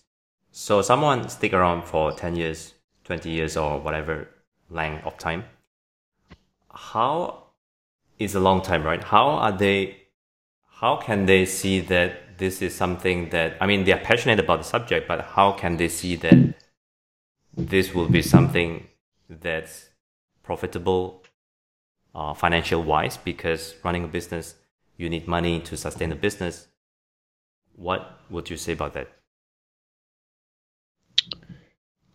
so 0.52 0.82
someone 0.82 1.30
stick 1.30 1.54
around 1.54 1.84
for 1.84 2.12
10 2.12 2.36
years, 2.36 2.74
20 3.06 3.30
years, 3.30 3.56
or 3.56 3.80
whatever 3.80 4.28
length 4.70 5.06
of 5.06 5.18
time. 5.18 5.46
How 6.74 7.44
is 8.20 8.36
a 8.36 8.40
long 8.40 8.62
time, 8.62 8.84
right? 8.84 9.04
How 9.04 9.30
are 9.30 9.52
they, 9.52 9.98
how 10.80 10.98
can 10.98 11.26
they 11.26 11.46
see 11.46 11.80
that 11.82 12.31
this 12.42 12.60
is 12.64 12.74
something 12.74 13.30
that 13.30 13.56
I 13.62 13.68
mean 13.68 13.84
they 13.84 13.94
are 13.94 14.04
passionate 14.12 14.40
about 14.40 14.58
the 14.58 14.70
subject, 14.76 15.08
but 15.08 15.22
how 15.36 15.52
can 15.52 15.78
they 15.78 15.88
see 15.88 16.16
that 16.16 16.56
this 17.56 17.94
will 17.94 18.10
be 18.10 18.24
something 18.24 18.88
that's 19.30 19.90
profitable 20.42 21.24
uh, 22.16 22.34
financial 22.34 22.82
wise? 22.82 23.16
Because 23.16 23.76
running 23.84 24.04
a 24.06 24.08
business, 24.08 24.56
you 24.98 25.08
need 25.08 25.28
money 25.28 25.60
to 25.60 25.78
sustain 25.78 26.10
the 26.10 26.16
business. 26.16 26.68
What 27.76 28.02
would 28.32 28.50
you 28.50 28.58
say 28.58 28.74
about 28.74 28.94
that? 28.96 29.08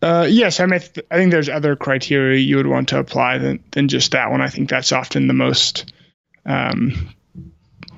Uh, 0.01 0.27
yes, 0.29 0.59
I 0.59 0.65
mean, 0.65 0.81
I 1.09 1.15
think 1.15 1.31
there's 1.31 1.49
other 1.49 1.77
criteria 1.77 2.37
you 2.37 2.57
would 2.57 2.67
want 2.67 2.89
to 2.89 2.99
apply 2.99 3.37
than, 3.37 3.63
than 3.71 3.87
just 3.87 4.11
that 4.11 4.29
one. 4.29 4.41
I 4.41 4.49
think 4.49 4.69
that's 4.69 4.91
often 4.91 5.27
the 5.27 5.33
most 5.33 5.93
um, 6.45 7.15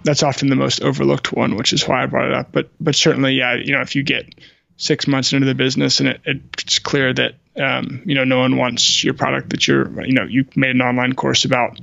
that's 0.03 0.23
often 0.23 0.49
the 0.49 0.55
most 0.55 0.81
overlooked 0.81 1.31
one, 1.33 1.55
which 1.55 1.73
is 1.73 1.87
why 1.87 2.03
I 2.03 2.05
brought 2.05 2.27
it 2.27 2.33
up. 2.33 2.51
But 2.51 2.69
but 2.79 2.95
certainly, 2.95 3.33
yeah, 3.33 3.55
you 3.55 3.73
know, 3.73 3.81
if 3.81 3.95
you 3.95 4.03
get 4.03 4.33
six 4.77 5.07
months 5.07 5.33
into 5.33 5.45
the 5.45 5.55
business 5.55 5.99
and 5.99 6.09
it, 6.09 6.21
it's 6.25 6.79
clear 6.79 7.13
that 7.13 7.35
um, 7.57 8.01
you 8.05 8.15
know 8.15 8.23
no 8.23 8.39
one 8.39 8.55
wants 8.55 9.03
your 9.03 9.13
product 9.13 9.49
that 9.49 9.67
you're 9.67 10.05
you 10.05 10.13
know 10.13 10.23
you 10.23 10.45
made 10.55 10.71
an 10.71 10.81
online 10.81 11.13
course 11.13 11.45
about 11.45 11.79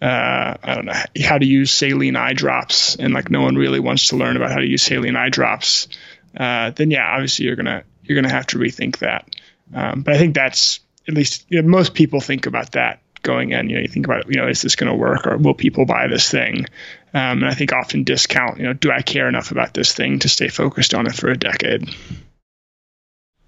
uh, 0.00 0.54
I 0.62 0.74
don't 0.74 0.84
know 0.84 1.02
how 1.24 1.38
to 1.38 1.46
use 1.46 1.70
saline 1.70 2.16
eye 2.16 2.34
drops 2.34 2.96
and 2.96 3.12
like 3.14 3.30
no 3.30 3.42
one 3.42 3.56
really 3.56 3.80
wants 3.80 4.08
to 4.08 4.16
learn 4.16 4.36
about 4.36 4.50
how 4.50 4.58
to 4.58 4.66
use 4.66 4.82
saline 4.82 5.16
eye 5.16 5.30
drops, 5.30 5.88
uh, 6.36 6.70
then 6.70 6.90
yeah, 6.90 7.06
obviously 7.14 7.46
you're 7.46 7.56
gonna 7.56 7.82
you're 8.04 8.20
gonna 8.20 8.32
have 8.32 8.46
to 8.48 8.58
rethink 8.58 8.98
that. 8.98 9.28
Um, 9.74 10.02
but 10.02 10.14
I 10.14 10.18
think 10.18 10.34
that's 10.34 10.80
at 11.08 11.14
least 11.14 11.46
you 11.48 11.62
know, 11.62 11.68
most 11.68 11.94
people 11.94 12.20
think 12.20 12.46
about 12.46 12.72
that 12.72 13.00
going 13.22 13.52
in. 13.52 13.68
You 13.68 13.76
know, 13.76 13.82
you 13.82 13.88
think 13.88 14.06
about, 14.06 14.26
you 14.28 14.40
know, 14.40 14.48
is 14.48 14.62
this 14.62 14.76
going 14.76 14.90
to 14.90 14.96
work 14.96 15.26
or 15.26 15.36
will 15.36 15.54
people 15.54 15.86
buy 15.86 16.06
this 16.08 16.30
thing? 16.30 16.66
Um, 17.14 17.42
and 17.42 17.46
I 17.46 17.54
think 17.54 17.72
often 17.72 18.04
discount, 18.04 18.58
you 18.58 18.64
know, 18.64 18.72
do 18.72 18.90
I 18.90 19.02
care 19.02 19.28
enough 19.28 19.50
about 19.50 19.74
this 19.74 19.94
thing 19.94 20.18
to 20.20 20.28
stay 20.28 20.48
focused 20.48 20.94
on 20.94 21.06
it 21.06 21.14
for 21.14 21.28
a 21.28 21.36
decade? 21.36 21.88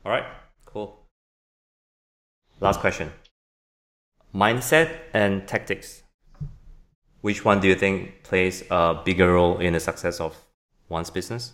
All 0.04 0.12
right, 0.12 0.24
cool. 0.64 0.98
Last 2.60 2.80
question 2.80 3.12
mindset 4.34 4.96
and 5.14 5.46
tactics. 5.46 6.02
Which 7.20 7.44
one 7.44 7.60
do 7.60 7.68
you 7.68 7.74
think 7.74 8.22
plays 8.22 8.62
a 8.70 9.00
bigger 9.04 9.32
role 9.32 9.58
in 9.58 9.72
the 9.72 9.80
success 9.80 10.20
of 10.20 10.36
one's 10.88 11.10
business? 11.10 11.52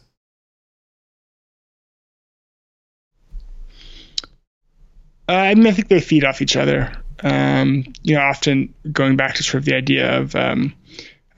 Uh, 5.27 5.33
I 5.33 5.55
mean, 5.55 5.67
I 5.67 5.73
think 5.73 5.89
they 5.89 6.01
feed 6.01 6.25
off 6.25 6.43
each 6.43 6.57
other. 6.57 6.93
Um, 7.25 7.85
you 8.03 8.15
know, 8.15 8.21
often 8.21 8.75
going 8.93 9.17
back 9.17 9.37
to 9.37 9.43
sort 9.43 9.63
of 9.63 9.65
the 9.65 9.75
idea 9.75 10.21
of 10.21 10.37
um, 10.37 10.75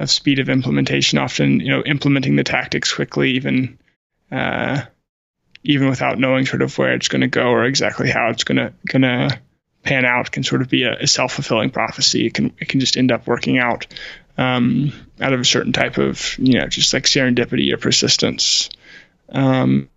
of 0.00 0.10
speed 0.10 0.40
of 0.40 0.48
implementation, 0.48 1.18
often 1.18 1.60
you 1.60 1.70
know 1.70 1.82
implementing 1.82 2.34
the 2.34 2.44
tactics 2.44 2.92
quickly, 2.92 3.32
even 3.32 3.78
uh, 4.32 4.82
even 5.62 5.88
without 5.88 6.18
knowing 6.18 6.44
sort 6.44 6.62
of 6.62 6.76
where 6.76 6.92
it's 6.92 7.08
going 7.08 7.20
to 7.20 7.28
go 7.28 7.48
or 7.48 7.64
exactly 7.64 8.10
how 8.10 8.30
it's 8.30 8.42
going 8.42 8.58
to 8.58 8.72
going 8.86 9.02
to 9.02 9.40
pan 9.84 10.04
out, 10.04 10.32
can 10.32 10.42
sort 10.42 10.60
of 10.60 10.68
be 10.68 10.82
a, 10.82 11.02
a 11.02 11.06
self 11.06 11.32
fulfilling 11.34 11.70
prophecy. 11.70 12.26
It 12.26 12.34
can 12.34 12.52
it 12.58 12.68
can 12.68 12.80
just 12.80 12.96
end 12.96 13.12
up 13.12 13.28
working 13.28 13.58
out 13.58 13.86
um, 14.36 14.92
out 15.20 15.32
of 15.32 15.40
a 15.40 15.44
certain 15.44 15.72
type 15.72 15.98
of 15.98 16.36
you 16.38 16.58
know 16.58 16.66
just 16.66 16.92
like 16.92 17.04
serendipity 17.04 17.72
or 17.72 17.78
persistence. 17.78 18.70
Um, 19.28 19.88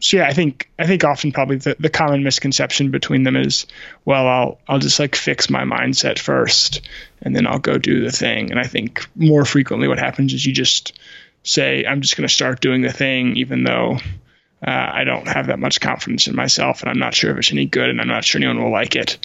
so 0.00 0.16
yeah, 0.16 0.26
I 0.26 0.32
think 0.32 0.70
I 0.78 0.86
think 0.86 1.04
often 1.04 1.32
probably 1.32 1.56
the, 1.56 1.76
the 1.78 1.90
common 1.90 2.22
misconception 2.22 2.90
between 2.90 3.22
them 3.22 3.36
is, 3.36 3.66
well, 4.04 4.26
I'll 4.26 4.58
I'll 4.66 4.78
just 4.78 4.98
like 4.98 5.14
fix 5.14 5.50
my 5.50 5.64
mindset 5.64 6.18
first, 6.18 6.80
and 7.20 7.36
then 7.36 7.46
I'll 7.46 7.58
go 7.58 7.78
do 7.78 8.02
the 8.02 8.10
thing. 8.10 8.50
And 8.50 8.58
I 8.58 8.64
think 8.64 9.06
more 9.14 9.44
frequently 9.44 9.88
what 9.88 9.98
happens 9.98 10.32
is 10.32 10.44
you 10.44 10.52
just 10.52 10.98
say, 11.42 11.84
I'm 11.84 12.00
just 12.00 12.16
going 12.16 12.28
to 12.28 12.34
start 12.34 12.60
doing 12.60 12.82
the 12.82 12.92
thing, 12.92 13.36
even 13.36 13.64
though 13.64 13.98
uh, 14.66 14.70
I 14.70 15.04
don't 15.04 15.28
have 15.28 15.46
that 15.48 15.58
much 15.58 15.80
confidence 15.80 16.26
in 16.26 16.34
myself, 16.34 16.82
and 16.82 16.90
I'm 16.90 16.98
not 16.98 17.14
sure 17.14 17.30
if 17.30 17.38
it's 17.38 17.52
any 17.52 17.66
good, 17.66 17.90
and 17.90 18.00
I'm 18.00 18.08
not 18.08 18.24
sure 18.24 18.38
anyone 18.38 18.62
will 18.62 18.72
like 18.72 18.96
it. 18.96 19.18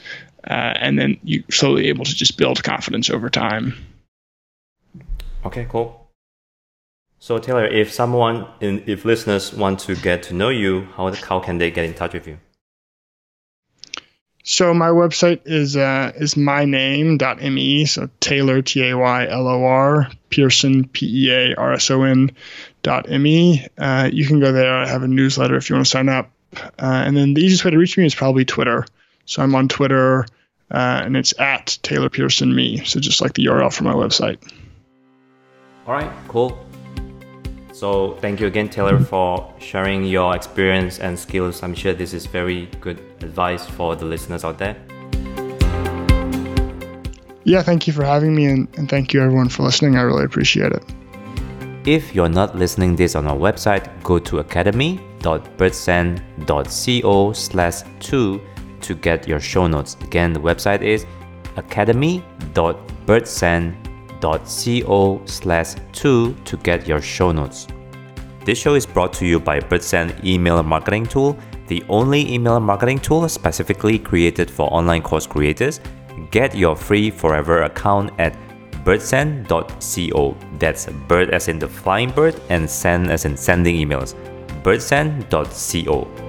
Uh, 0.43 0.73
and 0.79 0.99
then 0.99 1.17
you 1.23 1.43
slowly 1.49 1.87
able 1.87 2.05
to 2.05 2.15
just 2.15 2.37
build 2.37 2.63
confidence 2.63 3.09
over 3.09 3.29
time. 3.29 3.73
Okay, 5.45 5.65
cool. 5.69 6.04
So 7.25 7.39
Taylor, 7.39 7.65
if 7.65 7.91
someone, 7.91 8.45
in, 8.61 8.83
if 8.85 9.03
listeners 9.03 9.51
want 9.51 9.79
to 9.79 9.95
get 9.95 10.21
to 10.29 10.35
know 10.35 10.49
you, 10.49 10.87
how, 10.95 11.11
how 11.11 11.39
can 11.39 11.57
they 11.57 11.71
get 11.71 11.85
in 11.85 11.95
touch 11.95 12.13
with 12.13 12.27
you? 12.27 12.37
So 14.43 14.75
my 14.75 14.89
website 14.89 15.41
is 15.45 15.75
uh, 15.75 16.11
is 16.15 16.35
myname.me. 16.35 17.85
So 17.85 18.09
Taylor 18.19 18.61
T 18.61 18.87
A 18.87 18.95
Y 18.95 19.27
L 19.27 19.47
O 19.47 19.63
R 19.65 20.07
Pearson 20.29 20.87
P 20.87 21.25
E 21.25 21.31
A 21.31 21.55
R 21.55 21.73
S 21.73 21.89
O 21.89 22.03
N 22.03 22.29
dot 22.83 23.09
me. 23.09 23.65
Uh, 23.75 24.07
you 24.13 24.27
can 24.27 24.39
go 24.39 24.51
there. 24.51 24.75
I 24.75 24.87
have 24.87 25.01
a 25.01 25.07
newsletter 25.07 25.55
if 25.55 25.67
you 25.67 25.77
want 25.77 25.87
to 25.87 25.89
sign 25.89 26.09
up. 26.09 26.29
Uh, 26.55 26.61
and 26.77 27.17
then 27.17 27.33
the 27.33 27.41
easiest 27.41 27.65
way 27.65 27.71
to 27.71 27.77
reach 27.79 27.97
me 27.97 28.05
is 28.05 28.13
probably 28.13 28.45
Twitter. 28.45 28.85
So 29.25 29.41
I'm 29.41 29.55
on 29.55 29.67
Twitter, 29.67 30.27
uh, 30.69 31.01
and 31.03 31.17
it's 31.17 31.33
at 31.39 31.79
Taylor 31.81 32.11
Pearson 32.11 32.53
Me. 32.53 32.85
So 32.85 32.99
just 32.99 33.19
like 33.19 33.33
the 33.33 33.45
URL 33.45 33.73
for 33.73 33.83
my 33.83 33.95
website. 33.95 34.37
All 35.87 35.93
right, 35.95 36.11
cool. 36.27 36.64
So 37.75 38.15
thank 38.21 38.39
you 38.39 38.47
again, 38.47 38.69
Taylor, 38.69 38.97
for 39.01 39.53
sharing 39.59 40.05
your 40.05 40.33
experience 40.33 40.99
and 40.99 41.19
skills. 41.19 41.61
I'm 41.61 41.75
sure 41.75 41.93
this 41.93 42.13
is 42.13 42.25
very 42.25 42.67
good 42.79 43.01
advice 43.19 43.65
for 43.65 43.97
the 43.97 44.05
listeners 44.05 44.45
out 44.45 44.57
there. 44.57 44.77
Yeah, 47.43 47.63
thank 47.63 47.85
you 47.85 47.91
for 47.91 48.05
having 48.05 48.33
me, 48.33 48.45
and, 48.45 48.69
and 48.77 48.89
thank 48.89 49.13
you 49.13 49.21
everyone 49.21 49.49
for 49.49 49.63
listening. 49.63 49.97
I 49.97 50.03
really 50.03 50.23
appreciate 50.23 50.71
it. 50.71 50.85
If 51.85 52.15
you're 52.15 52.29
not 52.29 52.55
listening 52.55 52.95
this 52.95 53.13
on 53.13 53.27
our 53.27 53.35
website, 53.35 53.89
go 54.03 54.19
to 54.19 54.39
academy.birdsend.co 54.39 57.33
slash 57.33 57.81
2 57.99 58.41
to 58.79 58.95
get 58.95 59.27
your 59.27 59.41
show 59.41 59.67
notes. 59.67 59.97
Again, 59.99 60.31
the 60.31 60.39
website 60.39 60.81
is 60.81 61.05
academy.birdsend.co 61.57 63.84
co 64.25 65.21
slash 65.25 65.75
2 65.93 66.33
to 66.33 66.57
get 66.57 66.87
your 66.87 67.01
show 67.01 67.31
notes. 67.31 67.67
This 68.45 68.59
show 68.59 68.75
is 68.75 68.85
brought 68.85 69.13
to 69.13 69.25
you 69.25 69.39
by 69.39 69.59
BirdSend 69.59 70.23
Email 70.23 70.61
Marketing 70.61 71.05
Tool, 71.05 71.37
the 71.67 71.83
only 71.89 72.31
email 72.31 72.59
marketing 72.59 72.99
tool 72.99 73.27
specifically 73.27 73.97
created 73.97 74.51
for 74.51 74.71
online 74.71 75.01
course 75.01 75.25
creators. 75.25 75.79
Get 76.31 76.55
your 76.55 76.75
free 76.75 77.09
forever 77.09 77.63
account 77.63 78.11
at 78.19 78.37
birdsend.co. 78.83 80.37
That's 80.59 80.85
bird 81.07 81.31
as 81.31 81.47
in 81.47 81.59
the 81.59 81.67
flying 81.67 82.11
bird 82.11 82.39
and 82.49 82.69
send 82.69 83.11
as 83.11 83.25
in 83.25 83.35
sending 83.35 83.75
emails. 83.75 84.13
birdsend.co. 84.63 86.24